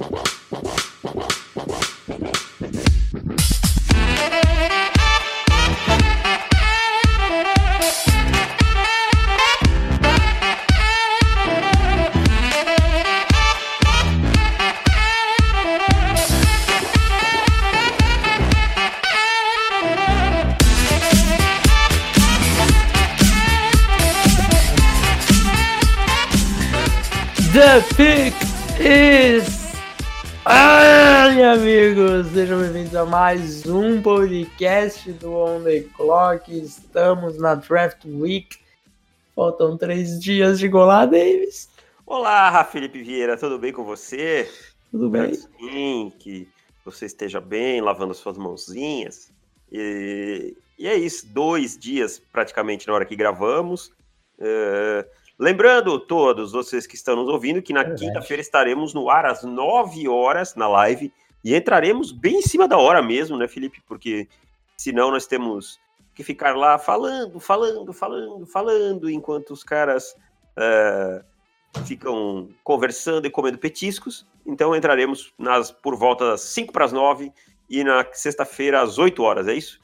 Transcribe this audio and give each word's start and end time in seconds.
Well, 0.00 0.29
a 33.00 33.06
mais 33.06 33.64
um 33.64 34.02
podcast 34.02 35.10
do 35.12 35.32
On 35.32 35.62
The 35.62 35.80
Clock. 35.96 36.52
Estamos 36.52 37.38
na 37.38 37.54
Draft 37.54 38.04
Week. 38.04 38.58
Faltam 39.34 39.78
três 39.78 40.20
dias 40.20 40.58
de 40.58 40.68
golar, 40.68 41.06
Davis. 41.06 41.70
Olá, 42.04 42.62
Felipe 42.62 43.02
Vieira, 43.02 43.38
tudo 43.38 43.58
bem 43.58 43.72
com 43.72 43.84
você? 43.84 44.50
Tudo 44.90 45.08
bem? 45.08 45.32
Sim, 45.32 46.12
que 46.18 46.46
você 46.84 47.06
esteja 47.06 47.40
bem, 47.40 47.80
lavando 47.80 48.12
suas 48.12 48.36
mãozinhas. 48.36 49.32
E, 49.72 50.54
e 50.78 50.86
é 50.86 50.94
isso, 50.94 51.26
dois 51.26 51.78
dias 51.78 52.20
praticamente 52.30 52.86
na 52.86 52.92
hora 52.92 53.06
que 53.06 53.16
gravamos. 53.16 53.86
Uh, 54.38 55.08
Lembrando 55.38 55.98
todos 55.98 56.52
vocês 56.52 56.86
que 56.86 56.96
estão 56.96 57.16
nos 57.16 57.30
ouvindo 57.30 57.62
que 57.62 57.72
na 57.72 57.80
é 57.80 57.94
quinta-feira 57.94 58.42
estaremos 58.42 58.92
no 58.92 59.08
ar 59.08 59.24
às 59.24 59.42
9 59.42 60.06
horas 60.06 60.54
na 60.54 60.68
live 60.68 61.10
e 61.44 61.54
entraremos 61.54 62.12
bem 62.12 62.36
em 62.36 62.42
cima 62.42 62.68
da 62.68 62.76
hora 62.76 63.02
mesmo, 63.02 63.36
né, 63.36 63.48
Felipe? 63.48 63.82
Porque 63.86 64.28
senão 64.76 65.10
nós 65.10 65.26
temos 65.26 65.78
que 66.14 66.22
ficar 66.22 66.56
lá 66.56 66.78
falando, 66.78 67.40
falando, 67.40 67.92
falando, 67.92 68.46
falando, 68.46 69.10
enquanto 69.10 69.52
os 69.52 69.64
caras 69.64 70.14
uh, 70.56 71.24
ficam 71.86 72.48
conversando 72.62 73.26
e 73.26 73.30
comendo 73.30 73.58
petiscos. 73.58 74.26
Então 74.46 74.74
entraremos 74.74 75.32
nas 75.38 75.70
por 75.70 75.96
volta 75.96 76.30
das 76.30 76.42
5 76.42 76.72
para 76.72 76.84
as 76.84 76.92
9 76.92 77.32
e 77.68 77.84
na 77.84 78.04
sexta-feira 78.12 78.82
às 78.82 78.98
8 78.98 79.22
horas, 79.22 79.48
é 79.48 79.54
isso? 79.54 79.80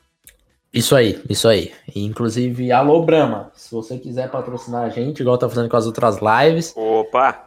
Isso 0.72 0.94
aí, 0.94 1.22
isso 1.30 1.48
aí. 1.48 1.72
Inclusive, 1.94 2.70
alô 2.70 3.02
Brahma, 3.02 3.50
se 3.54 3.74
você 3.74 3.96
quiser 3.98 4.30
patrocinar 4.30 4.82
a 4.82 4.88
gente, 4.90 5.20
igual 5.20 5.38
tá 5.38 5.48
fazendo 5.48 5.70
com 5.70 5.76
as 5.76 5.86
outras 5.86 6.18
lives. 6.18 6.74
Opa! 6.76 7.45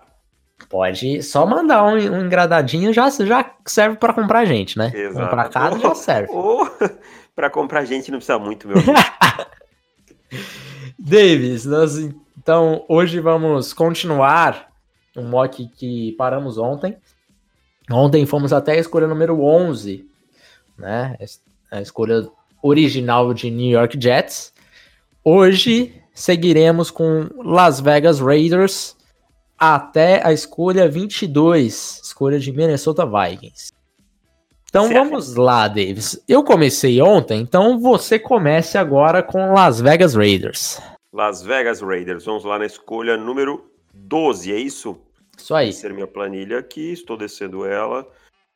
Pode 0.69 1.23
só 1.23 1.47
mandar 1.47 1.83
um, 1.83 1.95
um 1.95 2.25
engradadinho, 2.25 2.93
já, 2.93 3.09
já 3.09 3.55
serve 3.65 3.97
para 3.97 4.13
comprar 4.13 4.41
a 4.41 4.45
gente, 4.45 4.77
né? 4.77 4.91
Exato. 4.93 5.25
Comprar 5.25 5.49
casa 5.49 5.79
já 5.79 5.95
serve. 5.95 6.31
Ou 6.31 6.69
para 7.35 7.49
comprar 7.49 7.85
gente 7.85 8.11
não 8.11 8.19
precisa 8.19 8.37
muito, 8.37 8.67
meu 8.67 8.77
amigo. 8.77 8.93
Davis, 10.99 11.65
nós 11.65 11.97
então 11.97 12.85
hoje 12.87 13.19
vamos 13.19 13.73
continuar 13.73 14.69
um 15.17 15.23
mock 15.23 15.67
que 15.69 16.11
paramos 16.19 16.59
ontem. 16.59 16.95
Ontem 17.91 18.23
fomos 18.27 18.53
até 18.53 18.73
a 18.73 18.79
escolha 18.79 19.07
número 19.07 19.41
11, 19.41 20.07
né? 20.77 21.17
A 21.71 21.81
escolha 21.81 22.29
original 22.61 23.33
de 23.33 23.49
New 23.49 23.71
York 23.71 23.97
Jets. 23.99 24.53
Hoje 25.23 25.99
seguiremos 26.13 26.91
com 26.91 27.27
Las 27.43 27.79
Vegas 27.79 28.19
Raiders 28.19 28.98
até 29.59 30.25
a 30.25 30.31
escolha 30.31 30.87
22, 30.87 32.01
escolha 32.03 32.39
de 32.39 32.51
Minnesota 32.51 33.05
Vikings. 33.05 33.71
Então 34.69 34.87
certo. 34.87 35.03
vamos 35.03 35.35
lá, 35.35 35.67
Davis. 35.67 36.23
Eu 36.27 36.43
comecei 36.43 37.01
ontem, 37.01 37.41
então 37.41 37.79
você 37.79 38.19
comece 38.19 38.77
agora 38.77 39.23
com 39.23 39.53
Las 39.53 39.81
Vegas 39.81 40.15
Raiders. 40.15 40.79
Las 41.11 41.41
Vegas 41.41 41.81
Raiders, 41.81 42.25
vamos 42.25 42.43
lá 42.43 42.59
na 42.59 42.65
escolha 42.65 43.17
número 43.17 43.69
12, 43.93 44.53
é 44.53 44.57
isso? 44.57 44.95
Isso 45.37 45.55
aí. 45.55 45.71
Vou 45.71 45.73
ser 45.73 45.93
minha 45.93 46.07
planilha 46.07 46.59
aqui, 46.59 46.91
estou 46.93 47.17
descendo 47.17 47.65
ela. 47.65 48.07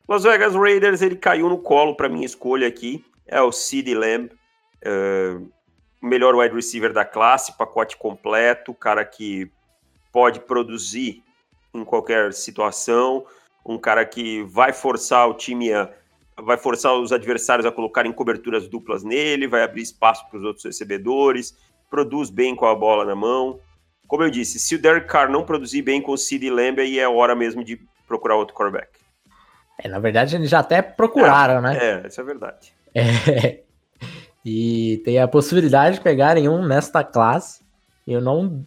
Las 0.07 0.23
Vegas 0.23 0.53
Raiders, 0.53 1.01
ele 1.01 1.15
caiu 1.15 1.49
no 1.49 1.57
colo 1.57 1.95
para 1.95 2.07
minha 2.07 2.25
escolha 2.25 2.67
aqui 2.67 3.03
é 3.27 3.41
o 3.41 3.51
Sid 3.51 3.93
Lamb, 3.93 4.29
uh, 4.85 5.51
melhor 6.01 6.35
wide 6.35 6.53
receiver 6.53 6.93
da 6.93 7.05
classe, 7.05 7.57
pacote 7.57 7.97
completo, 7.97 8.73
cara 8.73 9.03
que 9.05 9.51
pode 10.13 10.39
produzir 10.39 11.21
em 11.73 11.83
qualquer 11.83 12.31
situação, 12.31 13.25
um 13.65 13.77
cara 13.77 14.05
que 14.05 14.43
vai 14.43 14.71
forçar 14.71 15.27
o 15.27 15.33
time 15.33 15.73
a 15.73 15.89
vai 16.41 16.57
forçar 16.57 16.93
os 16.95 17.11
adversários 17.11 17.65
a 17.65 17.71
colocarem 17.71 18.11
coberturas 18.11 18.67
duplas 18.67 19.03
nele, 19.03 19.47
vai 19.47 19.63
abrir 19.63 19.83
espaço 19.83 20.27
para 20.29 20.39
os 20.39 20.43
outros 20.43 20.65
recebedores, 20.65 21.55
produz 21.91 22.31
bem 22.31 22.55
com 22.55 22.65
a 22.65 22.73
bola 22.73 23.05
na 23.05 23.15
mão. 23.15 23.59
Como 24.07 24.23
eu 24.23 24.31
disse, 24.31 24.59
se 24.59 24.75
o 24.75 24.81
Derek 24.81 25.07
Carr 25.07 25.29
não 25.29 25.45
produzir 25.45 25.83
bem 25.83 26.01
com 26.01 26.11
o 26.11 26.17
Sid 26.17 26.49
Lamb, 26.49 26.81
aí 26.81 26.97
é 26.97 27.07
hora 27.07 27.35
mesmo 27.35 27.63
de 27.63 27.79
procurar 28.07 28.35
outro 28.35 28.55
quarterback. 28.55 28.89
É, 29.79 29.87
na 29.87 29.99
verdade, 29.99 30.35
eles 30.35 30.49
já 30.49 30.59
até 30.59 30.81
procuraram, 30.81 31.59
é, 31.59 31.61
né? 31.61 31.77
É, 31.79 32.07
isso 32.07 32.19
é 32.19 32.23
verdade. 32.23 32.73
É, 32.95 33.63
e 34.45 35.01
tem 35.03 35.19
a 35.19 35.27
possibilidade 35.27 35.95
de 35.95 36.01
pegarem 36.01 36.47
um 36.47 36.67
nesta 36.67 37.03
classe. 37.03 37.63
Eu 38.05 38.21
não, 38.21 38.63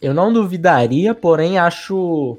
eu 0.00 0.14
não 0.14 0.32
duvidaria, 0.32 1.14
porém 1.14 1.58
acho 1.58 2.38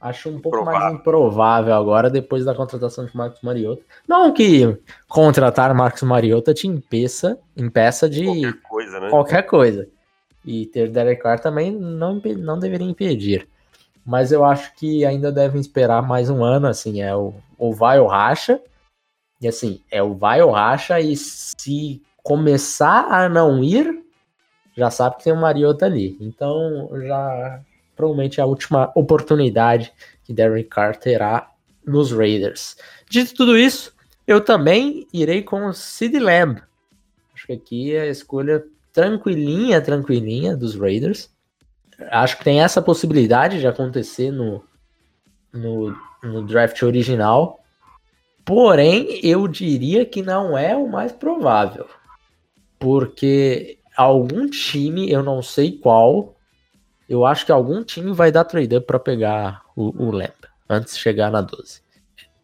acho 0.00 0.30
um 0.30 0.40
pouco 0.40 0.58
Provável. 0.58 0.80
mais 0.80 0.94
improvável 0.94 1.74
agora 1.74 2.08
depois 2.08 2.44
da 2.44 2.54
contratação 2.54 3.04
de 3.04 3.14
Marcos 3.14 3.42
Mariota. 3.42 3.82
Não 4.08 4.32
que 4.32 4.78
contratar 5.06 5.74
Marcos 5.74 6.02
Mariota 6.02 6.54
te 6.54 6.66
impeça, 6.66 7.38
impeça 7.54 8.08
de 8.08 8.24
qualquer 8.24 8.62
coisa, 8.62 9.00
né? 9.00 9.10
Qualquer 9.10 9.42
coisa. 9.42 9.88
E 10.44 10.64
ter 10.66 10.88
Derek 10.88 11.22
Carr 11.22 11.38
também 11.38 11.70
não, 11.70 12.20
não 12.38 12.58
deveria 12.58 12.88
impedir. 12.88 13.46
Mas 14.04 14.32
eu 14.32 14.42
acho 14.42 14.74
que 14.74 15.04
ainda 15.04 15.30
devem 15.30 15.60
esperar 15.60 16.02
mais 16.02 16.30
um 16.30 16.42
ano, 16.42 16.66
assim, 16.66 17.02
é 17.02 17.14
o, 17.14 17.34
ou 17.58 17.74
vai 17.74 18.00
ou 18.00 18.06
racha. 18.06 18.58
E 19.40 19.46
assim, 19.46 19.80
é 19.90 20.02
o 20.02 20.14
vai 20.14 20.40
ou 20.42 20.50
racha, 20.50 20.98
e 21.00 21.16
se 21.16 22.02
começar 22.22 23.06
a 23.10 23.28
não 23.28 23.62
ir, 23.62 24.02
já 24.76 24.90
sabe 24.90 25.16
que 25.16 25.24
tem 25.24 25.32
o 25.32 25.36
Mariota 25.36 25.86
ali. 25.86 26.16
Então, 26.20 26.88
já 27.06 27.60
provavelmente 27.96 28.40
é 28.40 28.42
a 28.42 28.46
última 28.46 28.90
oportunidade 28.94 29.92
que 30.24 30.32
Derek 30.32 30.68
Carr 30.68 30.96
terá 30.96 31.50
nos 31.84 32.12
Raiders. 32.12 32.76
Dito 33.08 33.34
tudo 33.34 33.58
isso, 33.58 33.92
eu 34.26 34.40
também 34.40 35.06
irei 35.12 35.42
com 35.42 35.66
o 35.66 35.72
Sid 35.72 36.18
Lamb. 36.18 36.62
Acho 37.34 37.46
que 37.46 37.52
aqui 37.52 37.94
é 37.94 38.02
a 38.02 38.06
escolha 38.06 38.64
tranquilinha, 38.92 39.80
tranquilinha 39.80 40.56
dos 40.56 40.74
Raiders. 40.74 41.30
Acho 42.10 42.38
que 42.38 42.44
tem 42.44 42.62
essa 42.62 42.80
possibilidade 42.80 43.58
de 43.58 43.66
acontecer 43.66 44.30
no, 44.30 44.64
no, 45.52 45.94
no 46.22 46.46
draft 46.46 46.80
original. 46.82 47.60
Porém, 48.44 49.20
eu 49.22 49.46
diria 49.46 50.04
que 50.04 50.22
não 50.22 50.56
é 50.56 50.76
o 50.76 50.88
mais 50.88 51.12
provável. 51.12 51.86
Porque 52.78 53.79
algum 54.00 54.48
time, 54.48 55.10
eu 55.10 55.22
não 55.22 55.42
sei 55.42 55.72
qual, 55.72 56.34
eu 57.08 57.26
acho 57.26 57.44
que 57.44 57.52
algum 57.52 57.84
time 57.84 58.12
vai 58.12 58.32
dar 58.32 58.44
trade 58.44 58.76
up 58.76 58.86
para 58.86 58.98
pegar 58.98 59.62
o, 59.76 60.06
o 60.06 60.10
Lamp 60.10 60.44
antes 60.68 60.94
de 60.94 61.00
chegar 61.00 61.30
na 61.30 61.42
12. 61.42 61.82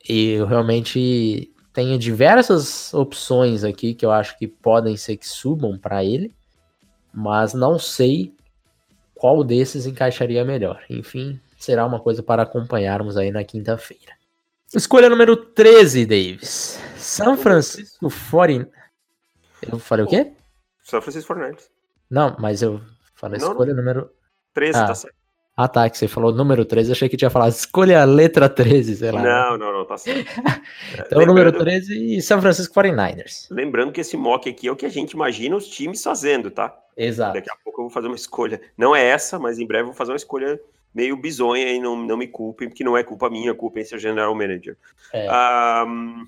E 0.06 0.32
eu 0.32 0.46
realmente 0.46 1.50
tenho 1.72 1.98
diversas 1.98 2.92
opções 2.92 3.64
aqui 3.64 3.94
que 3.94 4.04
eu 4.04 4.10
acho 4.10 4.38
que 4.38 4.46
podem 4.46 4.96
ser 4.96 5.16
que 5.16 5.26
subam 5.26 5.78
para 5.78 6.04
ele, 6.04 6.34
mas 7.12 7.54
não 7.54 7.78
sei 7.78 8.34
qual 9.14 9.42
desses 9.42 9.86
encaixaria 9.86 10.44
melhor. 10.44 10.82
Enfim, 10.90 11.40
será 11.58 11.86
uma 11.86 12.00
coisa 12.00 12.22
para 12.22 12.42
acompanharmos 12.42 13.16
aí 13.16 13.30
na 13.30 13.42
quinta-feira. 13.42 14.12
Escolha 14.74 15.08
número 15.08 15.36
13, 15.36 16.04
Davis. 16.04 16.78
São 16.96 17.34
Francisco 17.36 18.12
40. 18.30 18.70
Eu 19.62 19.78
falei 19.78 20.04
o 20.04 20.08
quê? 20.08 20.32
São 20.86 21.02
Francisco 21.02 21.34
49 21.34 21.64
Não, 22.08 22.36
mas 22.38 22.62
eu 22.62 22.80
falei 23.16 23.40
não, 23.40 23.48
escolha 23.48 23.74
não. 23.74 23.82
número. 23.82 24.10
13, 24.54 24.78
ah. 24.78 24.86
tá 24.86 24.94
certo. 24.94 25.16
Ah, 25.58 25.68
tá, 25.68 25.88
que 25.88 25.96
você 25.96 26.06
falou 26.06 26.34
número 26.34 26.66
13, 26.66 26.92
achei 26.92 27.08
que 27.08 27.16
tinha 27.16 27.30
falado 27.30 27.50
escolha 27.50 28.02
a 28.02 28.04
letra 28.04 28.46
13, 28.46 28.96
sei 28.96 29.10
lá. 29.10 29.22
Não, 29.22 29.58
não, 29.58 29.72
não, 29.72 29.84
tá 29.86 29.96
certo. 29.96 30.30
então, 30.92 31.18
Lembrando... 31.18 31.26
número 31.26 31.52
13 31.52 32.16
e 32.16 32.22
São 32.22 32.40
Francisco 32.42 32.74
49ers. 32.74 33.46
Lembrando 33.50 33.90
que 33.90 34.02
esse 34.02 34.18
mock 34.18 34.48
aqui 34.48 34.68
é 34.68 34.72
o 34.72 34.76
que 34.76 34.84
a 34.84 34.90
gente 34.90 35.12
imagina 35.12 35.56
os 35.56 35.66
times 35.66 36.02
fazendo, 36.02 36.50
tá? 36.50 36.78
Exato. 36.94 37.32
Daqui 37.32 37.50
a 37.50 37.56
pouco 37.64 37.80
eu 37.80 37.84
vou 37.84 37.90
fazer 37.90 38.06
uma 38.06 38.16
escolha. 38.16 38.60
Não 38.76 38.94
é 38.94 39.02
essa, 39.02 39.38
mas 39.38 39.58
em 39.58 39.66
breve 39.66 39.84
eu 39.84 39.86
vou 39.86 39.94
fazer 39.94 40.12
uma 40.12 40.18
escolha 40.18 40.60
meio 40.94 41.16
bizonha 41.16 41.68
e 41.72 41.80
não, 41.80 41.96
não 41.96 42.18
me 42.18 42.28
culpem, 42.28 42.68
porque 42.68 42.84
não 42.84 42.96
é 42.96 43.02
culpa 43.02 43.30
minha, 43.30 43.54
culpa 43.54 43.80
é 43.80 43.84
ser 43.84 43.98
general 43.98 44.34
manager. 44.34 44.76
É. 45.12 45.26
Um, 45.86 46.26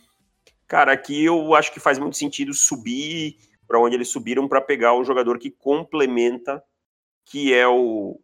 cara, 0.66 0.92
aqui 0.92 1.22
eu 1.22 1.54
acho 1.54 1.70
que 1.70 1.78
faz 1.78 1.98
muito 1.98 2.16
sentido 2.16 2.54
subir 2.54 3.36
para 3.68 3.78
onde 3.78 3.94
eles 3.94 4.08
subiram 4.08 4.48
para 4.48 4.62
pegar 4.62 4.94
o 4.94 5.04
jogador 5.04 5.38
que 5.38 5.50
complementa, 5.50 6.64
que 7.26 7.52
é 7.52 7.68
o 7.68 8.18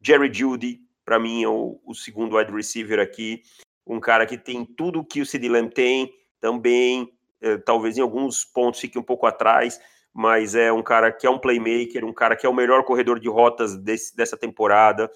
Jerry 0.00 0.32
Judy, 0.32 0.82
para 1.02 1.18
mim 1.18 1.42
é 1.42 1.48
o, 1.48 1.80
o, 1.82 1.94
segundo 1.94 2.36
wide 2.36 2.52
receiver 2.52 3.00
aqui. 3.00 3.42
um 3.86 3.98
cara 3.98 4.26
que 4.26 4.36
tem 4.36 4.66
tudo 4.66 5.04
que 5.04 5.22
o 5.22 5.26
Sid 5.26 5.48
Lamb 5.48 5.72
tem, 5.72 6.12
também, 6.38 7.10
é, 7.40 7.56
talvez 7.56 7.96
em 7.96 8.02
alguns 8.02 8.44
pontos 8.44 8.80
fique 8.80 8.98
um 8.98 9.02
pouco 9.02 9.26
atrás, 9.26 9.80
mas 10.12 10.54
é 10.54 10.70
um 10.70 10.82
cara 10.82 11.10
que 11.10 11.26
é 11.26 11.30
um 11.30 11.38
playmaker, 11.38 12.04
um 12.04 12.12
cara 12.12 12.36
que 12.36 12.44
é 12.44 12.48
o 12.48 12.54
melhor 12.54 12.84
corredor 12.84 13.18
de 13.18 13.28
rotas 13.28 13.76
desse, 13.76 14.14
dessa 14.14 14.36
temporada, 14.36 15.10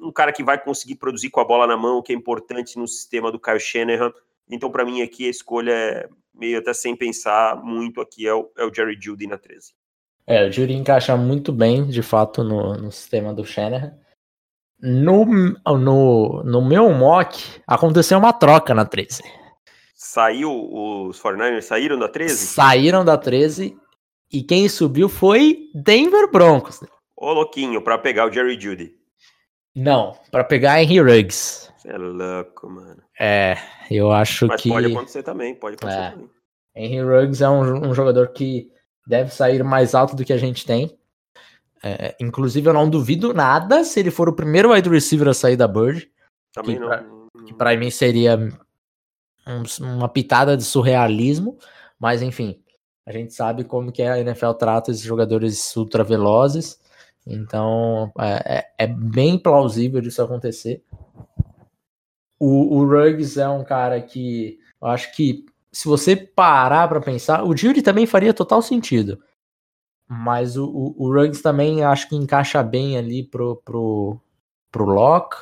um 0.00 0.12
cara 0.12 0.32
que 0.32 0.42
vai 0.42 0.62
conseguir 0.62 0.96
produzir 0.96 1.30
com 1.30 1.40
a 1.40 1.44
bola 1.44 1.66
na 1.66 1.76
mão, 1.76 2.02
que 2.02 2.12
é 2.12 2.16
importante 2.16 2.78
no 2.78 2.88
sistema 2.88 3.30
do 3.30 3.38
Kyle 3.38 3.60
Shanahan. 3.60 4.12
Então, 4.48 4.70
para 4.70 4.84
mim, 4.84 5.02
aqui 5.02 5.26
a 5.26 5.30
escolha 5.30 5.72
é 5.72 6.08
meio 6.34 6.58
até 6.58 6.72
sem 6.72 6.96
pensar 6.96 7.56
muito 7.62 8.00
aqui, 8.00 8.26
é 8.26 8.34
o, 8.34 8.50
é 8.56 8.64
o 8.64 8.74
Jerry 8.74 8.98
Judy 9.00 9.26
na 9.26 9.38
13. 9.38 9.72
É, 10.26 10.46
o 10.46 10.52
Judy 10.52 10.74
encaixa 10.74 11.16
muito 11.16 11.52
bem, 11.52 11.86
de 11.86 12.02
fato, 12.02 12.44
no, 12.44 12.74
no 12.74 12.92
sistema 12.92 13.34
do 13.34 13.44
Shanahan. 13.44 13.94
No, 14.80 15.24
no, 15.24 16.42
no 16.42 16.64
meu 16.64 16.92
mock, 16.92 17.60
aconteceu 17.66 18.18
uma 18.18 18.32
troca 18.32 18.74
na 18.74 18.84
13. 18.84 19.22
Saiu, 19.94 20.50
os 20.50 21.20
49ers 21.20 21.62
saíram 21.62 21.98
da 21.98 22.08
13? 22.08 22.46
Saíram 22.46 23.04
da 23.04 23.16
13 23.16 23.76
e 24.32 24.42
quem 24.42 24.68
subiu 24.68 25.08
foi 25.08 25.70
Denver 25.74 26.30
Broncos. 26.30 26.80
Ô, 27.16 27.32
louquinho, 27.32 27.80
para 27.82 27.98
pegar 27.98 28.26
o 28.26 28.32
Jerry 28.32 28.60
Judy. 28.60 28.92
Não, 29.74 30.16
para 30.30 30.44
pegar 30.44 30.82
Henry 30.82 31.00
Ruggs. 31.00 31.71
É 31.84 31.96
louco, 31.96 32.68
mano. 32.70 33.02
É, 33.18 33.56
eu 33.90 34.12
acho 34.12 34.46
Mas 34.46 34.60
que. 34.60 34.68
pode 34.68 34.86
acontecer 34.92 35.22
também, 35.22 35.54
pode 35.54 35.76
acontecer 35.76 35.98
É. 36.00 36.10
também. 36.10 36.30
Henry 36.74 37.02
Ruggs 37.02 37.42
é 37.42 37.48
um, 37.50 37.88
um 37.90 37.94
jogador 37.94 38.28
que 38.28 38.70
deve 39.06 39.30
sair 39.30 39.62
mais 39.64 39.94
alto 39.94 40.14
do 40.16 40.24
que 40.24 40.32
a 40.32 40.38
gente 40.38 40.64
tem. 40.64 40.96
É, 41.82 42.14
inclusive, 42.20 42.68
eu 42.68 42.72
não 42.72 42.88
duvido 42.88 43.34
nada 43.34 43.82
se 43.84 43.98
ele 43.98 44.10
for 44.10 44.28
o 44.28 44.32
primeiro 44.36 44.72
wide 44.72 44.88
receiver 44.88 45.28
a 45.28 45.34
sair 45.34 45.56
da 45.56 45.66
Bird. 45.66 46.08
Também 46.54 46.76
Que 46.76 46.80
não. 46.80 46.88
pra- 46.88 47.04
Que 47.46 47.54
para 47.54 47.76
mim 47.76 47.90
seria 47.90 48.38
um- 49.46 49.62
uma 49.96 50.08
pitada 50.08 50.56
de 50.56 50.62
surrealismo. 50.62 51.58
Mas 51.98 52.22
enfim, 52.22 52.62
a 53.06 53.12
gente 53.12 53.34
sabe 53.34 53.64
como 53.64 53.90
que 53.90 54.02
a 54.02 54.18
NFL 54.20 54.52
trata 54.52 54.90
esses 54.92 55.02
jogadores 55.02 55.74
ultravelozes. 55.76 56.80
Então 57.26 58.12
é, 58.18 58.58
é- 58.58 58.84
é 58.84 58.86
bem 58.86 59.36
plausível 59.38 60.00
disso 60.00 60.22
acontecer. 60.22 60.82
O, 62.44 62.78
o 62.78 62.84
Ruggs 62.84 63.38
é 63.38 63.48
um 63.48 63.62
cara 63.62 64.02
que 64.02 64.58
eu 64.80 64.88
acho 64.88 65.14
que 65.14 65.46
se 65.70 65.86
você 65.86 66.16
parar 66.16 66.88
para 66.88 67.00
pensar, 67.00 67.44
o 67.44 67.56
Judy 67.56 67.82
também 67.82 68.04
faria 68.04 68.34
total 68.34 68.60
sentido. 68.60 69.22
Mas 70.08 70.56
o, 70.56 70.64
o, 70.66 71.04
o 71.04 71.14
Ruggs 71.14 71.40
também 71.40 71.84
acho 71.84 72.08
que 72.08 72.16
encaixa 72.16 72.60
bem 72.60 72.98
ali 72.98 73.22
pro, 73.22 73.62
pro, 73.64 74.20
pro 74.72 74.84
Locke, 74.84 75.36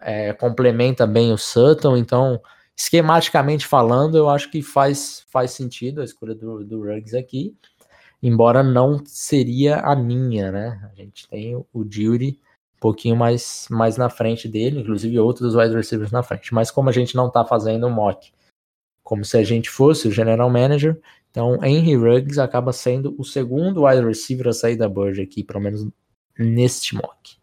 é, 0.00 0.32
complementa 0.32 1.06
bem 1.06 1.32
o 1.32 1.38
Sutton, 1.38 1.96
então, 1.96 2.42
esquematicamente 2.76 3.64
falando, 3.64 4.18
eu 4.18 4.28
acho 4.28 4.50
que 4.50 4.60
faz, 4.60 5.24
faz 5.30 5.52
sentido 5.52 6.00
a 6.00 6.04
escolha 6.04 6.34
do, 6.34 6.64
do 6.64 6.82
Ruggs 6.82 7.16
aqui, 7.16 7.56
embora 8.20 8.60
não 8.60 9.00
seria 9.06 9.76
a 9.76 9.94
minha, 9.94 10.50
né? 10.50 10.90
A 10.92 11.00
gente 11.00 11.28
tem 11.28 11.54
o, 11.54 11.64
um 11.72 11.86
pouquinho 12.80 13.14
mais, 13.14 13.66
mais 13.70 13.96
na 13.96 14.08
frente 14.08 14.48
dele, 14.48 14.80
inclusive 14.80 15.18
outros 15.18 15.54
wide 15.54 15.74
receivers 15.74 16.10
na 16.10 16.22
frente, 16.22 16.52
mas 16.54 16.70
como 16.70 16.88
a 16.88 16.92
gente 16.92 17.14
não 17.14 17.30
tá 17.30 17.44
fazendo 17.44 17.86
um 17.86 17.90
mock, 17.90 18.32
como 19.04 19.24
se 19.24 19.36
a 19.36 19.44
gente 19.44 19.68
fosse 19.68 20.08
o 20.08 20.10
general 20.10 20.48
manager, 20.50 20.98
então 21.30 21.62
Henry 21.64 21.94
Ruggs 21.94 22.38
acaba 22.40 22.72
sendo 22.72 23.14
o 23.18 23.24
segundo 23.24 23.84
wide 23.84 24.04
receiver 24.04 24.48
a 24.48 24.52
sair 24.52 24.76
da 24.76 24.88
Bird 24.88 25.20
aqui, 25.20 25.44
pelo 25.44 25.60
menos 25.60 25.86
neste 26.38 26.94
mock. 26.94 27.38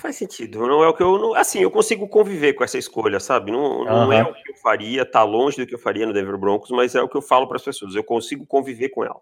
Faz 0.00 0.16
sentido. 0.16 0.66
Não 0.66 0.82
é 0.82 0.88
o 0.88 0.94
que 0.94 1.02
eu. 1.02 1.18
não- 1.18 1.34
assim, 1.34 1.58
eu 1.58 1.70
consigo 1.70 2.08
conviver 2.08 2.54
com 2.54 2.64
essa 2.64 2.78
escolha, 2.78 3.20
sabe? 3.20 3.52
Não, 3.52 3.84
não 3.84 4.10
é 4.10 4.22
Aham. 4.22 4.30
o 4.30 4.34
que 4.34 4.50
eu 4.50 4.54
faria, 4.56 5.04
tá 5.04 5.22
longe 5.22 5.58
do 5.58 5.66
que 5.66 5.74
eu 5.74 5.78
faria 5.78 6.06
no 6.06 6.14
Denver 6.14 6.38
Broncos, 6.38 6.70
mas 6.70 6.94
é 6.94 7.02
o 7.02 7.08
que 7.08 7.18
eu 7.18 7.22
falo 7.22 7.46
para 7.46 7.56
as 7.56 7.62
pessoas. 7.62 7.94
Eu 7.94 8.02
consigo 8.02 8.46
conviver 8.46 8.88
com 8.88 9.04
ela. 9.04 9.20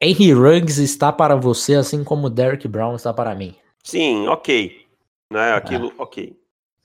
Henry 0.00 0.32
Ruggs 0.32 0.80
está 0.80 1.12
para 1.12 1.34
você, 1.34 1.74
assim 1.74 2.04
como 2.04 2.28
o 2.28 2.30
Derrick 2.30 2.68
Brown 2.68 2.94
está 2.94 3.12
para 3.12 3.34
mim. 3.34 3.56
Sim, 3.82 4.28
ok. 4.28 4.86
Né? 5.32 5.52
Aquilo, 5.52 5.92
ok. 5.98 6.36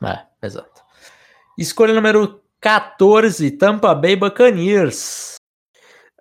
É, 0.04 0.26
exato. 0.46 0.84
Escolha 1.58 1.94
número 1.94 2.42
14, 2.60 3.52
Tampa 3.52 3.94
Bay 3.96 4.16
Buccaneers. 4.16 5.36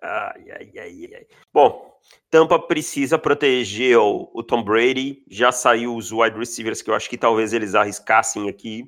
Ai, 0.01 0.51
ai, 0.51 0.73
ai, 0.79 1.11
ai. 1.15 1.27
Bom, 1.53 1.95
Tampa 2.31 2.59
precisa 2.59 3.19
proteger 3.19 3.99
o, 3.99 4.31
o 4.35 4.43
Tom 4.43 4.63
Brady. 4.63 5.23
Já 5.29 5.53
saiu 5.53 5.97
os 5.97 6.13
wide 6.13 6.39
receivers 6.39 6.83
que 6.83 6.91
eu 6.91 6.95
acho 6.95 7.09
que 7.09 7.17
talvez 7.17 7.53
eles 7.53 7.75
arriscassem 7.75 8.49
aqui. 8.49 8.85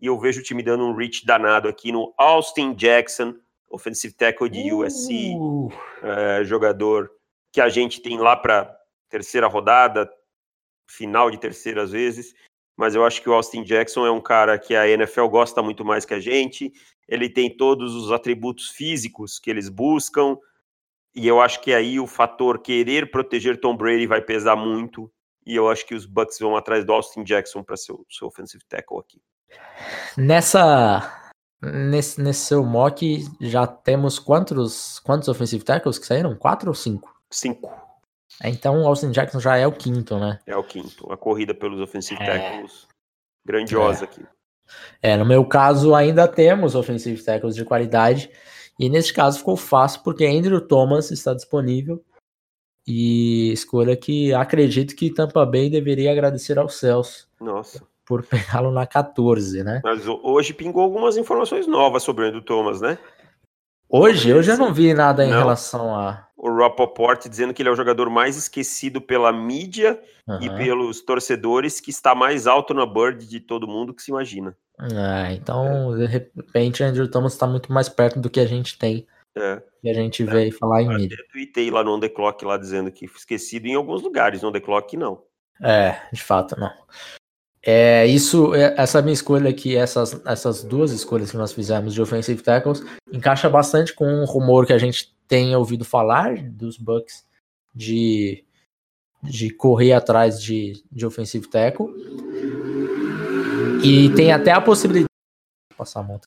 E 0.00 0.06
eu 0.06 0.18
vejo 0.18 0.40
o 0.40 0.42
time 0.42 0.62
dando 0.62 0.84
um 0.84 0.94
reach 0.94 1.26
danado 1.26 1.68
aqui 1.68 1.92
no 1.92 2.14
Austin 2.16 2.74
Jackson, 2.74 3.34
offensive 3.68 4.14
tackle 4.14 4.48
de 4.48 4.72
USC. 4.72 5.34
Uh, 5.36 5.70
é, 6.02 6.44
jogador 6.44 7.10
que 7.52 7.60
a 7.60 7.68
gente 7.68 8.00
tem 8.00 8.18
lá 8.18 8.36
para 8.36 8.74
terceira 9.10 9.46
rodada, 9.46 10.10
final 10.90 11.30
de 11.30 11.38
terceira 11.38 11.82
às 11.82 11.92
vezes, 11.92 12.34
mas 12.76 12.94
eu 12.94 13.04
acho 13.04 13.22
que 13.22 13.28
o 13.28 13.34
Austin 13.34 13.62
Jackson 13.62 14.06
é 14.06 14.10
um 14.10 14.20
cara 14.20 14.58
que 14.58 14.74
a 14.74 14.88
NFL 14.88 15.26
gosta 15.26 15.62
muito 15.62 15.84
mais 15.84 16.04
que 16.04 16.14
a 16.14 16.20
gente. 16.20 16.72
Ele 17.06 17.28
tem 17.28 17.54
todos 17.54 17.94
os 17.94 18.10
atributos 18.10 18.70
físicos 18.70 19.38
que 19.38 19.50
eles 19.50 19.68
buscam, 19.68 20.36
e 21.14 21.26
eu 21.26 21.40
acho 21.40 21.60
que 21.60 21.74
aí 21.74 21.98
o 21.98 22.06
fator 22.06 22.60
querer 22.60 23.10
proteger 23.10 23.60
Tom 23.60 23.76
Brady 23.76 24.06
vai 24.06 24.22
pesar 24.22 24.56
muito. 24.56 25.12
E 25.44 25.56
eu 25.56 25.68
acho 25.68 25.86
que 25.86 25.94
os 25.94 26.06
Bucks 26.06 26.38
vão 26.38 26.56
atrás 26.56 26.84
do 26.84 26.92
Austin 26.92 27.24
Jackson 27.24 27.62
para 27.62 27.76
ser 27.76 27.92
o 27.92 28.06
seu 28.08 28.28
offensive 28.28 28.64
tackle 28.68 28.98
aqui. 28.98 29.20
nessa. 30.16 31.16
Nesse, 31.62 32.18
nesse 32.18 32.46
seu 32.46 32.64
mock, 32.64 33.22
já 33.38 33.66
temos 33.66 34.18
quantos, 34.18 34.98
quantos 35.00 35.28
offensive 35.28 35.62
tackles 35.62 35.98
que 35.98 36.06
saíram? 36.06 36.34
Quatro 36.34 36.70
ou 36.70 36.74
cinco? 36.74 37.14
Cinco 37.30 37.89
Então 38.44 38.82
o 38.82 38.86
Austin 38.86 39.10
Jackson 39.10 39.40
já 39.40 39.56
é 39.56 39.66
o 39.66 39.72
quinto, 39.72 40.18
né? 40.18 40.38
é 40.46 40.56
o 40.56 40.62
quinto. 40.62 41.12
A 41.12 41.16
corrida 41.16 41.52
pelos 41.54 41.80
offensive 41.80 42.20
É. 42.22 42.26
tackles 42.26 42.86
grandiosa 43.44 44.04
aqui. 44.04 44.22
É, 45.02 45.16
no 45.16 45.24
meu 45.26 45.44
caso, 45.44 45.94
ainda 45.94 46.28
temos 46.28 46.74
offensive 46.74 47.22
tackles 47.22 47.54
de 47.56 47.64
qualidade. 47.64 48.30
E 48.78 48.88
nesse 48.88 49.12
caso 49.12 49.38
ficou 49.38 49.56
fácil 49.56 50.00
porque 50.02 50.24
Andrew 50.24 50.60
Thomas 50.60 51.10
está 51.10 51.34
disponível. 51.34 52.02
E 52.86 53.52
escolha 53.52 53.96
que 53.96 54.32
acredito 54.32 54.96
que 54.96 55.12
Tampa 55.12 55.44
Bay 55.44 55.68
deveria 55.68 56.10
agradecer 56.10 56.58
aos 56.58 56.74
céus 56.78 57.28
Nossa. 57.40 57.82
por 58.06 58.24
pegá-lo 58.26 58.70
na 58.72 58.86
14, 58.86 59.62
né? 59.62 59.80
Mas 59.84 60.06
ho- 60.08 60.20
hoje 60.24 60.54
pingou 60.54 60.82
algumas 60.82 61.16
informações 61.16 61.66
novas 61.66 62.02
sobre 62.02 62.24
o 62.24 62.28
Andrew 62.28 62.42
Thomas, 62.42 62.80
né? 62.80 62.98
Hoje 63.90 64.30
eu 64.30 64.42
já 64.42 64.56
não 64.56 64.72
vi 64.72 64.94
nada 64.94 65.24
em 65.24 65.30
Não. 65.30 65.38
relação 65.38 65.94
a. 65.94 66.26
O 66.36 66.50
Rappaport 66.56 67.28
dizendo 67.28 67.52
que 67.52 67.60
ele 67.60 67.68
é 67.68 67.72
o 67.72 67.76
jogador 67.76 68.08
mais 68.08 68.36
esquecido 68.36 69.00
pela 69.00 69.30
mídia 69.30 70.00
e 70.40 70.48
Aham. 70.48 70.56
pelos 70.56 71.02
torcedores, 71.02 71.80
que 71.80 71.90
está 71.90 72.14
mais 72.14 72.46
alto 72.46 72.72
na 72.72 72.86
Bird 72.86 73.26
de 73.28 73.40
todo 73.40 73.68
mundo 73.68 73.92
que 73.92 74.02
se 74.02 74.10
imagina. 74.10 74.56
Ah, 74.78 75.30
então, 75.32 75.94
de 75.98 76.06
repente, 76.06 76.82
Andrew 76.82 77.06
Thomas 77.10 77.34
está 77.34 77.46
muito 77.46 77.70
mais 77.70 77.90
perto 77.90 78.18
do 78.18 78.30
que 78.30 78.40
a 78.40 78.46
gente 78.46 78.78
tem. 78.78 79.06
É. 79.36 79.60
E 79.84 79.90
a 79.90 79.94
gente 79.94 80.24
vê 80.24 80.50
falar 80.50 80.80
em 80.82 80.86
Até 80.88 80.96
mídia. 80.96 81.16
tuitei 81.30 81.70
lá 81.70 81.84
no 81.84 81.94
On 81.94 82.00
The 82.00 82.08
Clock, 82.08 82.42
lá 82.44 82.56
dizendo 82.56 82.90
que 82.90 83.04
esquecido 83.04 83.66
em 83.66 83.74
alguns 83.74 84.00
lugares, 84.02 84.40
no 84.40 84.48
On 84.48 84.52
The 84.52 84.60
Clock 84.60 84.96
não. 84.96 85.22
É, 85.62 86.00
de 86.10 86.22
fato, 86.22 86.58
não. 86.58 86.70
É, 87.62 88.06
isso, 88.06 88.54
é- 88.54 88.74
essa 88.78 89.02
minha 89.02 89.12
escolha 89.12 89.50
aqui, 89.50 89.76
essas, 89.76 90.20
essas 90.26 90.64
duas 90.64 90.92
escolhas 90.92 91.30
que 91.30 91.36
nós 91.36 91.52
fizemos 91.52 91.92
de 91.92 92.00
offensive 92.00 92.42
tackles, 92.42 92.82
encaixa 93.12 93.50
bastante 93.50 93.94
com 93.94 94.06
um 94.06 94.24
rumor 94.24 94.66
que 94.66 94.72
a 94.72 94.78
gente 94.78 95.14
tem 95.28 95.54
ouvido 95.54 95.84
falar 95.84 96.36
dos 96.42 96.78
Bucks 96.78 97.26
de, 97.74 98.42
de 99.22 99.50
correr 99.50 99.92
atrás 99.92 100.40
de, 100.42 100.82
de 100.90 101.04
offensive 101.06 101.46
tackle. 101.48 101.86
E 103.84 104.10
tem 104.14 104.32
até 104.32 104.52
a 104.52 104.60
possibilidade. 104.60 105.08
Passar 105.76 106.00
a 106.00 106.02
mão. 106.02 106.20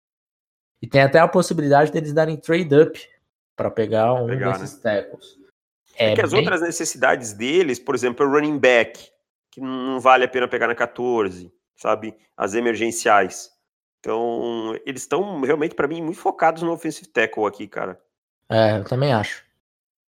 E 0.81 0.87
tem 0.87 1.01
até 1.01 1.19
a 1.19 1.27
possibilidade 1.27 1.91
deles 1.91 2.13
darem 2.13 2.35
trade 2.37 2.75
up 2.75 2.99
para 3.55 3.69
pegar 3.71 4.13
um 4.13 4.27
Pegar, 4.27 4.57
desses 4.57 4.77
tackles. 4.79 5.37
É, 5.95 6.15
que 6.15 6.21
as 6.21 6.31
bem- 6.31 6.39
outras 6.41 6.61
necessidades 6.61 7.33
deles, 7.33 7.79
por 7.79 7.93
exemplo, 7.95 8.25
é 8.25 8.27
o 8.27 8.31
running 8.31 8.57
back, 8.57 8.99
que 9.53 9.61
não 9.61 9.99
vale 9.99 10.25
a 10.25 10.27
pena 10.27 10.47
pegar 10.47 10.67
na 10.67 10.73
14, 10.73 11.53
sabe? 11.75 12.15
As 12.35 12.55
emergenciais. 12.55 13.51
Então, 13.99 14.75
eles 14.83 15.03
estão 15.03 15.41
realmente, 15.41 15.75
para 15.75 15.87
mim, 15.87 16.01
muito 16.01 16.19
focados 16.19 16.63
no 16.63 16.71
offensive 16.71 17.07
tackle 17.07 17.45
aqui, 17.45 17.67
cara. 17.67 18.01
É, 18.49 18.77
eu 18.77 18.83
também 18.83 19.13
acho. 19.13 19.45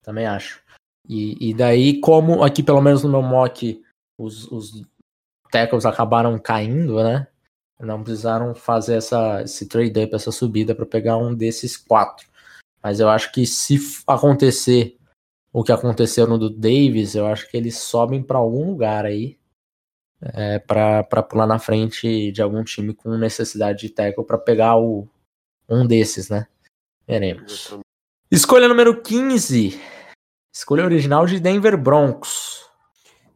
Também 0.03 0.27
acho. 0.27 0.63
E, 1.09 1.51
e 1.51 1.53
daí, 1.53 2.01
como 2.01 2.45
aqui, 2.45 2.63
pelo 2.63 2.81
menos 2.81 3.03
no 3.03 3.11
meu 3.11 3.21
mock, 3.21 3.85
os, 4.17 4.51
os 4.51 4.83
tackles 5.51 5.85
acabaram 5.85 6.39
caindo, 6.39 7.03
né? 7.03 7.27
Não 7.81 8.03
precisaram 8.03 8.55
fazer 8.55 8.95
essa, 8.95 9.43
esse 9.43 9.67
trade 9.67 10.05
up, 10.05 10.15
essa 10.15 10.31
subida 10.31 10.73
para 10.73 10.87
pegar 10.87 11.17
um 11.17 11.35
desses 11.35 11.77
quatro. 11.77 12.29
Mas 12.81 13.01
eu 13.01 13.09
acho 13.09 13.33
que 13.33 13.45
se 13.45 13.77
acontecer 14.07 14.97
o 15.52 15.62
que 15.62 15.71
aconteceu 15.71 16.26
no 16.26 16.38
do 16.38 16.49
Davis, 16.49 17.14
eu 17.14 17.26
acho 17.26 17.49
que 17.50 17.56
eles 17.56 17.76
sobem 17.76 18.23
para 18.23 18.38
algum 18.38 18.66
lugar 18.66 19.04
aí. 19.04 19.38
É, 20.35 20.61
para 20.61 21.23
pular 21.25 21.49
na 21.49 21.59
frente 21.59 22.30
de 22.30 22.40
algum 22.40 22.62
time 22.62 22.94
com 22.94 23.18
necessidade 23.18 23.80
de 23.80 23.90
tackle 23.90 24.25
para 24.25 24.38
pegar 24.38 24.76
o, 24.78 25.09
um 25.68 25.85
desses, 25.85 26.28
né? 26.30 26.47
Veremos. 27.04 27.76
Escolha 28.30 28.68
número 28.68 29.02
15. 29.02 29.80
Escolha 30.54 30.85
original 30.85 31.26
de 31.26 31.40
Denver 31.40 31.76
Broncos. 31.76 32.64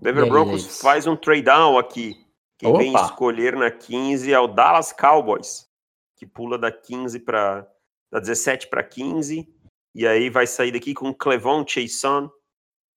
Denver 0.01 0.25
aí, 0.25 0.31
Broncos 0.31 0.63
Davis? 0.63 0.81
faz 0.81 1.07
um 1.09 1.17
trade 1.17 1.43
down 1.43 1.77
aqui. 1.77 2.25
Quem 2.57 2.69
Opa. 2.69 2.79
vem 2.79 2.95
escolher 2.95 3.57
na 3.57 3.71
15 3.71 4.33
é 4.33 4.39
o 4.39 4.47
Dallas 4.47 4.93
Cowboys, 4.93 5.69
que 6.15 6.25
pula 6.25 6.57
da 6.57 6.71
15 6.71 7.19
para 7.21 7.67
da 8.13 8.21
17 8.21 8.69
para 8.69 8.85
15 8.85 9.53
e 9.97 10.07
aí 10.07 10.29
vai 10.29 10.47
sair 10.47 10.71
daqui 10.71 10.93
com 10.93 11.15
Clevon 11.15 11.67
Chason, 11.67 12.31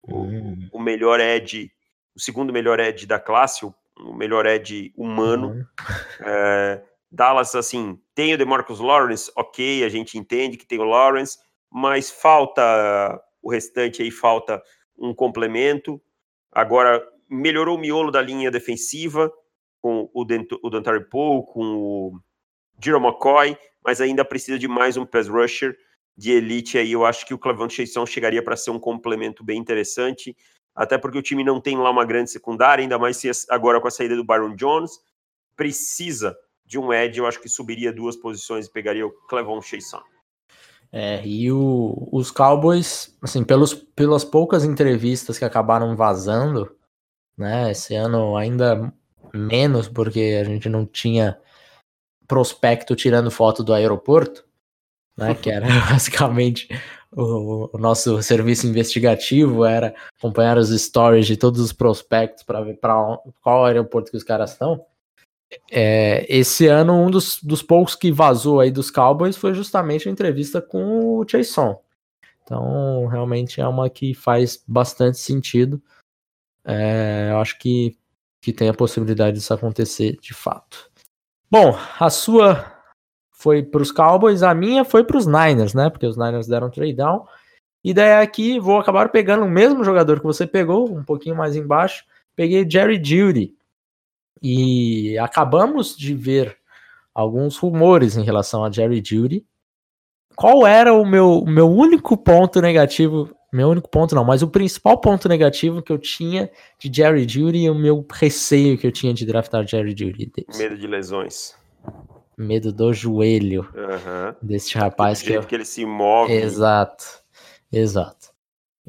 hum. 0.05 0.67
o, 0.73 0.79
melhor 0.79 1.21
edge, 1.21 1.71
o 2.13 2.19
segundo 2.19 2.51
melhor 2.51 2.77
edge 2.77 3.05
da 3.05 3.17
classe, 3.17 3.65
o, 3.65 3.73
o 4.01 4.13
melhor 4.13 4.45
edge 4.45 4.91
humano. 4.97 5.51
Hum. 5.51 5.65
É, 6.19 6.83
Dallas, 7.09 7.55
assim, 7.55 7.97
tem 8.13 8.33
o 8.33 8.37
DeMarcus 8.37 8.81
Lawrence, 8.81 9.31
ok, 9.33 9.85
a 9.85 9.87
gente 9.87 10.17
entende 10.17 10.57
que 10.57 10.67
tem 10.67 10.77
o 10.77 10.83
Lawrence, 10.83 11.37
mas 11.71 12.11
falta 12.11 13.17
o 13.41 13.49
restante 13.49 14.01
aí, 14.01 14.11
falta 14.11 14.61
um 14.97 15.13
complemento. 15.13 16.01
Agora, 16.51 17.01
melhorou 17.29 17.77
o 17.77 17.79
miolo 17.79 18.11
da 18.11 18.21
linha 18.21 18.51
defensiva, 18.51 19.31
com 19.81 20.09
o, 20.13 20.25
Dent 20.25 20.49
o 20.61 20.69
Dantari 20.69 21.09
Poe, 21.09 21.45
com 21.53 21.61
o 21.61 22.19
Jerome 22.83 23.07
McCoy, 23.07 23.57
mas 23.85 24.01
ainda 24.01 24.25
precisa 24.25 24.59
de 24.59 24.67
mais 24.67 24.97
um 24.97 25.05
pass 25.05 25.29
rusher 25.29 25.77
de 26.19 26.33
elite 26.33 26.77
aí. 26.77 26.91
Eu 26.91 27.05
acho 27.05 27.25
que 27.25 27.33
o 27.33 27.37
Clavão 27.37 27.69
Chason 27.69 28.05
chegaria 28.05 28.43
para 28.43 28.57
ser 28.57 28.71
um 28.71 28.79
complemento 28.79 29.41
bem 29.41 29.57
interessante, 29.57 30.35
até 30.75 30.97
porque 30.97 31.17
o 31.17 31.21
time 31.21 31.45
não 31.45 31.61
tem 31.61 31.77
lá 31.77 31.89
uma 31.89 32.03
grande 32.03 32.29
secundária, 32.29 32.83
ainda 32.83 32.99
mais 32.99 33.15
se 33.15 33.31
agora 33.49 33.79
com 33.79 33.87
a 33.87 33.91
saída 33.91 34.17
do 34.17 34.25
Byron 34.25 34.53
Jones, 34.53 34.99
precisa 35.55 36.35
de 36.65 36.77
um 36.77 36.91
edge, 36.91 37.19
eu 37.19 37.25
acho 37.25 37.39
que 37.39 37.47
subiria 37.47 37.93
duas 37.93 38.17
posições 38.17 38.67
e 38.67 38.71
pegaria 38.71 39.07
o 39.07 39.11
Clevon 39.29 39.61
Chason. 39.61 40.01
É, 40.91 41.25
e 41.25 41.49
o, 41.53 42.09
os 42.11 42.31
Cowboys, 42.31 43.15
assim, 43.21 43.43
pelos, 43.43 43.73
pelas 43.73 44.25
poucas 44.25 44.65
entrevistas 44.65 45.39
que 45.39 45.45
acabaram 45.45 45.95
vazando, 45.95 46.75
né, 47.37 47.71
esse 47.71 47.95
ano 47.95 48.35
ainda 48.35 48.91
menos, 49.33 49.87
porque 49.87 50.37
a 50.41 50.43
gente 50.43 50.67
não 50.67 50.85
tinha 50.85 51.39
prospecto 52.27 52.93
tirando 52.93 53.31
foto 53.31 53.63
do 53.63 53.73
aeroporto, 53.73 54.48
né, 55.19 55.35
que 55.35 55.49
era 55.49 55.67
basicamente 55.89 56.67
o, 57.11 57.69
o, 57.73 57.77
nosso 57.77 58.21
serviço 58.21 58.67
investigativo, 58.67 59.65
era 59.65 59.93
acompanhar 60.17 60.57
os 60.57 60.69
stories 60.69 61.27
de 61.27 61.37
todos 61.37 61.59
os 61.59 61.73
prospectos 61.73 62.43
para 62.43 62.61
ver 62.61 62.77
para 62.77 63.19
qual 63.41 63.65
aeroporto 63.65 64.11
que 64.11 64.17
os 64.17 64.23
caras 64.23 64.51
estão. 64.51 64.85
É, 65.71 66.25
esse 66.29 66.67
ano, 66.67 66.93
um 66.93 67.09
dos, 67.09 67.41
dos 67.41 67.63
poucos 67.63 67.95
que 67.95 68.11
vazou 68.11 68.59
aí 68.59 68.69
dos 68.69 68.91
Cowboys 68.91 69.35
foi 69.35 69.53
justamente 69.53 70.07
a 70.07 70.11
entrevista 70.11 70.61
com 70.61 71.17
o 71.17 71.25
Jason. 71.25 71.81
Então, 72.43 73.07
realmente 73.07 73.59
é 73.59 73.67
uma 73.67 73.89
que 73.89 74.13
faz 74.13 74.63
bastante 74.67 75.17
sentido. 75.17 75.81
É, 76.63 77.29
eu 77.31 77.37
acho 77.39 77.57
que, 77.57 77.97
que 78.41 78.53
tem 78.53 78.69
a 78.69 78.73
possibilidade 78.73 79.37
disso 79.37 79.53
acontecer 79.53 80.17
de 80.21 80.33
fato. 80.33 80.89
Bom, 81.49 81.75
a 81.99 82.09
sua 82.11 82.78
foi 83.39 83.63
para 83.63 83.81
os 83.81 83.89
Cowboys, 83.89 84.43
a 84.43 84.53
minha 84.53 84.83
foi 84.83 85.01
para 85.01 85.17
os 85.17 85.25
Niners, 85.25 85.73
né? 85.73 85.89
Porque 85.89 86.05
os 86.05 86.17
Niners 86.17 86.45
deram 86.45 86.69
trade 86.69 86.93
down. 86.93 87.25
E 87.81 87.93
daí 87.93 88.21
aqui 88.21 88.59
vou 88.59 88.77
acabar 88.77 89.09
pegando 89.09 89.45
o 89.45 89.49
mesmo 89.49 89.81
jogador 89.81 90.19
que 90.19 90.25
você 90.25 90.45
pegou, 90.45 90.93
um 90.93 91.05
pouquinho 91.05 91.37
mais 91.37 91.55
embaixo. 91.55 92.03
Peguei 92.35 92.69
Jerry 92.69 93.01
Judy. 93.01 93.55
E 94.43 95.17
acabamos 95.19 95.95
de 95.95 96.13
ver 96.13 96.57
alguns 97.15 97.57
rumores 97.57 98.17
em 98.17 98.23
relação 98.23 98.65
a 98.65 98.69
Jerry 98.69 99.01
Judy. 99.03 99.45
Qual 100.35 100.67
era 100.67 100.93
o 100.93 101.05
meu, 101.05 101.45
meu 101.47 101.71
único 101.71 102.17
ponto 102.17 102.59
negativo? 102.59 103.33
Meu 103.53 103.69
único 103.69 103.89
ponto 103.89 104.13
não, 104.15 104.25
mas 104.25 104.41
o 104.41 104.49
principal 104.49 104.99
ponto 104.99 105.29
negativo 105.29 105.81
que 105.81 105.93
eu 105.93 105.97
tinha 105.97 106.51
de 106.77 106.91
Jerry 106.93 107.27
Judy 107.27 107.59
e 107.59 107.69
o 107.69 107.75
meu 107.75 108.05
receio 108.11 108.77
que 108.77 108.85
eu 108.85 108.91
tinha 108.91 109.13
de 109.13 109.25
draftar 109.25 109.65
Jerry 109.65 109.95
Judy. 109.97 110.29
Medo 110.57 110.77
de 110.77 110.87
lesões. 110.87 111.57
Medo 112.39 112.71
do 112.71 112.93
joelho 112.93 113.67
uhum. 113.75 114.33
desse 114.41 114.77
rapaz. 114.77 115.19
Do 115.19 115.23
que, 115.23 115.27
jeito 115.27 115.43
eu... 115.43 115.47
que 115.47 115.55
ele 115.55 115.65
se 115.65 115.85
move. 115.85 116.31
Exato, 116.31 117.03
exato. 117.71 118.29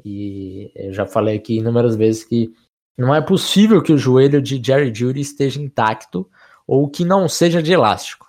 E 0.03 0.71
eu 0.75 0.93
já 0.93 1.05
falei 1.05 1.35
aqui 1.35 1.57
inúmeras 1.57 1.95
vezes 1.95 2.23
que 2.23 2.53
não 2.97 3.13
é 3.13 3.21
possível 3.21 3.81
que 3.81 3.91
o 3.91 3.97
joelho 3.97 4.41
de 4.41 4.61
Jerry 4.63 4.93
Judy 4.93 5.19
esteja 5.19 5.61
intacto 5.61 6.29
ou 6.65 6.89
que 6.89 7.03
não 7.03 7.27
seja 7.27 7.61
de 7.61 7.73
elástico. 7.73 8.27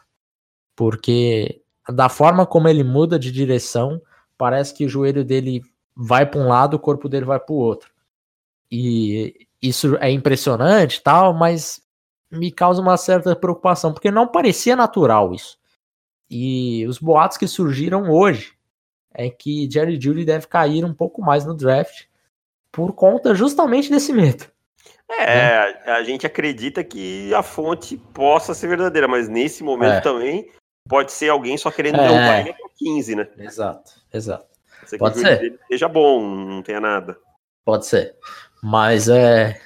Porque 0.74 1.62
da 1.88 2.08
forma 2.08 2.46
como 2.46 2.68
ele 2.68 2.82
muda 2.82 3.18
de 3.18 3.30
direção, 3.30 4.00
parece 4.36 4.74
que 4.74 4.84
o 4.84 4.88
joelho 4.88 5.24
dele 5.24 5.62
vai 5.94 6.26
para 6.26 6.40
um 6.40 6.48
lado, 6.48 6.74
o 6.74 6.80
corpo 6.80 7.08
dele 7.08 7.24
vai 7.24 7.38
para 7.38 7.52
o 7.52 7.58
outro. 7.58 7.90
E 8.70 9.46
isso 9.60 9.96
é 9.98 10.10
impressionante, 10.10 11.02
tal, 11.02 11.34
mas 11.34 11.80
me 12.32 12.50
causa 12.50 12.80
uma 12.80 12.96
certa 12.96 13.36
preocupação, 13.36 13.92
porque 13.92 14.10
não 14.10 14.26
parecia 14.26 14.74
natural 14.74 15.34
isso. 15.34 15.58
E 16.30 16.86
os 16.86 16.98
boatos 16.98 17.36
que 17.36 17.46
surgiram 17.46 18.10
hoje 18.10 18.54
é 19.14 19.28
que 19.28 19.68
Jerry 19.70 20.00
Judy 20.00 20.24
deve 20.24 20.46
cair 20.46 20.84
um 20.84 20.94
pouco 20.94 21.20
mais 21.20 21.44
no 21.44 21.54
draft 21.54 22.06
por 22.70 22.94
conta 22.94 23.34
justamente 23.34 23.90
desse 23.90 24.12
medo. 24.12 24.46
É, 25.10 25.26
né? 25.84 25.92
a 25.92 26.02
gente 26.02 26.26
acredita 26.26 26.82
que 26.82 27.34
a 27.34 27.42
fonte 27.42 27.98
possa 28.14 28.54
ser 28.54 28.68
verdadeira, 28.68 29.06
mas 29.06 29.28
nesse 29.28 29.62
momento 29.62 29.96
é. 29.96 30.00
também 30.00 30.50
pode 30.88 31.12
ser 31.12 31.28
alguém 31.28 31.58
só 31.58 31.70
querendo 31.70 32.00
é. 32.00 32.08
dar 32.08 32.12
um 32.12 32.44
para 32.54 32.68
15, 32.78 33.16
né? 33.16 33.28
Exato, 33.36 33.92
exato. 34.12 34.46
Pode 34.98 35.18
ser. 35.18 35.60
Seja 35.68 35.86
bom, 35.86 36.22
não 36.22 36.62
tenha 36.62 36.80
nada. 36.80 37.18
Pode 37.64 37.86
ser. 37.86 38.16
Mas 38.62 39.08
é. 39.08 39.60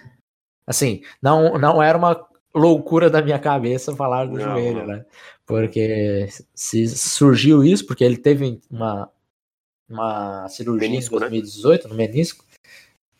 Assim, 0.66 1.02
não, 1.22 1.56
não 1.58 1.80
era 1.80 1.96
uma 1.96 2.26
loucura 2.56 3.10
da 3.10 3.20
minha 3.20 3.38
cabeça 3.38 3.94
falar 3.94 4.26
do 4.26 4.32
não, 4.32 4.40
joelho, 4.40 4.78
não. 4.78 4.86
né? 4.86 5.04
Porque 5.44 6.28
se 6.54 6.88
surgiu 6.88 7.62
isso, 7.62 7.86
porque 7.86 8.02
ele 8.02 8.16
teve 8.16 8.60
uma, 8.70 9.10
uma 9.88 10.48
cirurgia 10.48 10.88
menisco, 10.88 11.14
em 11.16 11.20
2018 11.20 11.84
né? 11.84 11.90
no 11.90 11.96
menisco, 11.96 12.44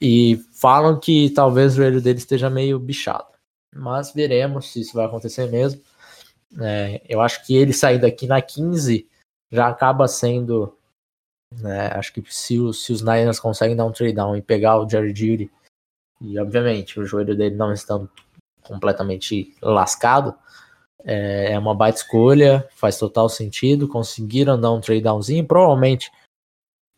e 0.00 0.36
falam 0.52 0.98
que 0.98 1.30
talvez 1.30 1.72
o 1.72 1.76
joelho 1.76 2.00
dele 2.00 2.18
esteja 2.18 2.50
meio 2.50 2.78
bichado. 2.78 3.28
Mas 3.74 4.12
veremos 4.12 4.72
se 4.72 4.80
isso 4.80 4.94
vai 4.94 5.06
acontecer 5.06 5.50
mesmo. 5.50 5.80
É, 6.58 7.02
eu 7.08 7.20
acho 7.20 7.44
que 7.46 7.54
ele 7.54 7.72
sair 7.72 7.98
daqui 7.98 8.26
na 8.26 8.40
15 8.40 9.06
já 9.52 9.68
acaba 9.68 10.08
sendo. 10.08 10.76
Né, 11.60 11.88
acho 11.94 12.12
que 12.12 12.22
se, 12.28 12.58
os, 12.58 12.84
se 12.84 12.92
os 12.92 13.02
Niners 13.02 13.38
conseguem 13.38 13.76
dar 13.76 13.84
um 13.84 13.92
trade 13.92 14.14
down 14.14 14.36
e 14.36 14.42
pegar 14.42 14.78
o 14.78 14.88
Jerry 14.88 15.14
Judy, 15.14 15.50
e 16.20 16.38
obviamente 16.38 16.98
o 16.98 17.04
joelho 17.04 17.36
dele 17.36 17.54
não 17.54 17.72
estando 17.72 18.10
completamente 18.66 19.54
lascado, 19.62 20.34
é, 21.04 21.52
é 21.52 21.58
uma 21.58 21.74
baita 21.74 21.98
escolha, 21.98 22.68
faz 22.74 22.98
total 22.98 23.28
sentido. 23.28 23.88
Conseguiram 23.88 24.60
dar 24.60 24.72
um 24.72 24.80
trade 24.80 25.02
downzinho, 25.02 25.46
provavelmente 25.46 26.10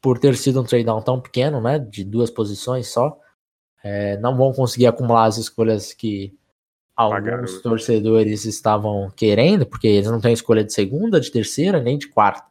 por 0.00 0.18
ter 0.18 0.36
sido 0.36 0.60
um 0.60 0.64
trade 0.64 0.84
down 0.84 1.02
tão 1.02 1.20
pequeno, 1.20 1.60
né, 1.60 1.78
de 1.78 2.04
duas 2.04 2.30
posições 2.30 2.88
só, 2.88 3.18
é, 3.82 4.16
não 4.18 4.36
vão 4.36 4.52
conseguir 4.52 4.86
acumular 4.86 5.24
as 5.24 5.38
escolhas 5.38 5.92
que 5.92 6.36
alguns 6.96 7.20
Pagaram. 7.20 7.62
torcedores 7.62 8.44
estavam 8.44 9.10
querendo, 9.10 9.66
porque 9.66 9.86
eles 9.86 10.10
não 10.10 10.20
têm 10.20 10.32
escolha 10.32 10.64
de 10.64 10.72
segunda, 10.72 11.20
de 11.20 11.30
terceira, 11.30 11.80
nem 11.80 11.98
de 11.98 12.08
quarta. 12.08 12.46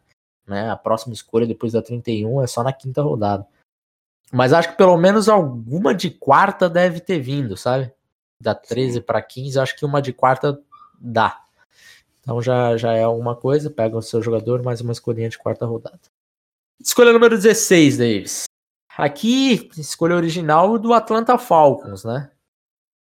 Né? 0.45 0.69
A 0.69 0.77
próxima 0.77 1.13
escolha 1.13 1.45
depois 1.45 1.73
da 1.73 1.81
31 1.81 2.41
é 2.41 2.47
só 2.47 2.63
na 2.63 2.71
quinta 2.71 3.01
rodada. 3.01 3.45
Mas 4.31 4.53
acho 4.53 4.71
que 4.71 4.77
pelo 4.77 4.97
menos 4.97 5.29
alguma 5.29 5.93
de 5.93 6.09
quarta 6.09 6.69
deve 6.69 6.99
ter 6.99 7.19
vindo, 7.19 7.55
sabe? 7.55 7.91
Da 8.41 8.53
13 8.53 9.01
para 9.01 9.21
15, 9.21 9.59
acho 9.59 9.75
que 9.75 9.85
uma 9.85 10.01
de 10.01 10.13
quarta 10.13 10.59
dá. 10.99 11.41
Então 12.19 12.41
já, 12.41 12.75
já 12.77 12.93
é 12.93 13.03
alguma 13.03 13.35
coisa, 13.35 13.69
pega 13.69 13.97
o 13.97 14.01
seu 14.01 14.21
jogador, 14.21 14.61
mais 14.61 14.81
uma 14.81 14.91
escolhinha 14.91 15.29
de 15.29 15.37
quarta 15.37 15.65
rodada. 15.65 16.01
Escolha 16.79 17.13
número 17.13 17.35
16, 17.35 17.97
Davis. 17.97 18.43
Aqui, 18.97 19.69
escolha 19.77 20.15
original 20.15 20.77
do 20.77 20.93
Atlanta 20.93 21.37
Falcons, 21.37 22.03
né? 22.03 22.31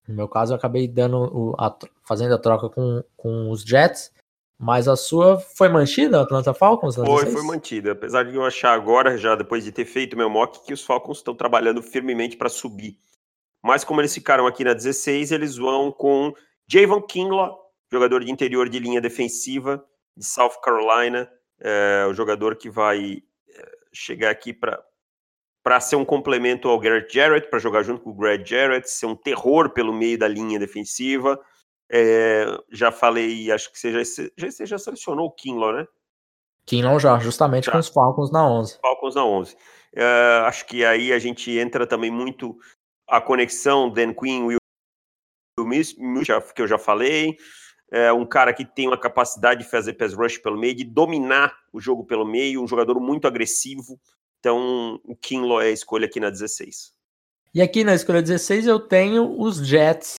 No 0.07 0.15
meu 0.15 0.29
caso, 0.29 0.53
eu 0.53 0.57
acabei 0.57 0.87
dando 0.87 1.17
o, 1.17 1.55
a, 1.59 1.77
fazendo 2.05 2.35
a 2.35 2.39
troca 2.39 2.69
com, 2.69 3.03
com 3.17 3.51
os 3.51 3.63
Jets, 3.63 4.13
mas 4.59 4.89
a 4.89 4.97
sua 4.97 5.39
foi 5.39 5.69
mantida, 5.69 6.21
Atlanta 6.21 6.55
Falcons? 6.55 6.95
Foi, 6.95 7.27
foi 7.27 7.43
mantida. 7.43 7.93
Apesar 7.93 8.25
de 8.25 8.35
eu 8.35 8.45
achar 8.45 8.73
agora, 8.73 9.19
já 9.19 9.35
depois 9.35 9.65
de 9.65 9.73
ter 9.73 9.85
feito 9.85 10.17
meu 10.17 10.31
mock, 10.31 10.65
que 10.65 10.73
os 10.73 10.85
Falcons 10.85 11.19
estão 11.19 11.35
trabalhando 11.35 11.83
firmemente 11.83 12.37
para 12.37 12.49
subir. 12.49 12.99
Mas 13.67 13.85
como 13.85 14.01
eles 14.01 14.15
ficaram 14.15 14.47
aqui 14.47 14.65
na 14.65 14.73
16, 14.73 15.33
eles 15.33 15.57
vão 15.57 15.93
com 15.93 16.33
Javon 16.67 17.03
Kinlaw, 17.03 17.59
jogador 17.93 18.25
de 18.25 18.31
interior 18.31 18.69
de 18.69 18.79
linha 18.79 19.01
defensiva 19.01 19.85
de 20.17 20.25
South 20.25 20.61
Carolina, 20.63 21.31
é, 21.61 22.07
o 22.09 22.15
jogador 22.15 22.57
que 22.57 22.71
vai 22.71 23.23
chegar 23.97 24.31
aqui 24.31 24.53
para 24.53 25.81
ser 25.81 25.97
um 25.97 26.05
complemento 26.05 26.69
ao 26.69 26.79
Garrett 26.79 27.13
Jarrett, 27.13 27.49
para 27.49 27.59
jogar 27.59 27.83
junto 27.83 28.03
com 28.03 28.11
o 28.11 28.15
Greg 28.15 28.49
Jarrett, 28.49 28.89
ser 28.89 29.07
um 29.07 29.17
terror 29.17 29.71
pelo 29.71 29.93
meio 29.93 30.19
da 30.19 30.29
linha 30.29 30.59
defensiva. 30.59 31.41
É, 31.91 32.47
já 32.71 32.93
falei, 32.93 33.51
acho 33.51 33.73
que 33.73 33.79
você 33.79 33.93
já, 33.93 34.25
já, 34.37 34.51
você 34.51 34.67
já 34.67 34.79
selecionou 34.79 35.27
o 35.27 35.33
Kinlaw, 35.33 35.73
né? 35.73 35.87
Kinlaw 36.67 36.99
já, 36.99 37.19
justamente 37.19 37.71
com 37.71 37.79
os 37.79 37.89
Falcons 37.89 38.31
na 38.33 38.47
11. 38.47 38.79
Falcons 38.81 39.15
na 39.15 39.25
11. 39.25 39.55
Uh, 39.55 39.57
é, 39.95 40.39
acho 40.47 40.67
que 40.67 40.85
aí 40.85 41.13
a 41.13 41.19
gente 41.19 41.57
entra 41.57 41.87
também 41.87 42.11
muito 42.11 42.59
a 43.09 43.21
conexão 43.21 43.91
Dan 43.91 44.13
Quinn 44.13 44.51
e 44.51 44.57
o 44.57 45.61
que 46.55 46.63
eu 46.63 46.69
já 46.69 46.79
falei. 46.79 47.37
É 47.91 48.13
um 48.13 48.27
cara 48.27 48.53
que 48.53 48.65
tem 48.65 48.89
uma 48.89 48.99
capacidade 48.99 49.63
de 49.63 49.71
fazer 49.71 49.93
pass 49.93 50.13
rush 50.13 50.39
pelo 50.39 50.59
meio, 50.59 50.75
de 50.75 50.85
dominar 50.85 51.57
o 51.73 51.81
jogo 51.81 52.05
pelo 52.05 52.27
meio, 52.27 52.63
um 52.63 52.67
jogador 52.67 52.99
muito 52.99 53.29
agressivo. 53.29 54.01
Então, 54.41 55.01
o 55.05 55.15
Kinlaw 55.15 55.63
é 55.63 55.67
a 55.67 55.71
escolha 55.71 56.07
aqui 56.07 56.19
na 56.19 56.31
16. 56.31 56.93
E 57.55 57.63
aqui 57.63 57.85
na 57.85 57.95
escolha 57.95 58.21
16 58.21 58.67
eu 58.67 58.81
tenho 58.81 59.41
os 59.41 59.65
Jets, 59.65 60.17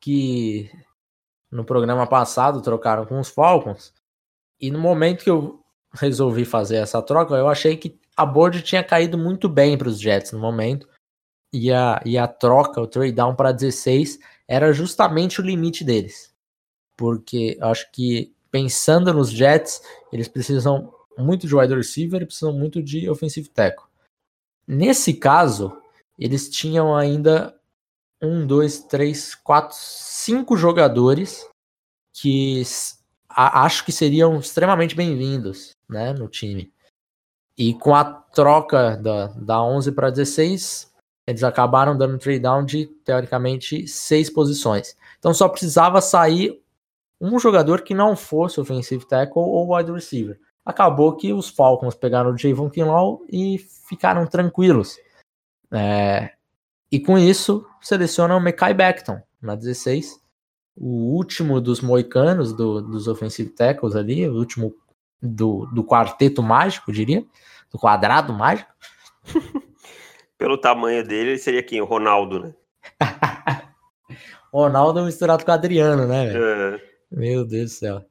que 0.00 0.70
no 1.50 1.64
programa 1.64 2.06
passado 2.06 2.60
trocaram 2.60 3.06
com 3.06 3.18
os 3.20 3.30
Falcons. 3.30 3.94
E 4.60 4.70
no 4.70 4.78
momento 4.78 5.24
que 5.24 5.30
eu 5.30 5.64
resolvi 5.94 6.44
fazer 6.44 6.76
essa 6.76 7.00
troca, 7.00 7.34
eu 7.34 7.48
achei 7.48 7.76
que 7.76 7.98
a 8.16 8.26
board 8.26 8.62
tinha 8.62 8.84
caído 8.84 9.16
muito 9.16 9.48
bem 9.48 9.78
para 9.78 9.88
os 9.88 10.00
Jets 10.00 10.32
no 10.32 10.40
momento. 10.40 10.88
E 11.52 11.72
a, 11.72 12.00
e 12.04 12.16
a 12.16 12.28
troca, 12.28 12.80
o 12.80 12.86
trade 12.86 13.12
down 13.12 13.34
para 13.34 13.52
16, 13.52 14.18
era 14.46 14.72
justamente 14.72 15.40
o 15.40 15.44
limite 15.44 15.84
deles. 15.84 16.32
Porque 16.96 17.58
acho 17.60 17.90
que 17.90 18.32
pensando 18.50 19.12
nos 19.12 19.30
Jets, 19.30 19.82
eles 20.12 20.28
precisam 20.28 20.92
muito 21.16 21.46
de 21.46 21.54
wide 21.54 21.74
receiver 21.74 22.22
e 22.22 22.26
precisam 22.26 22.52
muito 22.52 22.82
de 22.82 23.08
offensive 23.08 23.48
tackle. 23.48 23.86
Nesse 24.66 25.14
caso, 25.14 25.76
eles 26.18 26.48
tinham 26.48 26.94
ainda 26.94 27.58
um, 28.22 28.46
dois, 28.46 28.80
três, 28.80 29.34
quatro, 29.34 29.76
cinco 29.78 30.56
jogadores 30.56 31.48
que 32.12 32.62
a, 33.28 33.64
acho 33.64 33.84
que 33.84 33.92
seriam 33.92 34.38
extremamente 34.38 34.94
bem-vindos 34.94 35.76
né, 35.88 36.12
no 36.12 36.28
time. 36.28 36.72
E 37.56 37.74
com 37.74 37.94
a 37.94 38.04
troca 38.04 38.96
da, 38.96 39.28
da 39.28 39.62
11 39.62 39.92
para 39.92 40.10
16, 40.10 40.89
eles 41.30 41.44
acabaram 41.44 41.96
dando 41.96 42.18
trade 42.18 42.40
down 42.40 42.64
de, 42.64 42.86
teoricamente, 43.04 43.86
seis 43.86 44.28
posições. 44.28 44.96
Então 45.18 45.32
só 45.32 45.48
precisava 45.48 46.00
sair 46.00 46.60
um 47.20 47.38
jogador 47.38 47.82
que 47.82 47.94
não 47.94 48.16
fosse 48.16 48.60
offensive 48.60 49.06
tackle 49.06 49.42
ou 49.42 49.74
wide 49.74 49.92
receiver. 49.92 50.40
Acabou 50.64 51.16
que 51.16 51.32
os 51.32 51.48
Falcons 51.48 51.94
pegaram 51.94 52.32
o 52.32 52.36
Javon 52.36 52.68
Kinlaw 52.68 53.22
e 53.30 53.58
ficaram 53.58 54.26
tranquilos. 54.26 54.96
É, 55.70 56.32
e 56.90 56.98
com 56.98 57.16
isso, 57.16 57.64
selecionam 57.80 58.38
o 58.38 58.40
Mekai 58.40 58.74
Beckton 58.74 59.22
na 59.40 59.54
16, 59.54 60.20
o 60.76 61.14
último 61.14 61.60
dos 61.60 61.80
moicanos, 61.80 62.52
do, 62.52 62.82
dos 62.82 63.06
offensive 63.06 63.50
tackles 63.50 63.94
ali, 63.94 64.28
o 64.28 64.34
último 64.34 64.74
do, 65.22 65.66
do 65.66 65.84
quarteto 65.84 66.42
mágico, 66.42 66.92
diria, 66.92 67.24
do 67.70 67.78
quadrado 67.78 68.32
mágico. 68.32 68.72
Pelo 70.40 70.56
tamanho 70.56 71.06
dele, 71.06 71.32
ele 71.32 71.38
seria 71.38 71.62
quem? 71.62 71.82
O 71.82 71.84
Ronaldo, 71.84 72.40
né? 72.40 72.54
Ronaldo 74.50 75.04
misturado 75.04 75.44
com 75.44 75.50
o 75.50 75.54
Adriano, 75.54 76.06
né? 76.06 76.32
É. 76.34 76.80
Meu 77.12 77.44
Deus 77.44 77.72
do 77.72 77.74
céu. 77.74 78.04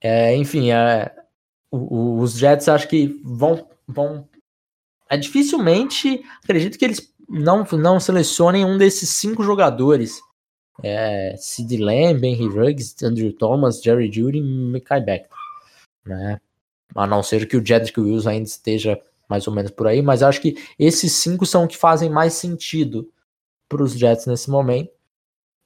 É, 0.00 0.36
enfim, 0.36 0.70
é, 0.70 1.12
os 1.72 2.38
Jets 2.38 2.68
acho 2.68 2.86
que 2.86 3.20
vão, 3.24 3.68
vão. 3.84 4.28
É 5.10 5.16
dificilmente, 5.16 6.22
acredito 6.44 6.78
que 6.78 6.84
eles 6.84 7.12
não, 7.28 7.66
não 7.72 7.98
selecionem 7.98 8.64
um 8.64 8.78
desses 8.78 9.10
cinco 9.10 9.42
jogadores. 9.42 10.20
É, 10.84 11.34
Sid 11.36 11.78
Lamb, 11.78 12.24
Henry 12.24 12.46
Ruggs, 12.46 12.94
Andrew 13.04 13.32
Thomas, 13.32 13.82
Jerry 13.82 14.08
Judy 14.10 14.38
e 14.38 14.40
Mikai 14.40 15.00
Beck. 15.00 15.28
Né? 16.06 16.40
A 16.94 17.08
não 17.08 17.24
ser 17.24 17.48
que 17.48 17.56
o 17.56 17.66
Jedrick 17.66 17.98
Wills 17.98 18.28
ainda 18.28 18.46
esteja 18.46 19.02
mais 19.30 19.46
ou 19.46 19.54
menos 19.54 19.70
por 19.70 19.86
aí, 19.86 20.02
mas 20.02 20.22
acho 20.22 20.40
que 20.40 20.56
esses 20.78 21.12
cinco 21.12 21.46
são 21.46 21.68
que 21.68 21.76
fazem 21.76 22.10
mais 22.10 22.34
sentido 22.34 23.08
para 23.68 23.82
os 23.82 23.92
Jets 23.92 24.26
nesse 24.26 24.50
momento. 24.50 24.90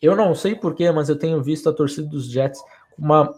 Eu 0.00 0.14
não 0.14 0.35
sei 0.35 0.55
porquê, 0.55 0.90
mas 0.92 1.09
eu 1.09 1.18
tenho 1.18 1.42
visto 1.42 1.68
a 1.68 1.72
torcida 1.72 2.07
dos 2.07 2.27
Jets 2.27 2.61
com 2.94 3.03
uma, 3.03 3.35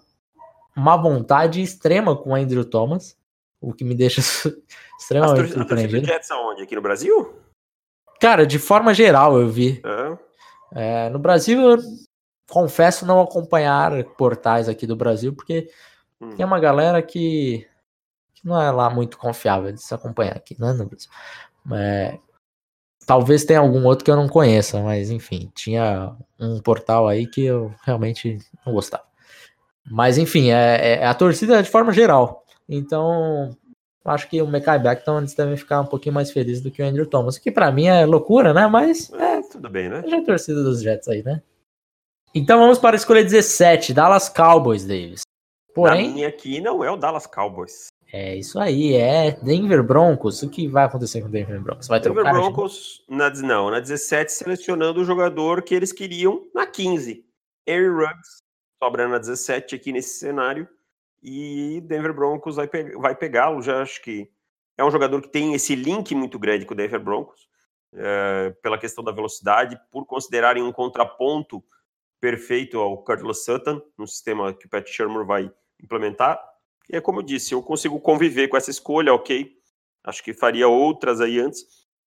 uma 0.76 0.96
vontade 0.96 1.62
extrema 1.62 2.16
com 2.16 2.30
o 2.30 2.34
Andrew 2.34 2.64
Thomas, 2.64 3.16
o 3.60 3.72
que 3.72 3.84
me 3.84 3.94
deixa 3.94 4.20
extremamente 4.98 5.52
surpreendido. 5.52 5.62
A 5.62 5.66
torcida 5.66 6.00
dos 6.00 6.08
Jets 6.08 6.30
aonde? 6.32 6.62
Aqui 6.62 6.74
no 6.74 6.82
Brasil? 6.82 7.34
Cara, 8.20 8.44
de 8.44 8.58
forma 8.58 8.92
geral 8.92 9.38
eu 9.38 9.48
vi. 9.48 9.80
É. 9.84 11.06
É, 11.06 11.08
no 11.10 11.18
Brasil, 11.18 11.60
eu 11.60 11.78
confesso 12.50 13.06
não 13.06 13.20
acompanhar 13.20 14.04
portais 14.16 14.68
aqui 14.68 14.86
do 14.86 14.96
Brasil, 14.96 15.32
porque 15.32 15.70
hum. 16.20 16.34
tem 16.36 16.44
uma 16.44 16.58
galera 16.58 17.00
que, 17.00 17.66
não 18.46 18.62
é 18.62 18.70
lá 18.70 18.88
muito 18.88 19.18
confiável 19.18 19.72
de 19.72 19.82
se 19.82 19.92
acompanhar 19.92 20.36
aqui, 20.36 20.56
né, 20.58 20.72
Brasil. 20.72 21.10
É, 21.72 22.18
talvez 23.04 23.44
tenha 23.44 23.58
algum 23.58 23.84
outro 23.84 24.04
que 24.04 24.10
eu 24.10 24.16
não 24.16 24.28
conheça, 24.28 24.80
mas 24.80 25.10
enfim, 25.10 25.50
tinha 25.52 26.16
um 26.38 26.60
portal 26.60 27.08
aí 27.08 27.26
que 27.26 27.44
eu 27.44 27.74
realmente 27.82 28.38
não 28.64 28.72
gostava. 28.72 29.04
Mas 29.90 30.16
enfim, 30.16 30.50
é, 30.50 31.00
é 31.00 31.06
a 31.06 31.14
torcida 31.14 31.60
de 31.60 31.68
forma 31.68 31.92
geral. 31.92 32.44
Então, 32.68 33.50
acho 34.04 34.28
que 34.28 34.40
o 34.40 34.46
Mekai 34.46 34.78
Beckton 34.78 35.18
eles 35.18 35.34
devem 35.34 35.56
ficar 35.56 35.80
um 35.80 35.86
pouquinho 35.86 36.14
mais 36.14 36.30
felizes 36.30 36.62
do 36.62 36.70
que 36.70 36.82
o 36.82 36.86
Andrew 36.86 37.06
Thomas, 37.06 37.38
que 37.38 37.50
para 37.50 37.72
mim 37.72 37.86
é 37.86 38.06
loucura, 38.06 38.54
né? 38.54 38.68
Mas 38.68 39.12
é, 39.12 39.42
tudo 39.42 39.68
bem, 39.68 39.88
né? 39.88 40.04
Já 40.06 40.18
é 40.18 40.24
torcida 40.24 40.62
dos 40.62 40.82
Jets 40.82 41.08
aí, 41.08 41.22
né? 41.24 41.42
Então 42.32 42.60
vamos 42.60 42.78
para 42.78 42.94
a 42.94 42.98
escolha 42.98 43.24
17, 43.24 43.92
Dallas 43.92 44.28
Cowboys, 44.28 44.84
Davis. 44.84 45.22
Porém, 45.74 46.08
Na 46.08 46.14
minha 46.14 46.28
aqui 46.28 46.60
não 46.60 46.82
é 46.82 46.90
o 46.90 46.96
Dallas 46.96 47.26
Cowboys. 47.26 47.88
É 48.18 48.34
isso 48.34 48.58
aí, 48.58 48.94
é 48.94 49.32
Denver 49.42 49.82
Broncos. 49.82 50.42
O 50.42 50.48
que 50.48 50.66
vai 50.66 50.86
acontecer 50.86 51.20
com 51.20 51.28
o 51.28 51.30
Denver 51.30 51.60
Broncos? 51.60 51.86
Vai 51.86 52.00
Denver 52.00 52.24
Broncos, 52.24 53.04
na, 53.06 53.28
não, 53.28 53.70
na 53.70 53.78
17, 53.78 54.32
selecionando 54.32 55.02
o 55.02 55.04
jogador 55.04 55.60
que 55.60 55.74
eles 55.74 55.92
queriam 55.92 56.48
na 56.54 56.66
15. 56.66 57.22
Harry 57.68 57.90
Ruggs, 57.90 58.42
sobrando 58.82 59.12
na 59.12 59.18
17 59.18 59.74
aqui 59.74 59.92
nesse 59.92 60.18
cenário 60.18 60.66
e 61.22 61.82
Denver 61.82 62.14
Broncos 62.14 62.56
vai, 62.56 62.66
pe 62.66 62.96
vai 62.96 63.14
pegá-lo. 63.14 63.60
Já 63.60 63.82
acho 63.82 64.00
que 64.00 64.30
é 64.78 64.84
um 64.84 64.90
jogador 64.90 65.20
que 65.20 65.28
tem 65.28 65.52
esse 65.52 65.74
link 65.74 66.14
muito 66.14 66.38
grande 66.38 66.64
com 66.64 66.72
o 66.72 66.76
Denver 66.76 67.04
Broncos, 67.04 67.46
é, 67.92 68.48
pela 68.62 68.78
questão 68.78 69.04
da 69.04 69.12
velocidade, 69.12 69.78
por 69.90 70.06
considerarem 70.06 70.62
um 70.62 70.72
contraponto 70.72 71.62
perfeito 72.18 72.78
ao 72.78 72.96
Curtis 73.04 73.44
Sutton, 73.44 73.82
no 73.98 74.06
sistema 74.06 74.54
que 74.54 74.64
o 74.64 74.70
Pat 74.70 74.88
Shermer 74.88 75.26
vai 75.26 75.52
implementar. 75.82 76.55
E 76.88 76.96
é 76.96 77.00
como 77.00 77.20
eu 77.20 77.22
disse, 77.22 77.52
eu 77.52 77.62
consigo 77.62 77.98
conviver 78.00 78.48
com 78.48 78.56
essa 78.56 78.70
escolha, 78.70 79.12
ok. 79.12 79.56
Acho 80.04 80.22
que 80.22 80.32
faria 80.32 80.68
outras 80.68 81.20
aí 81.20 81.40
antes, 81.40 81.64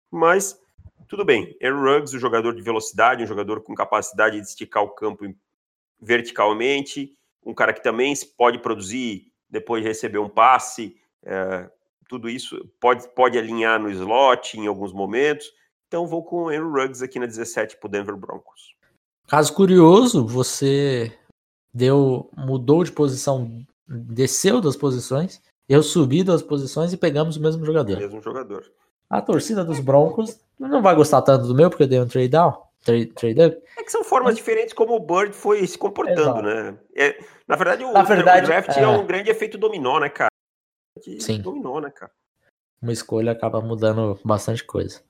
mas 0.09 0.59
tudo 1.07 1.25
bem. 1.25 1.57
Aaron 1.61 1.81
Ruggs, 1.81 2.15
um 2.15 2.19
jogador 2.19 2.55
de 2.55 2.61
velocidade, 2.61 3.23
um 3.23 3.27
jogador 3.27 3.61
com 3.61 3.75
capacidade 3.75 4.39
de 4.39 4.47
esticar 4.47 4.83
o 4.83 4.89
campo 4.89 5.25
verticalmente, 5.99 7.13
um 7.45 7.53
cara 7.53 7.73
que 7.73 7.83
também 7.83 8.13
pode 8.37 8.59
produzir 8.59 9.31
depois 9.49 9.81
de 9.81 9.89
receber 9.89 10.19
um 10.19 10.29
passe, 10.29 10.95
é, 11.23 11.69
tudo 12.07 12.29
isso 12.29 12.69
pode, 12.79 13.07
pode 13.09 13.37
alinhar 13.37 13.79
no 13.79 13.89
slot 13.89 14.57
em 14.57 14.67
alguns 14.67 14.93
momentos. 14.93 15.51
Então 15.87 16.07
vou 16.07 16.23
com 16.23 16.43
o 16.43 16.49
Andrew 16.49 16.71
Ruggs 16.71 17.03
aqui 17.03 17.19
na 17.19 17.25
17 17.25 17.77
para 17.77 17.87
o 17.87 17.91
Denver 17.91 18.15
Broncos. 18.15 18.75
Caso 19.27 19.53
curioso, 19.53 20.25
você 20.25 21.15
deu 21.73 22.29
mudou 22.35 22.83
de 22.83 22.91
posição, 22.91 23.65
desceu 23.89 24.61
das 24.61 24.77
posições, 24.77 25.41
eu 25.67 25.81
subi 25.81 26.23
das 26.23 26.41
posições 26.41 26.93
e 26.93 26.97
pegamos 26.97 27.37
o 27.37 27.41
mesmo 27.41 27.65
jogador. 27.65 27.97
O 27.97 27.99
mesmo 27.99 28.21
jogador. 28.21 28.63
A 29.09 29.21
torcida 29.21 29.65
dos 29.65 29.79
Broncos 29.79 30.39
não 30.59 30.81
vai 30.81 30.95
gostar 30.95 31.21
tanto 31.23 31.47
do 31.47 31.55
meu 31.55 31.69
porque 31.69 31.83
eu 31.83 31.87
dei 31.87 31.99
um 31.99 32.07
trade 32.07 32.29
down. 32.29 32.69
Trade, 32.83 33.11
É 33.77 33.83
que 33.83 33.91
são 33.91 34.03
formas 34.03 34.35
diferentes 34.35 34.73
como 34.73 34.95
o 34.95 34.99
Bird 34.99 35.33
foi 35.33 35.65
se 35.67 35.77
comportando, 35.77 36.21
Exato. 36.21 36.41
né? 36.41 36.77
É, 36.95 37.19
na 37.45 37.55
verdade, 37.57 37.83
o, 37.83 37.91
na 37.91 38.03
verdade, 38.03 38.45
o 38.45 38.47
draft 38.47 38.69
é... 38.77 38.81
é... 38.81 38.87
um 38.87 39.05
grande 39.05 39.29
efeito 39.29 39.57
dominó, 39.57 39.99
né, 39.99 40.07
cara? 40.07 40.29
Que 41.01 41.19
Sim. 41.19 41.41
Dominou, 41.41 41.81
né, 41.81 41.89
cara? 41.89 42.11
Uma 42.81 42.93
escolha 42.93 43.33
acaba 43.33 43.59
mudando 43.59 44.17
bastante 44.23 44.63
coisa. 44.63 45.01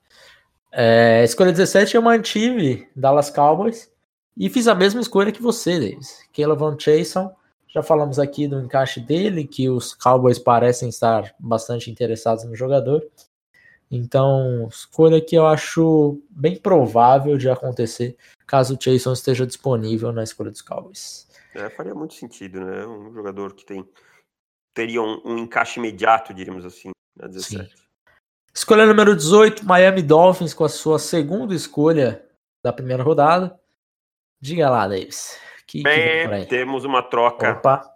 É, 0.72 1.22
escolha 1.24 1.52
17 1.52 1.94
eu 1.96 2.02
mantive 2.02 2.88
Dallas 2.94 3.30
Cowboys 3.30 3.90
e 4.36 4.48
fiz 4.48 4.66
a 4.66 4.74
mesma 4.74 5.00
escolha 5.00 5.32
que 5.32 5.42
você, 5.42 5.78
Davis. 5.78 6.28
Caleb 6.34 6.82
Chason. 6.82 7.34
Já 7.72 7.82
falamos 7.82 8.18
aqui 8.18 8.48
do 8.48 8.60
encaixe 8.60 9.00
dele, 9.00 9.46
que 9.46 9.68
os 9.68 9.94
Cowboys 9.94 10.38
parecem 10.38 10.88
estar 10.88 11.34
bastante 11.38 11.90
interessados 11.90 12.44
no 12.44 12.54
jogador. 12.54 13.06
Então, 13.90 14.68
escolha 14.68 15.20
que 15.20 15.36
eu 15.36 15.46
acho 15.46 16.20
bem 16.30 16.56
provável 16.56 17.36
de 17.36 17.48
acontecer 17.48 18.16
caso 18.46 18.74
o 18.74 18.76
Jason 18.76 19.12
esteja 19.12 19.46
disponível 19.46 20.12
na 20.12 20.24
escolha 20.24 20.50
dos 20.50 20.62
Cowboys. 20.62 21.28
É, 21.54 21.70
faria 21.70 21.94
muito 21.94 22.14
sentido, 22.14 22.60
né? 22.60 22.86
Um 22.86 23.12
jogador 23.12 23.54
que 23.54 23.64
tem 23.64 23.88
teria 24.74 25.02
um, 25.02 25.20
um 25.24 25.38
encaixe 25.38 25.78
imediato, 25.78 26.32
diríamos 26.32 26.64
assim, 26.64 26.90
na 27.16 27.26
17. 27.26 27.70
Sim. 27.70 27.82
Escolha 28.52 28.86
número 28.86 29.14
18, 29.14 29.64
Miami 29.64 30.02
Dolphins 30.02 30.54
com 30.54 30.64
a 30.64 30.68
sua 30.68 30.98
segunda 30.98 31.54
escolha 31.54 32.24
da 32.62 32.72
primeira 32.72 33.02
rodada. 33.02 33.58
Diga 34.40 34.68
lá, 34.70 34.86
Davis. 34.86 35.38
Que, 35.70 35.84
Bem, 35.84 36.28
que 36.28 36.46
temos 36.46 36.84
uma 36.84 37.00
troca. 37.00 37.52
Opa. 37.52 37.88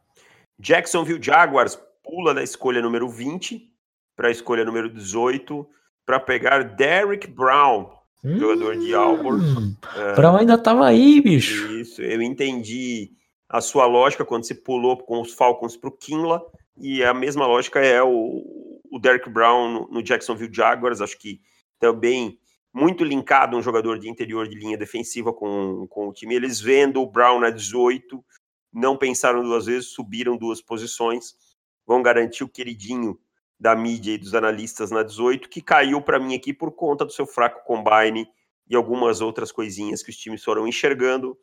Jacksonville 0.56 1.20
Jaguars 1.20 1.76
pula 2.04 2.32
da 2.32 2.40
escolha 2.40 2.80
número 2.80 3.08
20 3.08 3.68
para 4.14 4.28
a 4.28 4.30
escolha 4.30 4.64
número 4.64 4.88
18 4.88 5.68
para 6.06 6.20
pegar 6.20 6.62
Derrick 6.62 7.26
Brown, 7.26 7.90
hum, 8.22 8.38
jogador 8.38 8.78
de 8.78 8.94
Auburn. 8.94 9.76
É. 9.96 10.14
Brown 10.14 10.36
ainda 10.36 10.54
estava 10.54 10.86
aí, 10.86 11.20
bicho. 11.20 11.66
Isso, 11.72 12.00
eu 12.00 12.22
entendi 12.22 13.10
a 13.48 13.60
sua 13.60 13.86
lógica 13.86 14.24
quando 14.24 14.44
você 14.44 14.54
pulou 14.54 14.96
com 14.96 15.20
os 15.20 15.32
Falcons 15.32 15.76
para 15.76 15.88
o 15.88 15.92
Kinla, 15.92 16.46
e 16.76 17.02
a 17.02 17.12
mesma 17.12 17.44
lógica 17.44 17.80
é 17.80 18.00
o, 18.00 18.80
o 18.88 19.00
Derrick 19.00 19.28
Brown 19.28 19.68
no, 19.68 19.88
no 19.88 20.02
Jacksonville 20.02 20.54
Jaguars, 20.54 21.00
acho 21.00 21.18
que 21.18 21.40
também 21.80 22.38
muito 22.74 23.04
linkado 23.04 23.56
um 23.56 23.62
jogador 23.62 24.00
de 24.00 24.08
interior 24.08 24.48
de 24.48 24.56
linha 24.56 24.76
defensiva 24.76 25.32
com, 25.32 25.86
com 25.86 26.08
o 26.08 26.12
time. 26.12 26.34
Eles 26.34 26.60
vendo 26.60 27.00
o 27.00 27.06
Brown 27.06 27.38
na 27.38 27.48
18, 27.48 28.22
não 28.72 28.96
pensaram 28.96 29.44
duas 29.44 29.66
vezes, 29.66 29.90
subiram 29.90 30.36
duas 30.36 30.60
posições, 30.60 31.36
vão 31.86 32.02
garantir 32.02 32.42
o 32.42 32.48
queridinho 32.48 33.16
da 33.60 33.76
mídia 33.76 34.12
e 34.12 34.18
dos 34.18 34.34
analistas 34.34 34.90
na 34.90 35.04
18, 35.04 35.48
que 35.48 35.62
caiu 35.62 36.02
para 36.02 36.18
mim 36.18 36.34
aqui 36.34 36.52
por 36.52 36.72
conta 36.72 37.04
do 37.04 37.12
seu 37.12 37.26
fraco 37.26 37.64
combine 37.64 38.26
e 38.68 38.74
algumas 38.74 39.20
outras 39.20 39.52
coisinhas 39.52 40.02
que 40.02 40.10
os 40.10 40.16
times 40.16 40.42
foram 40.42 40.66
enxergando. 40.66 41.38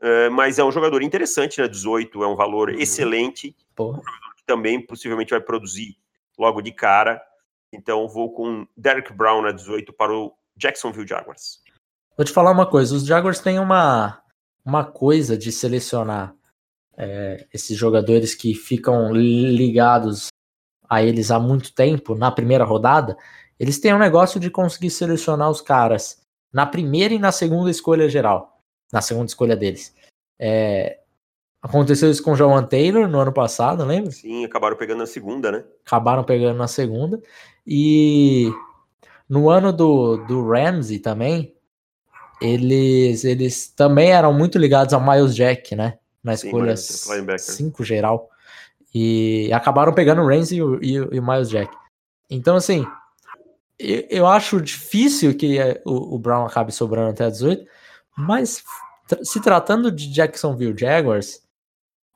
É, 0.00 0.28
mas 0.28 0.60
é 0.60 0.64
um 0.64 0.70
jogador 0.70 1.02
interessante 1.02 1.60
na 1.60 1.66
18, 1.66 2.22
é 2.22 2.28
um 2.28 2.36
valor 2.36 2.70
uhum. 2.70 2.78
excelente. 2.78 3.56
Porra. 3.74 3.98
Um 3.98 4.04
jogador 4.04 4.34
que 4.36 4.44
também 4.44 4.80
possivelmente 4.80 5.30
vai 5.30 5.40
produzir 5.40 5.96
logo 6.38 6.62
de 6.62 6.70
cara. 6.70 7.20
Então 7.72 8.06
vou 8.06 8.32
com 8.32 8.64
Derek 8.76 9.12
Brown 9.12 9.42
na 9.42 9.50
18 9.50 9.92
para 9.92 10.12
o 10.12 10.32
Jacksonville 10.58 11.06
Jaguars. 11.06 11.62
Vou 12.16 12.24
te 12.24 12.32
falar 12.32 12.50
uma 12.50 12.66
coisa: 12.66 12.94
os 12.94 13.06
Jaguars 13.06 13.40
têm 13.40 13.58
uma, 13.58 14.20
uma 14.64 14.84
coisa 14.84 15.38
de 15.38 15.52
selecionar 15.52 16.34
é, 16.96 17.46
esses 17.54 17.76
jogadores 17.76 18.34
que 18.34 18.54
ficam 18.54 19.12
ligados 19.12 20.28
a 20.88 21.02
eles 21.02 21.30
há 21.30 21.38
muito 21.38 21.72
tempo, 21.72 22.14
na 22.14 22.30
primeira 22.30 22.64
rodada, 22.64 23.16
eles 23.58 23.78
têm 23.78 23.94
um 23.94 23.98
negócio 23.98 24.40
de 24.40 24.50
conseguir 24.50 24.90
selecionar 24.90 25.48
os 25.50 25.60
caras 25.60 26.20
na 26.52 26.66
primeira 26.66 27.14
e 27.14 27.18
na 27.18 27.30
segunda 27.30 27.70
escolha 27.70 28.08
geral, 28.08 28.60
na 28.92 29.00
segunda 29.00 29.26
escolha 29.26 29.54
deles. 29.54 29.94
É, 30.40 30.98
aconteceu 31.62 32.10
isso 32.10 32.22
com 32.22 32.32
o 32.32 32.36
João 32.36 32.66
Taylor 32.66 33.06
no 33.06 33.20
ano 33.20 33.32
passado, 33.32 33.84
lembra? 33.84 34.10
Sim, 34.10 34.44
acabaram 34.44 34.76
pegando 34.76 34.98
na 34.98 35.06
segunda, 35.06 35.52
né? 35.52 35.64
Acabaram 35.86 36.24
pegando 36.24 36.56
na 36.56 36.68
segunda. 36.68 37.20
E 37.66 38.50
no 39.28 39.50
ano 39.50 39.72
do, 39.72 40.16
do 40.26 40.48
Ramsey 40.48 40.98
também, 40.98 41.54
eles, 42.40 43.24
eles 43.24 43.68
também 43.68 44.12
eram 44.12 44.32
muito 44.32 44.58
ligados 44.58 44.94
ao 44.94 45.00
Miles 45.00 45.34
Jack, 45.34 45.74
né? 45.74 45.98
Na 46.22 46.34
escolha 46.34 46.76
5 46.76 47.84
geral. 47.84 48.30
E 48.94 49.50
acabaram 49.52 49.92
pegando 49.92 50.22
o 50.22 50.26
Ramsey 50.26 50.58
e, 50.58 50.62
e, 50.62 50.94
e 50.94 51.20
o 51.20 51.26
Miles 51.26 51.50
Jack. 51.50 51.76
Então, 52.30 52.56
assim, 52.56 52.86
eu, 53.78 54.06
eu 54.10 54.26
acho 54.26 54.60
difícil 54.60 55.34
que 55.36 55.58
é, 55.58 55.80
o, 55.84 56.16
o, 56.16 56.18
Brown 56.18 56.46
acabe 56.46 56.72
sobrando 56.72 57.10
até 57.10 57.28
18, 57.30 57.64
mas 58.16 58.62
se 59.22 59.40
tratando 59.40 59.90
de 59.90 60.12
Jacksonville 60.12 60.76
Jaguars, 60.76 61.42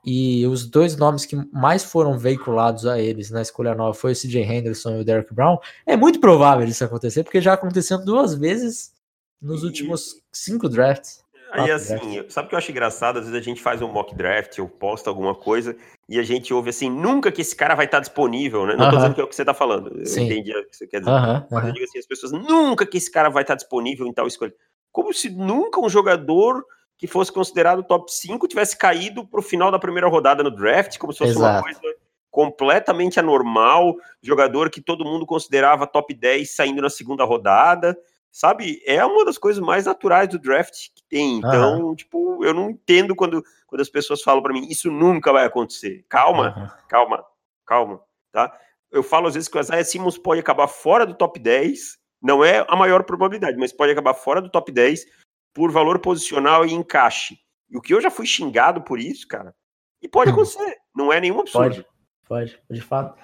e 0.04 0.44
os 0.46 0.66
dois 0.66 0.96
nomes 0.96 1.24
que 1.24 1.36
mais 1.52 1.84
foram 1.84 2.18
veiculados 2.18 2.86
a 2.86 2.98
eles 3.00 3.30
na 3.30 3.40
escolha 3.40 3.74
nova 3.74 3.94
foi 3.94 4.12
o 4.12 4.16
CJ 4.16 4.42
Henderson 4.42 4.96
e 4.96 5.00
o 5.00 5.04
Derek 5.04 5.32
Brown, 5.32 5.58
é 5.86 5.96
muito 5.96 6.18
provável 6.18 6.66
isso 6.66 6.84
acontecer, 6.84 7.22
porque 7.22 7.40
já 7.40 7.52
aconteceu 7.52 8.04
duas 8.04 8.34
vezes 8.34 8.92
nos 9.40 9.62
últimos 9.62 10.20
cinco 10.32 10.68
drafts. 10.68 11.22
Aí 11.52 11.70
assim, 11.70 12.24
sabe 12.30 12.46
o 12.46 12.48
que 12.48 12.54
eu 12.54 12.58
acho 12.58 12.70
engraçado? 12.70 13.18
Às 13.18 13.26
vezes 13.26 13.38
a 13.38 13.44
gente 13.44 13.60
faz 13.60 13.82
um 13.82 13.88
mock 13.88 14.14
draft 14.14 14.58
ou 14.58 14.66
posta 14.66 15.10
alguma 15.10 15.34
coisa 15.34 15.76
e 16.08 16.18
a 16.18 16.22
gente 16.22 16.52
ouve 16.52 16.70
assim, 16.70 16.88
nunca 16.88 17.30
que 17.30 17.42
esse 17.42 17.54
cara 17.54 17.74
vai 17.74 17.84
estar 17.84 18.00
disponível, 18.00 18.66
né? 18.66 18.74
Não 18.74 18.86
uh 18.86 18.88
-huh. 18.88 18.90
tô 18.90 18.96
dizendo 18.96 19.14
que 19.14 19.20
é 19.20 19.24
o 19.24 19.28
que 19.28 19.36
você 19.36 19.44
tá 19.44 19.52
falando. 19.52 19.98
Eu 19.98 20.06
Sim. 20.06 20.24
entendi 20.24 20.56
o 20.56 20.66
que 20.66 20.76
você 20.76 20.86
quer 20.86 21.00
dizer. 21.00 21.10
Uh 21.10 21.14
-huh. 21.14 21.46
Mas 21.50 21.66
eu 21.66 21.72
digo 21.72 21.84
assim, 21.84 21.98
as 21.98 22.06
pessoas, 22.06 22.32
nunca 22.32 22.86
que 22.86 22.96
esse 22.96 23.10
cara 23.10 23.28
vai 23.28 23.42
estar 23.42 23.54
disponível 23.54 24.06
em 24.06 24.12
tal 24.14 24.26
escolha. 24.26 24.54
Como 24.90 25.12
se 25.12 25.28
nunca 25.28 25.78
um 25.78 25.90
jogador 25.90 26.64
que 26.98 27.06
fosse 27.06 27.32
considerado 27.32 27.82
top 27.82 28.12
5 28.12 28.46
tivesse 28.46 28.76
caído 28.76 29.26
pro 29.26 29.42
final 29.42 29.70
da 29.70 29.78
primeira 29.78 30.08
rodada 30.08 30.42
no 30.42 30.50
draft, 30.50 30.98
como 30.98 31.12
se 31.12 31.18
fosse 31.18 31.32
Exato. 31.32 31.56
uma 31.56 31.62
coisa 31.62 31.96
completamente 32.30 33.20
anormal, 33.20 33.94
jogador 34.22 34.70
que 34.70 34.80
todo 34.80 35.04
mundo 35.04 35.26
considerava 35.26 35.86
top 35.86 36.14
10 36.14 36.54
saindo 36.54 36.80
na 36.80 36.88
segunda 36.88 37.24
rodada 37.24 37.96
sabe? 38.32 38.82
É 38.86 39.04
uma 39.04 39.24
das 39.26 39.36
coisas 39.36 39.62
mais 39.62 39.84
naturais 39.84 40.28
do 40.28 40.38
draft 40.38 40.88
que 40.94 41.02
tem. 41.08 41.36
Então, 41.36 41.82
uhum. 41.82 41.94
tipo, 41.94 42.42
eu 42.42 42.54
não 42.54 42.70
entendo 42.70 43.14
quando, 43.14 43.44
quando 43.66 43.82
as 43.82 43.90
pessoas 43.90 44.22
falam 44.22 44.42
para 44.42 44.54
mim, 44.54 44.66
isso 44.68 44.90
nunca 44.90 45.30
vai 45.30 45.44
acontecer. 45.44 46.04
Calma, 46.08 46.54
uhum. 46.56 46.68
calma, 46.88 47.24
calma, 47.66 48.00
tá? 48.32 48.58
Eu 48.90 49.02
falo 49.02 49.28
às 49.28 49.34
vezes 49.34 49.48
que 49.48 49.56
o 49.56 49.60
Isaiah 49.60 49.84
Simmons 49.84 50.16
pode 50.16 50.40
acabar 50.40 50.66
fora 50.66 51.06
do 51.06 51.14
top 51.14 51.38
10, 51.38 51.98
não 52.22 52.42
é 52.42 52.64
a 52.66 52.74
maior 52.74 53.04
probabilidade, 53.04 53.58
mas 53.58 53.72
pode 53.72 53.92
acabar 53.92 54.14
fora 54.14 54.40
do 54.40 54.50
top 54.50 54.72
10 54.72 55.04
por 55.52 55.70
valor 55.70 55.98
posicional 55.98 56.64
e 56.64 56.72
encaixe. 56.72 57.38
E 57.70 57.76
o 57.76 57.80
que 57.80 57.94
eu 57.94 58.00
já 58.00 58.10
fui 58.10 58.26
xingado 58.26 58.82
por 58.82 58.98
isso, 58.98 59.26
cara, 59.26 59.54
e 60.00 60.08
pode 60.08 60.30
hum. 60.30 60.34
acontecer, 60.34 60.76
não 60.94 61.12
é 61.12 61.20
nenhum 61.20 61.40
absurdo. 61.40 61.84
Pode, 62.28 62.56
pode, 62.56 62.60
de 62.70 62.80
fato. 62.80 63.18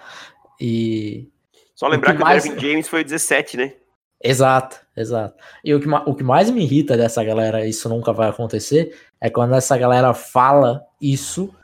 E. 0.60 1.30
Só 1.74 1.86
lembrar 1.86 2.12
que, 2.12 2.18
que 2.18 2.24
mais... 2.24 2.44
o 2.44 2.48
Devin 2.48 2.60
James 2.60 2.88
foi 2.88 3.02
o 3.02 3.04
17, 3.04 3.56
né? 3.56 3.76
Exato, 4.22 4.84
exato. 4.96 5.36
E 5.64 5.72
o 5.72 5.80
que, 5.80 5.88
o 5.88 6.14
que 6.14 6.24
mais 6.24 6.50
me 6.50 6.62
irrita 6.62 6.96
dessa 6.96 7.22
galera, 7.22 7.64
isso 7.66 7.88
nunca 7.88 8.12
vai 8.12 8.28
acontecer, 8.28 8.96
é 9.20 9.30
quando 9.30 9.54
essa 9.54 9.78
galera 9.78 10.12
fala 10.12 10.84
isso, 11.00 11.54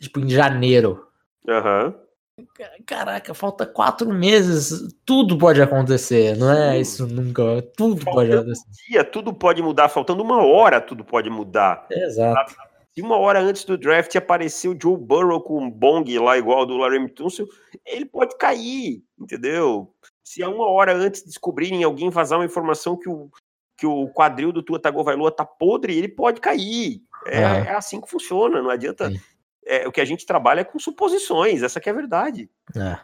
tipo, 0.00 0.18
em 0.18 0.28
janeiro. 0.28 1.06
Aham. 1.48 1.86
Uhum. 1.86 2.07
Caraca, 2.86 3.34
falta 3.34 3.66
quatro 3.66 4.12
meses, 4.12 4.94
tudo 5.04 5.36
pode 5.36 5.60
acontecer, 5.60 6.36
não 6.36 6.50
é 6.50 6.78
isso 6.78 7.06
nunca, 7.06 7.62
tudo 7.76 8.02
faltando 8.02 8.14
pode 8.14 8.32
acontecer. 8.32 8.64
Um 8.66 8.92
dia, 8.92 9.04
tudo 9.04 9.34
pode 9.34 9.62
mudar, 9.62 9.88
faltando 9.88 10.22
uma 10.22 10.44
hora, 10.44 10.80
tudo 10.80 11.04
pode 11.04 11.28
mudar. 11.30 11.86
Exato. 11.90 12.54
Se 12.94 13.02
uma 13.02 13.16
hora 13.16 13.40
antes 13.40 13.64
do 13.64 13.78
draft 13.78 14.14
apareceu 14.16 14.72
o 14.72 14.78
Joe 14.80 14.96
Burrow 14.96 15.40
com 15.40 15.62
um 15.62 15.70
bong 15.70 16.18
lá 16.18 16.36
igual 16.36 16.66
do 16.66 16.76
Larry 16.76 17.08
Tunsil, 17.10 17.46
ele 17.86 18.04
pode 18.04 18.36
cair, 18.36 19.02
entendeu? 19.18 19.92
se 20.28 20.42
a 20.42 20.48
uma 20.48 20.68
hora 20.68 20.94
antes 20.94 21.22
de 21.22 21.28
descobrirem 21.28 21.82
alguém 21.82 22.10
vazar 22.10 22.38
uma 22.38 22.44
informação 22.44 22.98
que 22.98 23.08
o, 23.08 23.30
que 23.78 23.86
o 23.86 24.08
quadril 24.08 24.52
do 24.52 24.62
Tua 24.62 24.78
Tagovailoa 24.78 25.32
tá 25.32 25.44
podre, 25.44 25.96
ele 25.96 26.08
pode 26.08 26.38
cair. 26.38 27.00
É, 27.26 27.38
é. 27.38 27.42
é 27.42 27.74
assim 27.74 27.98
que 27.98 28.10
funciona, 28.10 28.60
não 28.60 28.68
adianta. 28.68 29.10
É, 29.68 29.86
o 29.86 29.92
que 29.92 30.00
a 30.00 30.04
gente 30.04 30.24
trabalha 30.24 30.62
é 30.62 30.64
com 30.64 30.78
suposições, 30.78 31.62
essa 31.62 31.78
que 31.78 31.90
é 31.90 31.92
a 31.92 31.94
verdade. 31.94 32.48
É. 32.74 32.98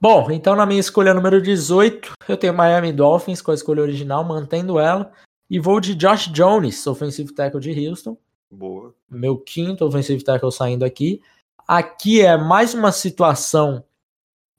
Bom, 0.00 0.30
então 0.30 0.56
na 0.56 0.64
minha 0.64 0.80
escolha 0.80 1.12
número 1.12 1.40
18, 1.40 2.12
eu 2.26 2.36
tenho 2.36 2.54
Miami 2.54 2.92
Dolphins 2.92 3.42
com 3.42 3.50
a 3.50 3.54
escolha 3.54 3.82
original, 3.82 4.24
mantendo 4.24 4.78
ela, 4.78 5.12
e 5.50 5.58
vou 5.60 5.78
de 5.78 5.94
Josh 5.94 6.28
Jones, 6.28 6.86
offensive 6.86 7.34
tackle 7.34 7.60
de 7.60 7.88
Houston. 7.88 8.16
Boa. 8.50 8.94
Meu 9.08 9.36
quinto 9.36 9.84
offensive 9.84 10.24
tackle 10.24 10.50
saindo 10.50 10.84
aqui. 10.84 11.20
Aqui 11.68 12.22
é 12.22 12.36
mais 12.36 12.72
uma 12.72 12.90
situação 12.90 13.84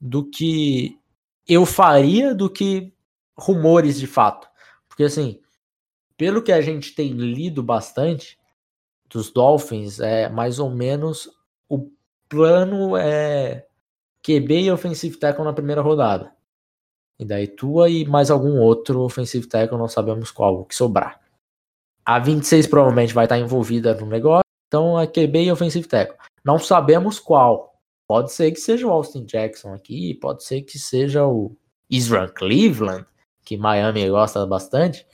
do 0.00 0.24
que 0.24 0.98
eu 1.48 1.66
faria 1.66 2.34
do 2.34 2.48
que 2.48 2.92
rumores 3.36 3.98
de 3.98 4.06
fato. 4.06 4.48
Porque 4.88 5.04
assim, 5.04 5.40
pelo 6.16 6.42
que 6.42 6.52
a 6.52 6.60
gente 6.60 6.94
tem 6.94 7.12
lido 7.12 7.62
bastante 7.62 8.37
dos 9.08 9.30
Dolphins, 9.30 10.00
é 10.00 10.28
mais 10.28 10.58
ou 10.58 10.70
menos 10.70 11.28
o 11.68 11.90
plano 12.28 12.96
é 12.96 13.66
QB 14.22 14.62
e 14.62 14.70
offensive 14.70 15.16
tackle 15.16 15.44
na 15.44 15.52
primeira 15.52 15.80
rodada. 15.80 16.32
E 17.18 17.24
daí 17.24 17.48
tua 17.48 17.88
e 17.88 18.04
mais 18.04 18.30
algum 18.30 18.58
outro 18.60 19.00
offensive 19.00 19.46
tackle, 19.46 19.78
não 19.78 19.88
sabemos 19.88 20.30
qual, 20.30 20.60
o 20.60 20.64
que 20.64 20.74
sobrar. 20.74 21.20
A 22.04 22.18
26 22.18 22.66
provavelmente 22.68 23.12
vai 23.12 23.24
estar 23.24 23.38
envolvida 23.38 23.94
no 23.94 24.06
negócio, 24.06 24.44
então 24.66 24.98
é 24.98 25.06
QB 25.06 25.44
e 25.44 25.52
offensive 25.52 25.88
tackle. 25.88 26.16
Não 26.44 26.58
sabemos 26.58 27.18
qual. 27.18 27.74
Pode 28.06 28.32
ser 28.32 28.52
que 28.52 28.60
seja 28.60 28.86
o 28.86 28.90
Austin 28.90 29.24
Jackson 29.24 29.74
aqui, 29.74 30.14
pode 30.14 30.44
ser 30.44 30.62
que 30.62 30.78
seja 30.78 31.26
o 31.26 31.56
Israel 31.90 32.32
Cleveland, 32.32 33.04
que 33.44 33.56
Miami 33.56 34.08
gosta 34.08 34.46
bastante. 34.46 35.06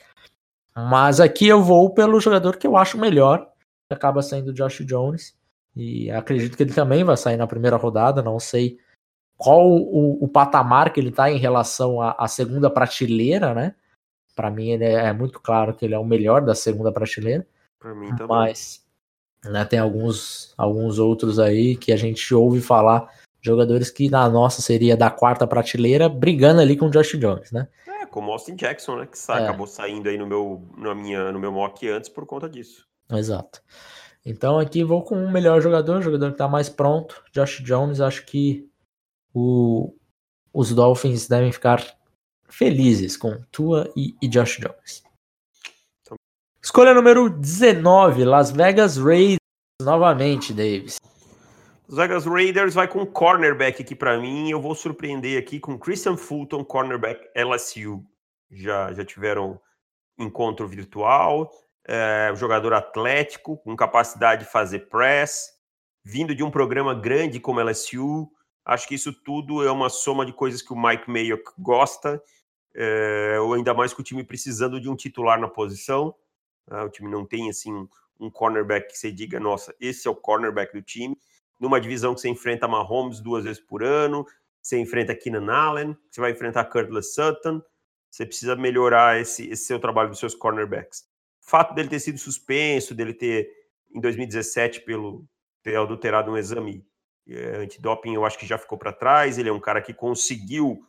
Mas 0.75 1.19
aqui 1.19 1.47
eu 1.47 1.61
vou 1.63 1.93
pelo 1.93 2.19
jogador 2.19 2.57
que 2.57 2.67
eu 2.67 2.77
acho 2.77 2.97
melhor, 2.97 3.49
acaba 3.89 4.21
sendo 4.21 4.49
o 4.49 4.53
Josh 4.53 4.85
Jones. 4.85 5.35
E 5.75 6.09
acredito 6.09 6.55
que 6.55 6.63
ele 6.63 6.73
também 6.73 7.03
vai 7.03 7.17
sair 7.17 7.37
na 7.37 7.47
primeira 7.47 7.75
rodada. 7.75 8.21
Não 8.21 8.39
sei 8.39 8.77
qual 9.37 9.67
o, 9.69 10.23
o 10.23 10.27
patamar 10.27 10.93
que 10.93 10.99
ele 10.99 11.09
está 11.09 11.29
em 11.29 11.37
relação 11.37 12.01
à, 12.01 12.27
segunda 12.27 12.69
prateleira, 12.69 13.53
né? 13.53 13.75
Para 14.35 14.49
mim, 14.49 14.71
é, 14.71 14.93
é, 14.93 15.13
muito 15.13 15.39
claro 15.39 15.73
que 15.73 15.85
ele 15.85 15.93
é 15.93 15.99
o 15.99 16.05
melhor 16.05 16.41
da 16.41 16.55
segunda 16.55 16.91
prateleira. 16.91 17.45
Para 17.79 17.93
mim 17.93 18.09
também. 18.09 18.27
Mas 18.27 18.85
né, 19.43 19.65
tem 19.65 19.79
alguns, 19.79 20.53
alguns 20.57 20.97
outros 20.97 21.39
aí 21.39 21.75
que 21.75 21.91
a 21.91 21.97
gente 21.97 22.33
ouve 22.33 22.61
falar 22.61 23.09
jogadores 23.41 23.91
que 23.91 24.09
na 24.09 24.27
nossa 24.27 24.61
seria 24.61 24.97
da 24.97 25.11
quarta 25.11 25.45
prateleira, 25.45 26.09
brigando 26.09 26.61
ali 26.61 26.75
com 26.75 26.87
o 26.87 26.89
Josh 26.89 27.17
Jones, 27.19 27.51
né? 27.51 27.67
É, 27.85 28.05
como 28.07 28.31
Austin 28.31 28.55
Jackson, 28.55 28.97
né? 28.97 29.05
Que 29.05 29.17
sa 29.19 29.39
é. 29.39 29.43
acabou 29.43 29.67
saindo 29.67 30.09
aí 30.09 30.17
no 30.17 30.25
meu, 30.25 30.63
na 30.75 30.95
minha, 30.95 31.31
no 31.31 31.39
meu 31.39 31.51
mock 31.51 31.87
antes 31.87 32.09
por 32.09 32.25
conta 32.25 32.49
disso. 32.49 32.87
Exato. 33.11 33.61
Então 34.25 34.57
aqui 34.57 34.83
vou 34.83 35.03
com 35.03 35.15
o 35.15 35.31
melhor 35.31 35.61
jogador, 35.61 36.01
jogador 36.01 36.27
que 36.27 36.33
está 36.33 36.47
mais 36.47 36.67
pronto, 36.67 37.23
Josh 37.31 37.61
Jones. 37.61 38.01
Acho 38.01 38.25
que 38.25 38.67
o, 39.33 39.93
os 40.51 40.73
Dolphins 40.73 41.27
devem 41.27 41.51
ficar 41.51 41.83
felizes 42.47 43.15
com 43.15 43.39
Tua 43.51 43.91
e, 43.95 44.15
e 44.21 44.27
Josh 44.27 44.57
Jones. 44.57 45.03
Escolha 46.63 46.95
número 46.95 47.29
19, 47.29 48.25
Las 48.25 48.49
Vegas 48.49 48.97
Raiders, 48.97 49.37
novamente, 49.81 50.51
Davis. 50.51 50.97
Las 51.87 51.97
Vegas 51.97 52.25
Raiders 52.25 52.73
vai 52.73 52.87
com 52.87 53.05
cornerback 53.05 53.83
aqui 53.83 53.93
para 53.93 54.17
mim. 54.17 54.49
Eu 54.49 54.59
vou 54.59 54.73
surpreender 54.73 55.39
aqui 55.39 55.59
com 55.59 55.77
Christian 55.77 56.17
Fulton, 56.17 56.65
cornerback 56.65 57.21
LSU. 57.35 58.03
Já, 58.49 58.91
já 58.93 59.05
tiveram 59.05 59.61
encontro 60.17 60.67
virtual, 60.67 61.51
é, 61.87 62.31
jogador 62.35 62.73
atlético, 62.73 63.57
com 63.57 63.75
capacidade 63.75 64.45
de 64.45 64.51
fazer 64.51 64.89
press, 64.89 65.53
vindo 66.03 66.35
de 66.35 66.43
um 66.43 66.51
programa 66.51 66.93
grande 66.93 67.39
como 67.39 67.61
LSU. 67.61 68.29
Acho 68.63 68.87
que 68.87 68.95
isso 68.95 69.13
tudo 69.13 69.63
é 69.65 69.71
uma 69.71 69.89
soma 69.89 70.25
de 70.25 70.33
coisas 70.33 70.61
que 70.61 70.73
o 70.73 70.81
Mike 70.81 71.09
Mayock 71.09 71.51
gosta, 71.57 72.21
é, 72.73 73.37
ou 73.39 73.53
ainda 73.53 73.73
mais 73.73 73.93
com 73.93 74.01
o 74.01 74.05
time 74.05 74.23
precisando 74.23 74.79
de 74.79 74.89
um 74.89 74.95
titular 74.95 75.39
na 75.39 75.47
posição. 75.47 76.15
Né? 76.67 76.81
O 76.81 76.89
time 76.89 77.09
não 77.09 77.25
tem 77.25 77.49
assim 77.49 77.87
um 78.19 78.29
cornerback 78.29 78.87
que 78.87 78.97
você 78.97 79.11
diga, 79.11 79.39
nossa, 79.39 79.75
esse 79.79 80.07
é 80.07 80.11
o 80.11 80.15
cornerback 80.15 80.73
do 80.73 80.81
time. 80.81 81.17
Numa 81.59 81.79
divisão 81.79 82.13
que 82.13 82.21
você 82.21 82.29
enfrenta 82.29 82.67
Mahomes 82.67 83.19
duas 83.19 83.43
vezes 83.43 83.61
por 83.61 83.83
ano, 83.83 84.25
você 84.61 84.77
enfrenta 84.79 85.15
Keenan 85.15 85.51
Allen, 85.53 85.97
você 86.09 86.19
vai 86.19 86.31
enfrentar 86.31 86.65
Curtis 86.65 87.13
Sutton, 87.13 87.61
você 88.09 88.25
precisa 88.25 88.55
melhorar 88.55 89.19
esse, 89.19 89.47
esse 89.49 89.65
seu 89.65 89.79
trabalho 89.79 90.09
dos 90.09 90.19
seus 90.19 90.33
cornerbacks. 90.33 91.05
O 91.45 91.49
fato 91.49 91.73
dele 91.73 91.89
ter 91.89 91.99
sido 91.99 92.17
suspenso, 92.17 92.95
dele 92.95 93.13
ter, 93.13 93.49
em 93.93 93.99
2017, 93.99 94.81
pelo 94.81 95.25
ter 95.61 95.77
adulterado 95.77 96.31
um 96.31 96.37
exame 96.37 96.85
é, 97.27 97.57
antidoping, 97.57 98.13
eu 98.13 98.25
acho 98.25 98.37
que 98.37 98.45
já 98.45 98.57
ficou 98.57 98.77
para 98.77 98.91
trás. 98.91 99.37
Ele 99.37 99.49
é 99.49 99.53
um 99.53 99.59
cara 99.59 99.81
que 99.81 99.93
conseguiu 99.93 100.79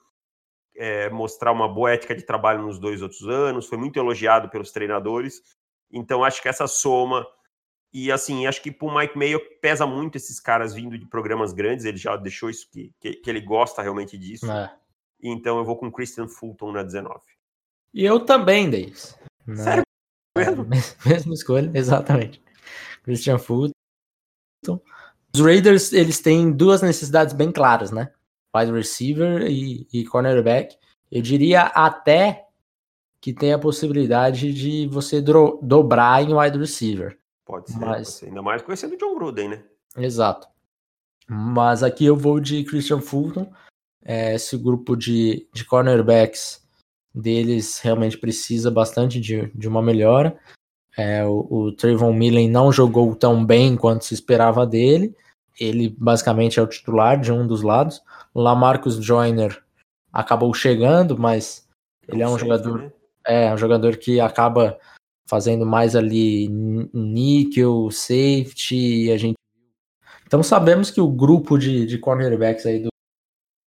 é, 0.74 1.08
mostrar 1.10 1.52
uma 1.52 1.68
boa 1.68 1.92
ética 1.92 2.14
de 2.14 2.22
trabalho 2.22 2.62
nos 2.62 2.78
dois 2.78 3.02
outros 3.02 3.26
anos, 3.28 3.66
foi 3.66 3.78
muito 3.78 3.98
elogiado 3.98 4.48
pelos 4.48 4.70
treinadores. 4.70 5.42
Então, 5.90 6.24
acho 6.24 6.42
que 6.42 6.48
essa 6.48 6.66
soma. 6.66 7.26
E 7.92 8.12
assim, 8.12 8.46
acho 8.46 8.62
que 8.62 8.70
para 8.70 8.86
o 8.86 8.94
Mike 8.94 9.16
Mayo 9.16 9.40
pesa 9.60 9.86
muito 9.86 10.16
esses 10.16 10.38
caras 10.38 10.74
vindo 10.74 10.98
de 10.98 11.06
programas 11.06 11.52
grandes, 11.52 11.84
ele 11.86 11.96
já 11.96 12.16
deixou 12.16 12.50
isso 12.50 12.68
que, 12.70 12.92
que, 13.00 13.14
que 13.14 13.30
ele 13.30 13.40
gosta 13.40 13.80
realmente 13.80 14.18
disso. 14.18 14.50
É. 14.50 14.74
Então 15.22 15.56
eu 15.56 15.64
vou 15.64 15.76
com 15.76 15.90
Christian 15.90 16.28
Fulton 16.28 16.72
na 16.72 16.82
19. 16.82 17.20
E 17.94 18.04
eu 18.04 18.20
também, 18.20 18.68
Davis. 18.68 19.18
Sério? 19.54 19.85
Mesmo? 20.66 20.66
Mesma 21.04 21.34
escolha, 21.34 21.70
exatamente. 21.74 22.42
Christian 23.02 23.38
Fulton. 23.38 23.72
Os 25.34 25.40
Raiders, 25.40 25.92
eles 25.92 26.20
têm 26.20 26.50
duas 26.50 26.82
necessidades 26.82 27.34
bem 27.34 27.52
claras, 27.52 27.90
né? 27.90 28.10
Wide 28.54 28.72
receiver 28.72 29.42
e, 29.42 29.86
e 29.92 30.04
cornerback. 30.04 30.76
Eu 31.10 31.22
diria 31.22 31.62
até 31.62 32.46
que 33.20 33.32
tem 33.32 33.52
a 33.52 33.58
possibilidade 33.58 34.52
de 34.52 34.86
você 34.88 35.20
do, 35.20 35.58
dobrar 35.62 36.22
em 36.22 36.34
wide 36.34 36.58
receiver. 36.58 37.18
Pode 37.44 37.70
ser, 37.70 37.78
Mas... 37.78 37.90
pode 37.90 38.08
ser. 38.08 38.26
ainda 38.26 38.42
mais 38.42 38.62
conhecendo 38.62 38.94
o 38.94 38.98
John 38.98 39.14
Gruden, 39.14 39.48
né? 39.48 39.64
Exato. 39.96 40.48
Mas 41.28 41.82
aqui 41.82 42.04
eu 42.06 42.16
vou 42.16 42.40
de 42.40 42.64
Christian 42.64 43.00
Fulton 43.00 43.52
é, 44.06 44.36
esse 44.36 44.56
grupo 44.56 44.96
de, 44.96 45.48
de 45.52 45.64
cornerbacks 45.64 46.64
deles 47.16 47.78
realmente 47.78 48.18
precisa 48.18 48.70
bastante 48.70 49.18
de, 49.20 49.50
de 49.54 49.66
uma 49.66 49.80
melhora. 49.80 50.36
É, 50.96 51.24
o, 51.24 51.46
o 51.50 51.72
Trayvon 51.72 52.12
Millen 52.12 52.50
não 52.50 52.70
jogou 52.70 53.14
tão 53.14 53.44
bem 53.44 53.76
quanto 53.76 54.04
se 54.04 54.14
esperava 54.14 54.66
dele. 54.66 55.14
Ele 55.58 55.88
basicamente 55.98 56.60
é 56.60 56.62
o 56.62 56.66
titular 56.66 57.18
de 57.18 57.32
um 57.32 57.46
dos 57.46 57.62
lados. 57.62 58.02
O 58.34 58.40
Lamarcus 58.42 58.96
Joyner 58.96 59.62
acabou 60.12 60.52
chegando, 60.52 61.18
mas 61.18 61.66
ele 62.06 62.22
é 62.22 62.28
um 62.28 62.38
jogador 62.38 62.82
né? 62.82 62.92
é 63.26 63.52
um 63.52 63.58
jogador 63.58 63.96
que 63.96 64.20
acaba 64.20 64.78
fazendo 65.28 65.66
mais 65.66 65.96
ali 65.96 66.48
níquel, 66.92 67.90
safety, 67.90 69.10
a 69.10 69.16
gente 69.16 69.34
então 70.26 70.42
sabemos 70.42 70.90
que 70.90 71.00
o 71.00 71.08
grupo 71.08 71.56
de, 71.56 71.86
de 71.86 71.98
cornerbacks 71.98 72.66
aí 72.66 72.80
do, 72.80 72.88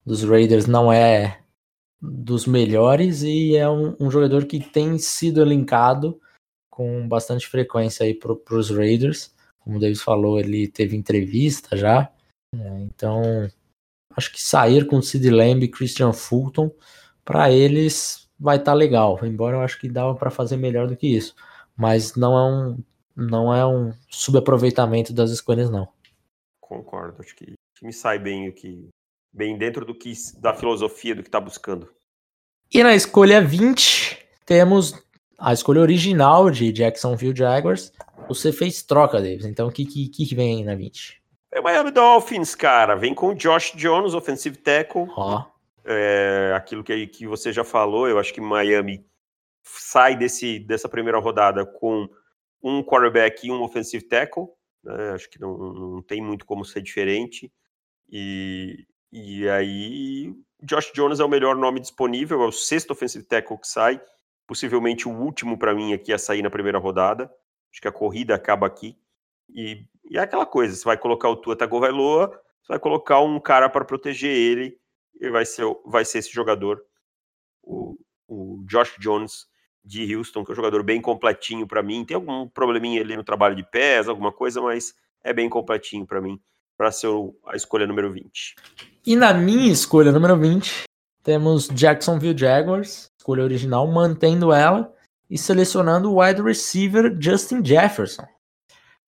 dos 0.05 0.23
Raiders 0.23 0.67
não 0.67 0.91
é 0.91 1.40
dos 2.01 2.47
melhores 2.47 3.21
e 3.21 3.55
é 3.55 3.69
um, 3.69 3.95
um 3.99 4.09
jogador 4.09 4.45
que 4.45 4.59
tem 4.59 4.97
sido 4.97 5.41
elencado 5.41 6.19
com 6.69 7.07
bastante 7.07 7.47
frequência 7.47 8.05
aí 8.05 8.15
para 8.15 8.55
os 8.55 8.71
Raiders. 8.71 9.33
Como 9.59 9.77
o 9.77 9.79
Davis 9.79 10.01
falou, 10.01 10.39
ele 10.39 10.67
teve 10.67 10.95
entrevista 10.95 11.77
já. 11.77 12.11
É, 12.55 12.79
então, 12.79 13.21
acho 14.15 14.31
que 14.31 14.41
sair 14.41 14.87
com 14.87 15.01
Sid 15.01 15.29
Lamb 15.29 15.63
e 15.63 15.67
Christian 15.67 16.11
Fulton, 16.11 16.71
para 17.23 17.51
eles 17.51 18.27
vai 18.39 18.57
estar 18.57 18.71
tá 18.71 18.75
legal. 18.75 19.23
Embora 19.23 19.57
eu 19.57 19.61
acho 19.61 19.79
que 19.79 19.87
dava 19.87 20.15
para 20.15 20.31
fazer 20.31 20.57
melhor 20.57 20.87
do 20.87 20.97
que 20.97 21.07
isso. 21.07 21.35
Mas 21.77 22.15
não 22.15 22.37
é 22.37 22.51
um, 22.51 22.83
não 23.15 23.53
é 23.53 23.65
um 23.65 23.93
subaproveitamento 24.09 25.13
das 25.13 25.29
escolhas, 25.29 25.69
não. 25.69 25.87
Concordo. 26.59 27.21
Acho 27.21 27.35
que 27.35 27.53
me 27.81 27.93
sai 27.93 28.17
bem 28.17 28.49
o 28.49 28.53
que 28.53 28.89
bem 29.31 29.57
dentro 29.57 29.85
do 29.85 29.95
que 29.95 30.13
da 30.39 30.53
filosofia 30.53 31.15
do 31.15 31.21
que 31.21 31.29
está 31.29 31.39
buscando. 31.39 31.89
E 32.73 32.83
na 32.83 32.95
escolha 32.95 33.41
20, 33.41 34.17
temos 34.45 34.93
a 35.37 35.53
escolha 35.53 35.81
original 35.81 36.49
de 36.49 36.71
Jacksonville 36.71 37.35
Jaguars. 37.35 37.91
Você 38.27 38.51
fez 38.51 38.83
troca, 38.83 39.19
Davis. 39.19 39.45
Então 39.45 39.67
o 39.67 39.71
que, 39.71 39.85
que, 39.85 40.09
que 40.09 40.35
vem 40.35 40.57
aí 40.57 40.63
na 40.63 40.75
20? 40.75 41.21
É 41.51 41.59
o 41.59 41.63
Miami 41.63 41.91
Dolphins, 41.91 42.55
cara. 42.55 42.95
Vem 42.95 43.13
com 43.13 43.29
o 43.29 43.35
Josh 43.35 43.73
Jones, 43.75 44.13
offensive 44.13 44.55
tackle. 44.57 45.07
Ó. 45.17 45.43
É, 45.83 46.53
aquilo 46.55 46.83
que, 46.83 47.07
que 47.07 47.27
você 47.27 47.51
já 47.51 47.63
falou, 47.63 48.07
eu 48.07 48.19
acho 48.19 48.33
que 48.33 48.39
Miami 48.39 49.05
sai 49.63 50.15
desse, 50.15 50.59
dessa 50.59 50.87
primeira 50.87 51.19
rodada 51.19 51.65
com 51.65 52.07
um 52.63 52.83
quarterback 52.83 53.45
e 53.45 53.51
um 53.51 53.61
offensive 53.63 54.07
tackle. 54.07 54.45
Né? 54.83 55.11
Acho 55.11 55.29
que 55.29 55.41
não, 55.41 55.57
não 55.57 56.01
tem 56.01 56.21
muito 56.21 56.45
como 56.45 56.63
ser 56.63 56.81
diferente. 56.81 57.51
E, 58.09 58.85
e 59.11 59.49
aí, 59.49 60.33
Josh 60.63 60.91
Jones 60.93 61.19
é 61.19 61.25
o 61.25 61.29
melhor 61.29 61.55
nome 61.55 61.81
disponível, 61.81 62.41
é 62.43 62.47
o 62.47 62.51
sexto 62.51 62.91
offensive 62.91 63.25
tackle 63.25 63.59
que 63.59 63.67
sai, 63.67 64.01
possivelmente 64.47 65.07
o 65.07 65.11
último 65.11 65.57
para 65.57 65.75
mim 65.75 65.93
aqui 65.93 66.13
a 66.13 66.17
sair 66.17 66.41
na 66.41 66.49
primeira 66.49 66.77
rodada. 66.77 67.25
Acho 67.71 67.81
que 67.81 67.87
a 67.87 67.91
corrida 67.91 68.33
acaba 68.35 68.65
aqui. 68.65 68.97
E, 69.49 69.85
e 70.09 70.17
é 70.17 70.21
aquela 70.21 70.45
coisa, 70.45 70.75
você 70.75 70.85
vai 70.85 70.97
colocar 70.97 71.29
o 71.29 71.35
Tua 71.35 71.57
Tagovailoa, 71.57 72.29
você 72.61 72.69
vai 72.69 72.79
colocar 72.79 73.19
um 73.19 73.37
cara 73.39 73.69
para 73.69 73.83
proteger 73.83 74.31
ele, 74.31 74.79
e 75.19 75.29
vai 75.29 75.45
ser, 75.45 75.65
vai 75.85 76.05
ser 76.05 76.19
esse 76.19 76.31
jogador, 76.31 76.81
o, 77.61 77.97
o 78.27 78.63
Josh 78.65 78.95
Jones 78.97 79.45
de 79.83 80.15
Houston, 80.15 80.45
que 80.45 80.51
é 80.51 80.53
um 80.53 80.55
jogador 80.55 80.83
bem 80.83 81.01
completinho 81.01 81.67
para 81.67 81.83
mim. 81.83 82.05
Tem 82.05 82.15
algum 82.15 82.47
probleminha 82.47 83.01
ali 83.01 83.17
no 83.17 83.23
trabalho 83.25 83.55
de 83.55 83.63
pés, 83.69 84.07
alguma 84.07 84.31
coisa, 84.31 84.61
mas 84.61 84.93
é 85.21 85.33
bem 85.33 85.49
completinho 85.49 86.05
para 86.05 86.21
mim 86.21 86.41
para 86.81 86.91
ser 86.91 87.09
a 87.45 87.55
escolha 87.55 87.85
número 87.85 88.11
20. 88.11 88.55
E 89.05 89.15
na 89.15 89.35
minha 89.35 89.71
escolha 89.71 90.11
número 90.11 90.35
20, 90.35 90.85
temos 91.21 91.67
Jacksonville 91.67 92.35
Jaguars, 92.35 93.07
escolha 93.19 93.43
original, 93.43 93.85
mantendo 93.85 94.51
ela 94.51 94.91
e 95.29 95.37
selecionando 95.37 96.11
o 96.11 96.19
wide 96.19 96.41
receiver 96.41 97.15
Justin 97.21 97.63
Jefferson. 97.63 98.25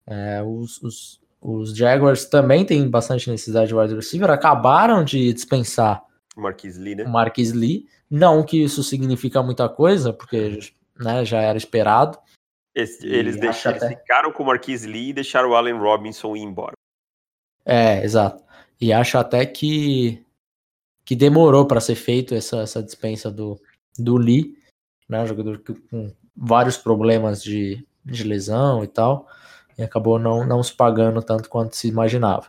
É, 0.05 0.43
os, 0.43 0.83
os, 0.83 1.19
os, 1.41 1.75
Jaguars 1.75 2.25
também 2.25 2.63
têm 2.63 2.87
bastante 2.87 3.27
necessidade 3.27 3.69
de 3.69 3.75
wide 3.75 3.95
receiver, 3.95 4.29
acabaram 4.29 5.03
de 5.03 5.33
dispensar 5.33 6.03
o 6.37 6.41
Marquis 6.41 6.77
Lee, 6.77 6.93
né? 6.93 7.05
O 7.05 7.09
Marquis 7.09 7.53
Lee. 7.53 7.87
Não 8.07 8.45
que 8.45 8.63
isso 8.63 8.83
significa 8.83 9.41
muita 9.41 9.67
coisa, 9.67 10.13
porque 10.13 10.59
né, 10.99 11.25
já 11.25 11.41
era 11.41 11.57
esperado. 11.57 12.19
Esse, 12.75 13.03
eles, 13.07 13.39
deixaram, 13.39 13.77
até... 13.77 13.87
eles 13.87 13.97
ficaram 13.97 14.31
com 14.31 14.43
o 14.43 14.45
Marquis 14.45 14.85
Lee 14.85 15.09
e 15.09 15.13
deixaram 15.13 15.49
o 15.49 15.55
Allen 15.55 15.79
Robinson 15.79 16.35
ir 16.35 16.41
embora. 16.41 16.73
É, 17.65 18.03
exato. 18.03 18.43
E 18.79 18.91
acho 18.91 19.17
até 19.17 19.45
que, 19.45 20.23
que 21.05 21.15
demorou 21.15 21.65
para 21.65 21.79
ser 21.79 21.95
feito 21.95 22.35
essa, 22.35 22.57
essa 22.61 22.83
dispensa 22.83 23.31
do, 23.31 23.59
do 23.97 24.17
Lee, 24.17 24.57
né? 25.07 25.21
Um 25.21 25.27
jogador 25.27 25.61
com 25.89 26.11
vários 26.35 26.77
problemas 26.77 27.41
de, 27.41 27.85
de 28.03 28.23
lesão 28.23 28.83
e 28.83 28.87
tal, 28.87 29.27
e 29.77 29.83
acabou 29.83 30.19
não, 30.19 30.45
não 30.45 30.61
se 30.61 30.73
pagando 30.73 31.21
tanto 31.21 31.49
quanto 31.49 31.75
se 31.75 31.87
imaginava. 31.87 32.47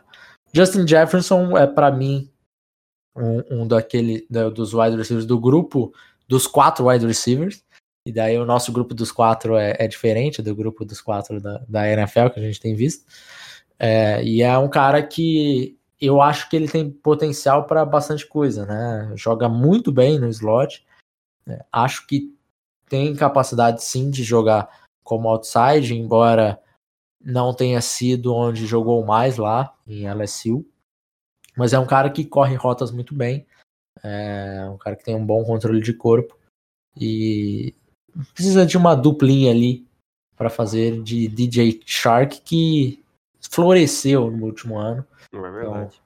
Justin 0.53 0.87
Jefferson 0.87 1.57
é 1.57 1.67
para 1.67 1.91
mim 1.91 2.29
um, 3.15 3.61
um 3.61 3.67
daquele 3.67 4.27
dos 4.53 4.73
wide 4.73 4.97
receivers 4.97 5.25
do 5.25 5.39
grupo 5.39 5.93
dos 6.27 6.47
quatro 6.47 6.87
wide 6.87 7.05
receivers. 7.05 7.63
E 8.07 8.11
daí 8.11 8.37
o 8.37 8.45
nosso 8.45 8.71
grupo 8.71 8.93
dos 8.93 9.11
quatro 9.11 9.57
é, 9.57 9.75
é 9.79 9.87
diferente 9.87 10.41
do 10.41 10.55
grupo 10.55 10.85
dos 10.85 11.01
quatro 11.01 11.41
da, 11.41 11.63
da 11.67 11.89
NFL 11.89 12.29
que 12.29 12.39
a 12.39 12.43
gente 12.43 12.59
tem 12.59 12.75
visto. 12.75 13.05
É, 13.77 14.23
e 14.23 14.41
é 14.41 14.57
um 14.57 14.69
cara 14.69 15.01
que 15.03 15.77
eu 15.99 16.21
acho 16.21 16.49
que 16.49 16.55
ele 16.55 16.67
tem 16.67 16.89
potencial 16.89 17.65
para 17.65 17.85
bastante 17.85 18.25
coisa, 18.25 18.65
né? 18.65 19.11
Joga 19.15 19.49
muito 19.49 19.91
bem 19.91 20.19
no 20.19 20.27
slot. 20.29 20.85
É, 21.47 21.63
acho 21.71 22.05
que 22.07 22.35
tem 22.87 23.15
capacidade 23.15 23.83
sim 23.83 24.09
de 24.09 24.23
jogar 24.23 24.69
como 25.03 25.29
outside, 25.29 25.93
embora 25.93 26.59
não 27.23 27.53
tenha 27.53 27.81
sido 27.81 28.33
onde 28.33 28.67
jogou 28.67 29.03
mais 29.03 29.37
lá 29.37 29.75
em 29.87 30.07
LSU, 30.07 30.65
mas 31.57 31.73
é 31.73 31.79
um 31.79 31.85
cara 31.85 32.09
que 32.09 32.23
corre 32.23 32.55
rotas 32.55 32.91
muito 32.91 33.15
bem, 33.15 33.45
é 34.03 34.67
um 34.69 34.77
cara 34.77 34.95
que 34.95 35.03
tem 35.03 35.15
um 35.15 35.25
bom 35.25 35.43
controle 35.43 35.81
de 35.81 35.93
corpo 35.93 36.37
e 36.95 37.73
precisa 38.33 38.65
de 38.65 38.77
uma 38.77 38.95
duplinha 38.95 39.51
ali 39.51 39.87
para 40.35 40.49
fazer 40.49 41.01
de 41.01 41.27
DJ 41.27 41.81
Shark 41.85 42.41
que 42.41 43.03
floresceu 43.51 44.29
no 44.31 44.45
último 44.45 44.77
ano. 44.77 45.05
Não 45.31 45.45
é 45.45 45.51
verdade. 45.51 46.01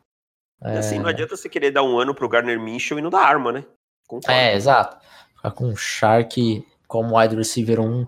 Então, 0.58 0.72
é... 0.72 0.78
Assim, 0.78 1.00
não 1.00 1.08
adianta 1.08 1.36
você 1.36 1.50
querer 1.50 1.72
dar 1.72 1.84
um 1.84 1.98
ano 1.98 2.14
pro 2.14 2.30
Garner 2.30 2.60
Mitchell 2.60 3.00
e 3.00 3.02
não 3.02 3.10
dar 3.10 3.22
arma, 3.22 3.52
né? 3.52 3.66
Concordo. 4.08 4.32
É, 4.32 4.56
exato. 4.56 4.98
Ficar 5.36 5.52
com 5.52 5.76
Shark 5.76 6.66
como 6.88 7.18
wide 7.18 7.36
receiver 7.36 7.80
1 7.80 8.06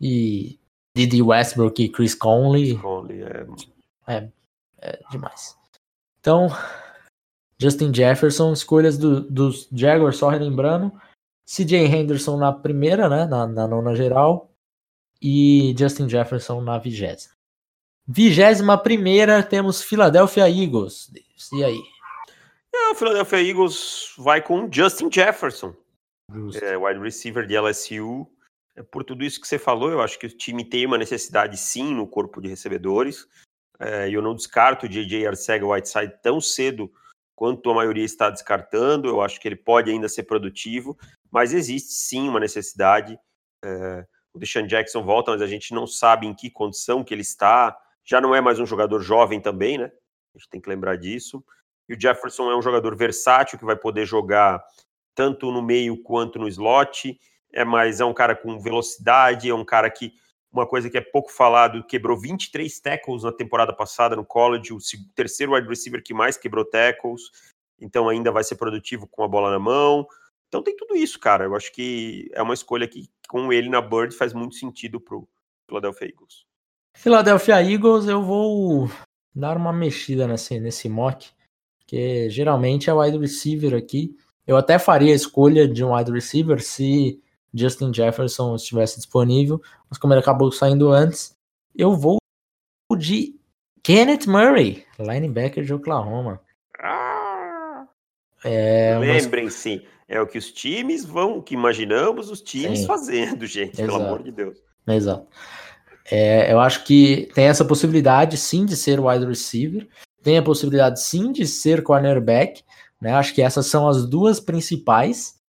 e 0.00 0.58
Didi 0.96 1.22
Westbrook 1.22 1.82
e 1.82 1.88
Chris 1.88 2.14
Conley. 2.14 2.76
Conley 2.78 3.22
é... 3.22 3.46
é... 4.06 4.28
é 4.80 5.00
demais. 5.10 5.56
Então, 6.20 6.48
Justin 7.58 7.94
Jefferson, 7.94 8.52
escolhas 8.52 8.98
do, 8.98 9.20
dos 9.20 9.68
Jaguars, 9.72 10.16
só 10.16 10.28
relembrando. 10.28 10.92
CJ 11.46 11.86
Henderson 11.86 12.36
na 12.36 12.52
primeira, 12.52 13.08
né? 13.08 13.26
Na, 13.26 13.46
na 13.46 13.66
nona 13.66 13.94
geral. 13.94 14.50
E 15.20 15.74
Justin 15.78 16.08
Jefferson 16.08 16.60
na 16.60 16.78
vigésima. 16.78 17.33
Vigésima 18.06 18.76
primeira 18.76 19.42
temos 19.42 19.82
Philadelphia 19.82 20.48
Eagles. 20.48 21.10
E 21.52 21.64
aí? 21.64 21.82
É, 22.74 22.90
o 22.90 22.94
Philadelphia 22.94 23.42
Eagles 23.42 24.12
vai 24.18 24.42
com 24.42 24.68
Justin 24.70 25.10
Jefferson. 25.10 25.74
É, 26.60 26.76
wide 26.76 27.00
receiver 27.00 27.46
de 27.46 27.56
LSU. 27.56 28.28
É, 28.76 28.82
por 28.82 29.04
tudo 29.04 29.24
isso 29.24 29.40
que 29.40 29.46
você 29.46 29.58
falou, 29.58 29.90
eu 29.90 30.00
acho 30.00 30.18
que 30.18 30.26
o 30.26 30.36
time 30.36 30.64
tem 30.64 30.84
uma 30.84 30.98
necessidade 30.98 31.56
sim 31.56 31.94
no 31.94 32.06
corpo 32.06 32.40
de 32.40 32.48
recebedores. 32.48 33.26
É, 33.78 34.08
eu 34.10 34.20
não 34.20 34.34
descarto 34.34 34.86
o 34.86 34.88
JJ 34.88 35.26
Arcega 35.26 35.66
Whiteside 35.66 36.14
tão 36.22 36.40
cedo 36.40 36.92
quanto 37.34 37.70
a 37.70 37.74
maioria 37.74 38.04
está 38.04 38.30
descartando. 38.30 39.08
Eu 39.08 39.20
acho 39.20 39.40
que 39.40 39.48
ele 39.48 39.56
pode 39.56 39.90
ainda 39.90 40.08
ser 40.08 40.24
produtivo, 40.24 40.98
mas 41.30 41.52
existe 41.52 41.92
sim 41.92 42.28
uma 42.28 42.40
necessidade. 42.40 43.18
É, 43.64 44.06
o 44.32 44.38
Deshaun 44.38 44.66
Jackson 44.66 45.04
volta, 45.04 45.30
mas 45.30 45.42
a 45.42 45.46
gente 45.46 45.72
não 45.72 45.86
sabe 45.86 46.26
em 46.26 46.34
que 46.34 46.50
condição 46.50 47.04
que 47.04 47.14
ele 47.14 47.22
está. 47.22 47.76
Já 48.04 48.20
não 48.20 48.34
é 48.34 48.40
mais 48.40 48.58
um 48.58 48.66
jogador 48.66 49.00
jovem 49.00 49.40
também, 49.40 49.78
né? 49.78 49.90
A 50.34 50.38
gente 50.38 50.48
tem 50.50 50.60
que 50.60 50.68
lembrar 50.68 50.96
disso. 50.96 51.44
E 51.88 51.94
o 51.94 52.00
Jefferson 52.00 52.50
é 52.50 52.56
um 52.56 52.62
jogador 52.62 52.94
versátil 52.94 53.58
que 53.58 53.64
vai 53.64 53.76
poder 53.76 54.04
jogar 54.04 54.62
tanto 55.14 55.50
no 55.50 55.62
meio 55.62 56.02
quanto 56.02 56.38
no 56.38 56.48
slot. 56.48 57.18
É 57.52 57.64
mais 57.64 58.00
é 58.00 58.04
um 58.04 58.12
cara 58.12 58.34
com 58.34 58.58
velocidade, 58.60 59.48
é 59.48 59.54
um 59.54 59.64
cara 59.64 59.88
que 59.90 60.12
uma 60.52 60.66
coisa 60.66 60.88
que 60.88 60.96
é 60.96 61.00
pouco 61.00 61.32
falado, 61.32 61.84
quebrou 61.84 62.16
23 62.16 62.78
tackles 62.78 63.24
na 63.24 63.32
temporada 63.32 63.72
passada 63.74 64.14
no 64.14 64.24
college, 64.24 64.72
o 64.72 64.78
terceiro 65.12 65.52
wide 65.52 65.68
receiver 65.68 66.00
que 66.00 66.14
mais 66.14 66.36
quebrou 66.36 66.64
tackles, 66.64 67.22
então 67.80 68.08
ainda 68.08 68.30
vai 68.30 68.44
ser 68.44 68.54
produtivo 68.54 69.08
com 69.08 69.24
a 69.24 69.28
bola 69.28 69.50
na 69.50 69.58
mão. 69.58 70.06
Então 70.46 70.62
tem 70.62 70.76
tudo 70.76 70.94
isso, 70.94 71.18
cara. 71.18 71.44
Eu 71.44 71.56
acho 71.56 71.72
que 71.72 72.30
é 72.32 72.40
uma 72.40 72.54
escolha 72.54 72.86
que 72.86 73.08
com 73.28 73.52
ele 73.52 73.68
na 73.68 73.80
Bird 73.80 74.14
faz 74.14 74.32
muito 74.32 74.54
sentido 74.54 75.00
pro 75.00 75.28
Philadelphia 75.68 76.06
Eagles. 76.06 76.43
Philadelphia 76.96 77.62
Eagles, 77.62 78.06
eu 78.06 78.22
vou 78.22 78.90
dar 79.34 79.56
uma 79.56 79.72
mexida 79.72 80.26
nesse, 80.26 80.58
nesse 80.60 80.88
mock, 80.88 81.30
que 81.86 82.30
geralmente 82.30 82.88
é 82.88 82.94
wide 82.94 83.18
receiver 83.18 83.74
aqui. 83.74 84.16
Eu 84.46 84.56
até 84.56 84.78
faria 84.78 85.12
a 85.12 85.16
escolha 85.16 85.66
de 85.66 85.84
um 85.84 85.94
wide 85.94 86.12
receiver 86.12 86.62
se 86.62 87.20
Justin 87.52 87.92
Jefferson 87.92 88.54
estivesse 88.56 88.96
disponível, 88.96 89.60
mas 89.88 89.98
como 89.98 90.12
ele 90.12 90.20
acabou 90.20 90.50
saindo 90.50 90.90
antes, 90.90 91.34
eu 91.74 91.94
vou 91.94 92.18
de 92.96 93.38
Kenneth 93.82 94.26
Murray, 94.26 94.84
linebacker 94.98 95.64
de 95.64 95.74
Oklahoma. 95.74 96.40
Ah, 96.78 97.86
é, 98.44 98.98
Lembrem-se, 98.98 99.76
mas... 99.76 99.88
é 100.08 100.20
o 100.20 100.26
que 100.26 100.38
os 100.38 100.52
times 100.52 101.04
vão, 101.04 101.38
o 101.38 101.42
que 101.42 101.54
imaginamos 101.54 102.30
os 102.30 102.40
times 102.40 102.80
Sim. 102.80 102.86
fazendo, 102.86 103.46
gente, 103.46 103.80
Exato. 103.80 103.88
pelo 103.88 104.04
amor 104.04 104.22
de 104.22 104.30
Deus. 104.30 104.58
Exato. 104.86 105.26
É, 106.10 106.52
eu 106.52 106.60
acho 106.60 106.84
que 106.84 107.30
tem 107.34 107.46
essa 107.46 107.64
possibilidade 107.64 108.36
sim 108.36 108.66
de 108.66 108.76
ser 108.76 109.00
wide 109.00 109.24
receiver, 109.24 109.88
tem 110.22 110.38
a 110.38 110.42
possibilidade 110.42 111.00
sim 111.00 111.32
de 111.32 111.46
ser 111.46 111.82
cornerback, 111.82 112.62
né? 113.00 113.14
Acho 113.14 113.34
que 113.34 113.42
essas 113.42 113.66
são 113.66 113.88
as 113.88 114.06
duas 114.06 114.40
principais 114.40 115.40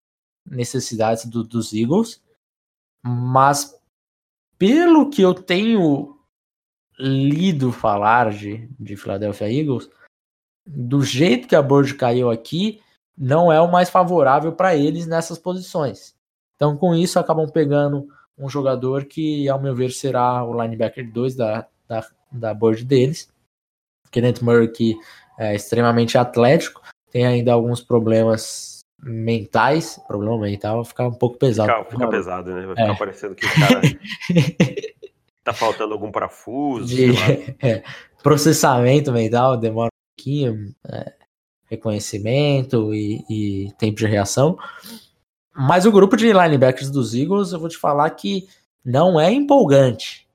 necessidades 0.44 1.24
do, 1.26 1.42
dos 1.42 1.72
Eagles, 1.72 2.22
mas 3.04 3.78
pelo 4.58 5.10
que 5.10 5.22
eu 5.22 5.34
tenho 5.34 6.16
lido 6.98 7.72
falar 7.72 8.30
de, 8.30 8.68
de 8.78 8.96
Philadelphia 8.96 9.52
Eagles, 9.52 9.90
do 10.66 11.02
jeito 11.02 11.46
que 11.46 11.54
a 11.54 11.62
board 11.62 11.94
caiu 11.94 12.30
aqui, 12.30 12.80
não 13.16 13.52
é 13.52 13.60
o 13.60 13.70
mais 13.70 13.88
favorável 13.88 14.52
para 14.52 14.74
eles 14.74 15.06
nessas 15.06 15.38
posições. 15.38 16.14
Então, 16.54 16.76
com 16.76 16.94
isso, 16.94 17.18
acabam 17.18 17.48
pegando 17.50 18.08
um 18.38 18.48
jogador 18.48 19.04
que, 19.04 19.48
ao 19.48 19.60
meu 19.60 19.74
ver, 19.74 19.90
será 19.90 20.44
o 20.44 20.60
linebacker 20.60 21.10
2 21.10 21.34
da, 21.34 21.66
da, 21.88 22.06
da 22.30 22.54
board 22.54 22.84
deles. 22.84 23.28
Kenneth 24.10 24.42
Murray, 24.42 24.68
que 24.68 24.96
é 25.38 25.54
extremamente 25.54 26.16
atlético, 26.16 26.82
tem 27.10 27.26
ainda 27.26 27.52
alguns 27.52 27.80
problemas 27.80 28.76
mentais, 29.02 30.00
problema 30.06 30.38
mental, 30.38 30.76
vai 30.76 30.84
ficar 30.84 31.06
um 31.08 31.14
pouco 31.14 31.38
pesado. 31.38 31.70
Fica, 31.84 31.90
fica 31.90 32.08
pesado, 32.08 32.52
né? 32.52 32.66
Vai 32.66 32.76
ficar 32.76 32.92
é. 32.92 32.96
parecendo 32.96 33.34
que 33.34 33.46
o 33.46 33.54
cara 33.54 33.80
tá 35.44 35.52
faltando 35.52 35.92
algum 35.92 36.10
parafuso. 36.10 36.86
De, 36.86 37.12
é, 37.62 37.82
processamento 38.22 39.12
mental 39.12 39.56
demora 39.56 39.88
um 39.88 40.16
pouquinho, 40.16 40.74
é, 40.88 41.12
reconhecimento 41.70 42.94
e, 42.94 43.24
e, 43.28 43.72
tempo 43.78 43.98
de 43.98 44.06
reação. 44.06 44.58
Mas 45.56 45.86
o 45.86 45.92
grupo 45.92 46.16
de 46.16 46.32
linebackers 46.32 46.90
dos 46.90 47.14
Eagles, 47.14 47.52
eu 47.52 47.58
vou 47.58 47.68
te 47.68 47.78
falar 47.78 48.10
que 48.10 48.46
não 48.84 49.18
é 49.18 49.32
empolgante, 49.32 50.28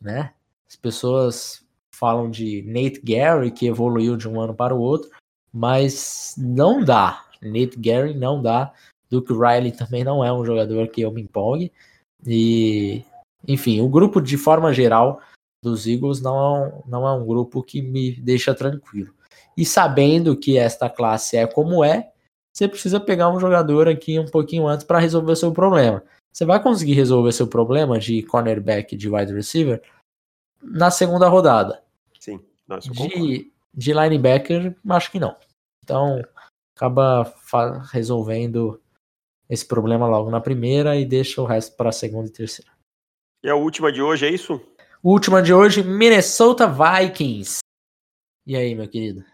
né? 0.00 0.32
As 0.68 0.76
pessoas 0.76 1.64
falam 1.90 2.30
de 2.30 2.62
Nate 2.62 3.00
Gary, 3.02 3.50
que 3.50 3.66
evoluiu 3.66 4.16
de 4.16 4.28
um 4.28 4.40
ano 4.40 4.54
para 4.54 4.74
o 4.74 4.80
outro, 4.80 5.10
mas 5.52 6.34
não 6.38 6.84
dá. 6.84 7.24
Nate 7.42 7.76
Gary 7.76 8.14
não 8.14 8.40
dá. 8.40 8.72
Duke 9.10 9.32
Riley 9.32 9.72
também 9.72 10.04
não 10.04 10.24
é 10.24 10.32
um 10.32 10.44
jogador 10.44 10.86
que 10.88 11.00
eu 11.00 11.10
me 11.10 11.22
empolgue. 11.22 11.72
E, 12.24 13.04
enfim, 13.46 13.80
o 13.80 13.88
grupo 13.88 14.20
de 14.20 14.36
forma 14.36 14.72
geral 14.72 15.20
dos 15.62 15.86
Eagles 15.86 16.20
não 16.20 16.36
é 16.36 16.60
um, 16.60 16.82
não 16.86 17.08
é 17.08 17.12
um 17.12 17.26
grupo 17.26 17.62
que 17.62 17.82
me 17.82 18.12
deixa 18.12 18.54
tranquilo. 18.54 19.12
E 19.56 19.64
sabendo 19.64 20.36
que 20.36 20.56
esta 20.56 20.88
classe 20.88 21.36
é 21.36 21.46
como 21.46 21.82
é, 21.82 22.12
você 22.58 22.66
precisa 22.66 22.98
pegar 22.98 23.30
um 23.30 23.38
jogador 23.38 23.86
aqui 23.86 24.18
um 24.18 24.26
pouquinho 24.26 24.66
antes 24.66 24.84
para 24.84 24.98
resolver 24.98 25.36
seu 25.36 25.52
problema. 25.52 26.02
Você 26.32 26.44
vai 26.44 26.60
conseguir 26.60 26.94
resolver 26.94 27.30
seu 27.30 27.46
problema 27.46 28.00
de 28.00 28.20
cornerback 28.24 28.96
de 28.96 29.08
wide 29.08 29.32
receiver 29.32 29.80
na 30.60 30.90
segunda 30.90 31.28
rodada. 31.28 31.80
Sim, 32.18 32.40
de, 32.90 33.52
de 33.72 33.92
linebacker, 33.92 34.76
acho 34.88 35.12
que 35.12 35.20
não. 35.20 35.36
Então, 35.84 36.20
acaba 36.76 37.32
resolvendo 37.92 38.82
esse 39.48 39.64
problema 39.64 40.08
logo 40.08 40.28
na 40.28 40.40
primeira 40.40 40.96
e 40.96 41.04
deixa 41.04 41.40
o 41.40 41.46
resto 41.46 41.76
para 41.76 41.90
a 41.90 41.92
segunda 41.92 42.26
e 42.26 42.32
terceira. 42.32 42.72
E 43.44 43.48
a 43.48 43.54
última 43.54 43.92
de 43.92 44.02
hoje 44.02 44.26
é 44.26 44.30
isso? 44.30 44.60
Última 45.00 45.40
de 45.40 45.54
hoje, 45.54 45.84
Minnesota 45.84 46.66
Vikings. 46.66 47.60
E 48.44 48.56
aí, 48.56 48.74
meu 48.74 48.88
querido? 48.88 49.24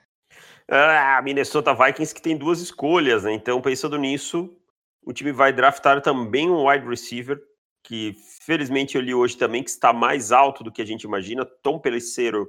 Ah, 0.68 1.20
Minnesota 1.22 1.74
Vikings 1.74 2.14
que 2.14 2.22
tem 2.22 2.36
duas 2.36 2.60
escolhas, 2.60 3.24
né? 3.24 3.32
Então, 3.32 3.60
pensando 3.60 3.98
nisso, 3.98 4.56
o 5.02 5.12
time 5.12 5.32
vai 5.32 5.52
draftar 5.52 6.00
também 6.00 6.50
um 6.50 6.68
wide 6.68 6.86
receiver, 6.86 7.42
que 7.82 8.16
felizmente 8.40 8.96
eu 8.96 9.02
li 9.02 9.14
hoje 9.14 9.36
também, 9.36 9.62
que 9.62 9.70
está 9.70 9.92
mais 9.92 10.32
alto 10.32 10.64
do 10.64 10.72
que 10.72 10.80
a 10.80 10.86
gente 10.86 11.02
imagina. 11.02 11.44
Tom 11.44 11.78
Pelicero. 11.78 12.48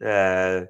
É... 0.00 0.68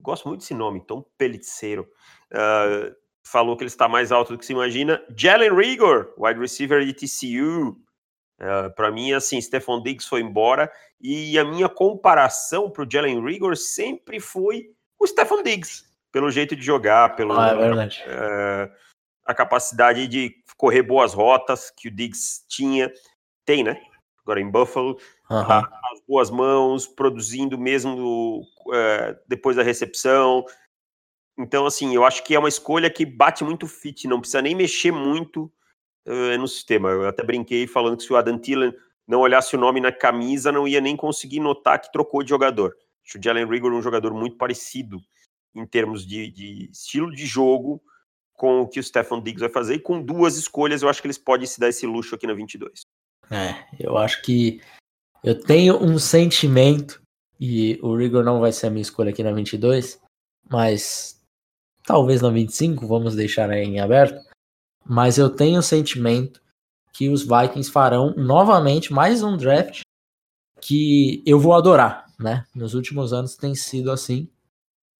Gosto 0.00 0.28
muito 0.28 0.40
desse 0.40 0.54
nome, 0.54 0.80
Tom 0.80 1.04
Pelicero. 1.18 1.90
Uh, 2.32 2.94
falou 3.24 3.56
que 3.56 3.64
ele 3.64 3.68
está 3.68 3.88
mais 3.88 4.12
alto 4.12 4.32
do 4.32 4.38
que 4.38 4.46
se 4.46 4.52
imagina. 4.52 5.02
Jalen 5.16 5.54
Rigor, 5.54 6.14
wide 6.16 6.38
receiver 6.38 6.84
de 6.84 6.92
TCU. 6.92 7.76
É, 8.40 8.68
para 8.68 8.92
mim, 8.92 9.12
assim, 9.12 9.40
Stephon 9.40 9.82
Diggs 9.82 10.08
foi 10.08 10.20
embora 10.20 10.70
e 11.00 11.36
a 11.38 11.44
minha 11.44 11.68
comparação 11.68 12.70
para 12.70 12.84
o 12.84 12.90
Jalen 12.90 13.20
Rigor 13.24 13.56
sempre 13.56 14.20
foi 14.20 14.70
o 14.98 15.06
Stephon 15.06 15.42
Diggs, 15.42 15.84
pelo 16.18 16.32
jeito 16.32 16.56
de 16.56 16.62
jogar, 16.62 17.14
pelo 17.14 17.32
ah, 17.32 17.50
é 17.50 18.66
uh, 18.66 18.72
a 19.24 19.32
capacidade 19.32 20.08
de 20.08 20.34
correr 20.56 20.82
boas 20.82 21.14
rotas 21.14 21.70
que 21.70 21.86
o 21.86 21.90
Diggs 21.92 22.44
tinha, 22.48 22.92
tem, 23.44 23.62
né? 23.62 23.80
Agora 24.22 24.40
em 24.40 24.50
Buffalo, 24.50 24.98
as 25.92 26.00
boas 26.08 26.28
mãos, 26.28 26.88
produzindo 26.88 27.56
mesmo 27.56 28.40
uh, 28.66 29.16
depois 29.28 29.56
da 29.56 29.62
recepção, 29.62 30.44
então, 31.38 31.66
assim, 31.66 31.94
eu 31.94 32.04
acho 32.04 32.24
que 32.24 32.34
é 32.34 32.38
uma 32.38 32.48
escolha 32.48 32.90
que 32.90 33.06
bate 33.06 33.44
muito 33.44 33.68
fit, 33.68 34.08
não 34.08 34.18
precisa 34.18 34.42
nem 34.42 34.56
mexer 34.56 34.90
muito 34.90 35.44
uh, 36.04 36.36
no 36.36 36.48
sistema. 36.48 36.88
Eu 36.88 37.06
até 37.06 37.22
brinquei 37.22 37.64
falando 37.68 37.96
que 37.96 38.02
se 38.02 38.12
o 38.12 38.16
Adam 38.16 38.36
Thielen 38.36 38.74
não 39.06 39.20
olhasse 39.20 39.54
o 39.54 39.58
nome 39.58 39.80
na 39.80 39.92
camisa, 39.92 40.50
não 40.50 40.66
ia 40.66 40.80
nem 40.80 40.96
conseguir 40.96 41.38
notar 41.38 41.80
que 41.80 41.92
trocou 41.92 42.24
de 42.24 42.30
jogador. 42.30 42.74
Acho 43.06 43.18
o 43.18 43.22
Jalen 43.22 43.46
Rigor 43.46 43.72
um 43.72 43.80
jogador 43.80 44.12
muito 44.12 44.36
parecido 44.36 44.98
em 45.58 45.66
termos 45.66 46.06
de, 46.06 46.30
de, 46.30 46.70
estilo 46.70 47.10
de 47.10 47.26
jogo 47.26 47.82
com 48.34 48.60
o 48.60 48.68
que 48.68 48.78
o 48.78 48.82
Stefan 48.82 49.20
Diggs 49.20 49.40
vai 49.40 49.50
fazer, 49.50 49.74
e 49.74 49.80
com 49.80 50.00
duas 50.00 50.36
escolhas 50.36 50.82
eu 50.82 50.88
acho 50.88 51.00
que 51.00 51.06
eles 51.08 51.18
podem 51.18 51.46
se 51.46 51.58
dar 51.58 51.68
esse 51.68 51.86
luxo 51.86 52.14
aqui 52.14 52.26
na 52.26 52.34
22. 52.34 52.82
É, 53.30 53.66
eu 53.78 53.98
acho 53.98 54.22
que 54.22 54.60
eu 55.24 55.38
tenho 55.38 55.82
um 55.82 55.98
sentimento, 55.98 57.02
e 57.40 57.78
o 57.82 57.96
Rigor 57.96 58.24
não 58.24 58.40
vai 58.40 58.52
ser 58.52 58.68
a 58.68 58.70
minha 58.70 58.82
escolha 58.82 59.10
aqui 59.10 59.22
na 59.22 59.32
22, 59.32 60.00
mas 60.48 61.20
talvez 61.84 62.22
na 62.22 62.30
25, 62.30 62.86
vamos 62.86 63.16
deixar 63.16 63.50
aí 63.50 63.64
em 63.64 63.80
aberto, 63.80 64.20
mas 64.86 65.18
eu 65.18 65.28
tenho 65.28 65.58
o 65.58 65.62
sentimento 65.62 66.40
que 66.92 67.08
os 67.08 67.22
Vikings 67.22 67.70
farão 67.70 68.14
novamente 68.16 68.92
mais 68.92 69.22
um 69.22 69.36
draft 69.36 69.82
que 70.60 71.22
eu 71.26 71.38
vou 71.38 71.54
adorar, 71.54 72.06
né? 72.18 72.44
Nos 72.54 72.74
últimos 72.74 73.12
anos 73.12 73.36
tem 73.36 73.54
sido 73.54 73.90
assim. 73.90 74.28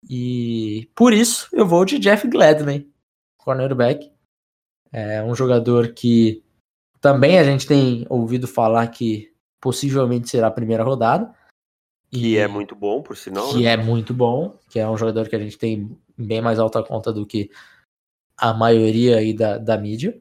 E 0.08 0.90
por 0.94 1.12
isso 1.12 1.48
eu 1.52 1.66
vou 1.66 1.84
de 1.84 1.98
Jeff 1.98 2.26
Gladney, 2.28 2.90
cornerback. 3.36 4.12
É 4.92 5.22
um 5.22 5.34
jogador 5.34 5.92
que 5.92 6.42
também 7.00 7.38
a 7.38 7.44
gente 7.44 7.66
tem 7.66 8.06
ouvido 8.08 8.46
falar 8.46 8.86
que 8.88 9.32
possivelmente 9.60 10.28
será 10.28 10.48
a 10.48 10.52
primeira 10.52 10.82
rodada. 10.82 11.34
Que 12.10 12.38
é 12.38 12.48
muito 12.48 12.74
bom, 12.74 13.02
por 13.02 13.16
sinal. 13.16 13.50
Que 13.50 13.64
né? 13.64 13.72
é 13.72 13.76
muito 13.76 14.14
bom, 14.14 14.58
que 14.70 14.78
é 14.78 14.88
um 14.88 14.96
jogador 14.96 15.28
que 15.28 15.36
a 15.36 15.38
gente 15.38 15.58
tem 15.58 15.96
bem 16.16 16.40
mais 16.40 16.58
alta 16.58 16.82
conta 16.82 17.12
do 17.12 17.26
que 17.26 17.50
a 18.36 18.54
maioria 18.54 19.18
aí 19.18 19.34
da, 19.34 19.58
da 19.58 19.76
mídia. 19.76 20.18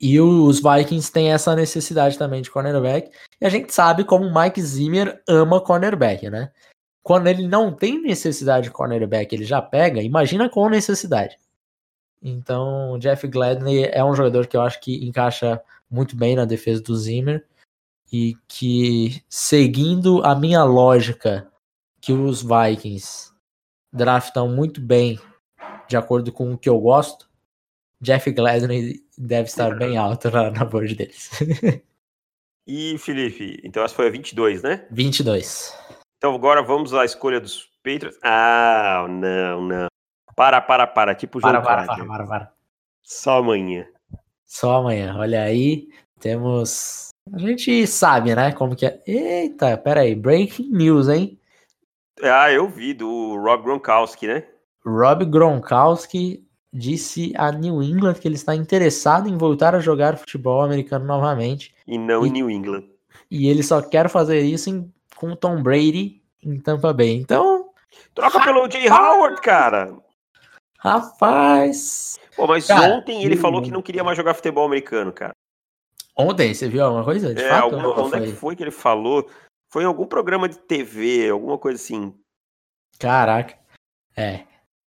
E 0.00 0.20
os 0.20 0.60
Vikings 0.60 1.10
têm 1.12 1.32
essa 1.32 1.56
necessidade 1.56 2.16
também 2.16 2.40
de 2.40 2.50
cornerback. 2.50 3.10
E 3.40 3.44
a 3.44 3.48
gente 3.48 3.74
sabe 3.74 4.04
como 4.04 4.26
o 4.26 4.34
Mike 4.34 4.62
Zimmer 4.62 5.20
ama 5.28 5.60
cornerback, 5.60 6.30
né? 6.30 6.52
Quando 7.02 7.26
ele 7.26 7.46
não 7.46 7.72
tem 7.72 8.00
necessidade 8.00 8.64
de 8.64 8.72
cornerback, 8.72 9.34
ele 9.34 9.44
já 9.44 9.62
pega, 9.62 10.02
imagina 10.02 10.48
com 10.48 10.68
necessidade. 10.68 11.38
Então, 12.22 12.98
Jeff 12.98 13.26
Gladney 13.26 13.84
é 13.84 14.04
um 14.04 14.14
jogador 14.14 14.46
que 14.46 14.56
eu 14.56 14.62
acho 14.62 14.80
que 14.80 15.06
encaixa 15.06 15.62
muito 15.90 16.16
bem 16.16 16.36
na 16.36 16.44
defesa 16.44 16.82
do 16.82 16.96
Zimmer 16.96 17.46
e 18.12 18.36
que, 18.46 19.22
seguindo 19.28 20.24
a 20.24 20.34
minha 20.34 20.64
lógica, 20.64 21.50
que 22.00 22.12
os 22.12 22.42
Vikings 22.42 23.32
draftam 23.92 24.48
muito 24.48 24.80
bem 24.80 25.18
de 25.88 25.96
acordo 25.96 26.32
com 26.32 26.52
o 26.52 26.58
que 26.58 26.68
eu 26.68 26.78
gosto, 26.78 27.28
Jeff 28.00 28.30
Gladney 28.30 29.00
deve 29.16 29.48
estar 29.48 29.76
bem 29.76 29.96
alto 29.96 30.30
na, 30.30 30.50
na 30.50 30.64
board 30.64 30.94
deles. 30.94 31.30
e 32.66 32.96
Felipe, 32.98 33.60
então 33.64 33.82
essa 33.82 33.94
foi 33.94 34.06
a 34.06 34.10
22, 34.10 34.62
né? 34.62 34.86
22. 34.90 35.74
Então 36.18 36.34
agora 36.34 36.62
vamos 36.62 36.92
à 36.92 37.04
escolha 37.04 37.40
dos 37.40 37.70
Patriots. 37.82 38.18
Ah, 38.24 39.06
não, 39.08 39.62
não. 39.62 39.86
Para, 40.34 40.60
para, 40.60 40.86
para. 40.86 41.14
Tipo 41.14 41.40
para, 41.40 41.62
para, 41.62 41.86
para, 41.86 42.04
para, 42.04 42.26
para. 42.26 42.52
Só 43.02 43.38
amanhã. 43.38 43.86
Só 44.44 44.78
amanhã. 44.78 45.16
Olha 45.16 45.42
aí, 45.42 45.88
temos... 46.18 47.10
A 47.32 47.38
gente 47.38 47.86
sabe, 47.86 48.34
né, 48.34 48.52
como 48.52 48.74
que 48.74 48.86
é. 48.86 49.00
Eita, 49.06 49.76
pera 49.78 50.00
aí. 50.00 50.14
Breaking 50.14 50.70
news, 50.70 51.08
hein? 51.08 51.38
Ah, 52.22 52.50
eu 52.50 52.68
vi, 52.68 52.94
do 52.94 53.36
Rob 53.36 53.62
Gronkowski, 53.62 54.26
né? 54.26 54.44
Rob 54.84 55.24
Gronkowski 55.24 56.44
disse 56.72 57.32
a 57.36 57.52
New 57.52 57.82
England 57.82 58.14
que 58.14 58.26
ele 58.26 58.34
está 58.34 58.56
interessado 58.56 59.28
em 59.28 59.36
voltar 59.36 59.74
a 59.74 59.80
jogar 59.80 60.16
futebol 60.16 60.62
americano 60.62 61.04
novamente. 61.04 61.74
E 61.86 61.96
não 61.96 62.26
e, 62.26 62.28
em 62.28 62.32
New 62.32 62.50
England. 62.50 62.84
E 63.30 63.48
ele 63.48 63.62
só 63.62 63.80
quer 63.80 64.08
fazer 64.08 64.40
isso 64.40 64.70
em, 64.70 64.92
com 65.18 65.34
Tom 65.34 65.60
Brady 65.60 66.22
em 66.42 66.60
Tampa 66.60 66.92
Bay. 66.92 67.16
Então. 67.16 67.70
Troca 68.14 68.40
pelo 68.40 68.70
Jay 68.70 68.88
Howard, 68.88 69.40
cara. 69.40 69.96
Rapaz. 70.78 72.20
Pô, 72.36 72.46
mas 72.46 72.68
cara, 72.68 72.94
ontem 72.94 73.24
ele 73.24 73.36
falou 73.36 73.60
que 73.60 73.70
não 73.70 73.82
queria 73.82 74.04
mais 74.04 74.16
jogar 74.16 74.34
futebol 74.34 74.64
americano, 74.64 75.12
cara. 75.12 75.32
Ontem, 76.16 76.54
você 76.54 76.68
viu 76.68 76.84
alguma 76.84 77.04
coisa? 77.04 77.34
De 77.34 77.42
é, 77.42 77.48
fato, 77.48 77.64
alguma, 77.64 78.00
onde 78.00 78.16
é 78.16 78.20
que 78.20 78.32
foi 78.32 78.54
que 78.54 78.62
ele 78.62 78.70
falou? 78.70 79.28
Foi 79.72 79.82
em 79.82 79.86
algum 79.86 80.06
programa 80.06 80.48
de 80.48 80.56
TV, 80.56 81.30
alguma 81.30 81.58
coisa 81.58 81.82
assim. 81.82 82.14
Caraca. 82.98 83.56
É. 84.16 84.44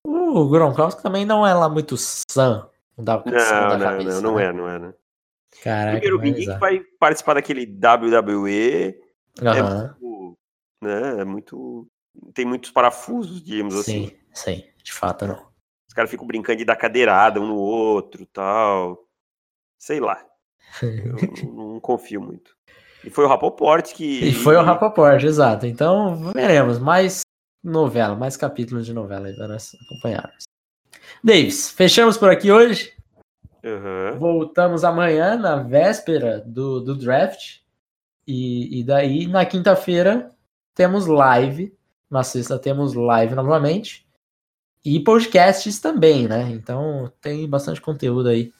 O 0.05 0.47
Gronkowski 0.47 1.01
também 1.01 1.25
não 1.25 1.45
é 1.45 1.53
lá 1.53 1.67
muito 1.67 1.97
sã. 1.97 2.69
Não, 2.95 3.03
dá 3.03 3.13
não, 3.17 3.23
não, 3.25 3.79
cabeça, 3.79 4.21
não, 4.21 4.31
não 4.31 4.35
né? 4.35 4.45
é, 4.45 4.53
não 4.53 4.69
é, 4.69 4.79
né? 4.79 4.93
Caraca, 5.63 5.99
Primeiro, 5.99 6.21
ninguém 6.21 6.45
que 6.45 6.59
vai 6.59 6.79
participar 6.99 7.33
daquele 7.33 7.65
WWE 7.65 8.99
uhum. 9.41 9.47
é 9.47 9.63
muito, 9.63 9.98
né, 10.81 11.21
é 11.21 11.25
muito... 11.25 11.87
Tem 12.33 12.45
muitos 12.45 12.71
parafusos, 12.71 13.41
digamos 13.41 13.73
sim, 13.73 13.79
assim. 13.79 14.07
Sim, 14.33 14.55
sim, 14.55 14.63
de 14.83 14.91
fato 14.91 15.25
não. 15.27 15.49
Os 15.87 15.93
caras 15.93 16.11
ficam 16.11 16.27
brincando 16.27 16.59
de 16.59 16.65
dar 16.65 16.75
cadeirada 16.75 17.41
um 17.41 17.47
no 17.47 17.55
outro 17.55 18.25
tal. 18.27 19.07
Sei 19.77 19.99
lá. 19.99 20.23
Eu 20.83 21.15
não, 21.51 21.79
confio 21.79 22.21
muito. 22.21 22.55
E 23.03 23.09
foi 23.09 23.25
o 23.25 23.27
Rapoport 23.27 23.93
que. 23.93 24.25
E 24.25 24.33
foi 24.33 24.55
o 24.55 24.61
Rapoport, 24.61 25.23
exato. 25.23 25.65
Então, 25.65 26.31
veremos. 26.33 26.77
Mas 26.77 27.21
novela, 27.63 28.15
mais 28.15 28.37
capítulos 28.37 28.85
de 28.85 28.93
novela 28.93 29.27
aí 29.27 29.35
para 29.35 29.47
nós 29.47 29.71
acompanharmos. 29.85 30.43
Davis, 31.23 31.71
fechamos 31.71 32.17
por 32.17 32.29
aqui 32.29 32.51
hoje. 32.51 32.93
Uhum. 33.63 34.19
Voltamos 34.19 34.83
amanhã, 34.83 35.35
na 35.37 35.55
véspera 35.55 36.39
do, 36.39 36.81
do 36.81 36.95
draft. 36.95 37.61
E, 38.27 38.79
e 38.79 38.83
daí, 38.83 39.25
na 39.25 39.43
quinta-feira, 39.43 40.35
temos 40.79 41.07
live. 41.07 41.77
Na 42.09 42.23
sexta, 42.23 42.57
temos 42.57 42.93
live 42.93 43.35
novamente. 43.35 44.07
E 44.83 45.03
podcasts 45.03 45.81
também, 45.81 46.25
né? 46.25 46.49
Então, 46.51 47.11
tem 47.19 47.47
bastante 47.49 47.81
conteúdo 47.81 48.29
aí 48.29 48.53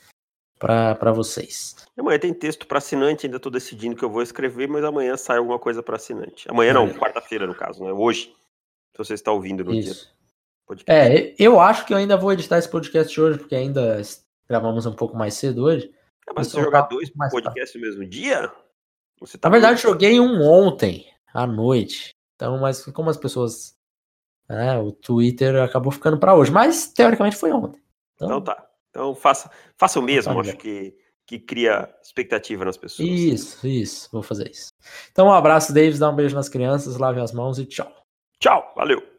para 0.59 1.13
vocês. 1.13 1.77
Amanhã 1.97 2.19
tem 2.19 2.33
texto 2.33 2.67
para 2.67 2.79
assinante, 2.79 3.25
ainda 3.25 3.37
estou 3.37 3.49
decidindo 3.49 3.95
que 3.95 4.03
eu 4.03 4.09
vou 4.09 4.21
escrever, 4.21 4.67
mas 4.67 4.83
amanhã 4.83 5.15
sai 5.15 5.37
alguma 5.37 5.57
coisa 5.57 5.81
para 5.81 5.95
assinante. 5.95 6.45
Amanhã 6.51 6.73
não, 6.73 6.89
quarta-feira 6.89 7.47
no 7.47 7.55
caso, 7.55 7.81
né? 7.81 7.93
Hoje 7.93 8.35
se 8.91 8.97
você 8.97 9.13
está 9.13 9.31
ouvindo 9.31 9.63
no 9.63 9.73
Isso. 9.73 9.93
dia. 9.93 10.13
Podcast. 10.67 10.91
É, 10.91 11.33
eu 11.39 11.57
acho 11.61 11.85
que 11.85 11.93
eu 11.93 11.97
ainda 11.97 12.17
vou 12.17 12.33
editar 12.33 12.57
esse 12.57 12.69
podcast 12.69 13.19
hoje, 13.19 13.39
porque 13.39 13.55
ainda 13.55 14.01
gravamos 14.47 14.85
um 14.85 14.93
pouco 14.93 15.15
mais 15.15 15.35
cedo 15.35 15.63
hoje. 15.63 15.89
É, 16.27 16.33
mas 16.35 16.47
você 16.47 16.61
jogar 16.61 16.81
dois 16.81 17.09
podcasts 17.09 17.75
no 17.75 17.81
mesmo 17.81 18.05
dia? 18.05 18.51
Você 19.21 19.37
tá 19.37 19.47
Na 19.47 19.53
verdade, 19.53 19.75
muito... 19.75 19.87
joguei 19.87 20.19
um 20.19 20.41
ontem, 20.41 21.07
à 21.33 21.45
noite. 21.45 22.11
Então, 22.35 22.57
mas 22.59 22.85
como 22.85 23.09
as 23.09 23.17
pessoas. 23.17 23.77
Né, 24.47 24.79
o 24.79 24.91
Twitter 24.91 25.61
acabou 25.61 25.91
ficando 25.91 26.17
para 26.17 26.33
hoje. 26.33 26.51
Mas, 26.51 26.91
teoricamente, 26.91 27.35
foi 27.35 27.51
ontem. 27.51 27.81
Então, 28.15 28.27
então 28.27 28.41
tá. 28.41 28.65
Então 28.89 29.13
faça, 29.13 29.51
faça 29.77 29.99
o 29.99 30.01
mesmo, 30.01 30.33
tá 30.33 30.39
acho 30.39 30.57
que, 30.57 30.95
que 31.27 31.37
cria 31.37 31.93
expectativa 32.01 32.65
nas 32.65 32.77
pessoas. 32.77 33.07
Isso, 33.07 33.67
isso. 33.67 34.09
Vou 34.11 34.23
fazer 34.23 34.49
isso. 34.49 34.69
Então, 35.11 35.27
um 35.27 35.33
abraço, 35.33 35.73
Davis. 35.73 35.99
Dá 35.99 36.09
um 36.09 36.15
beijo 36.15 36.35
nas 36.35 36.49
crianças, 36.49 36.97
lave 36.97 37.19
as 37.19 37.31
mãos 37.31 37.59
e 37.59 37.65
tchau. 37.65 37.93
Tchau, 38.39 38.73
valeu! 38.75 39.18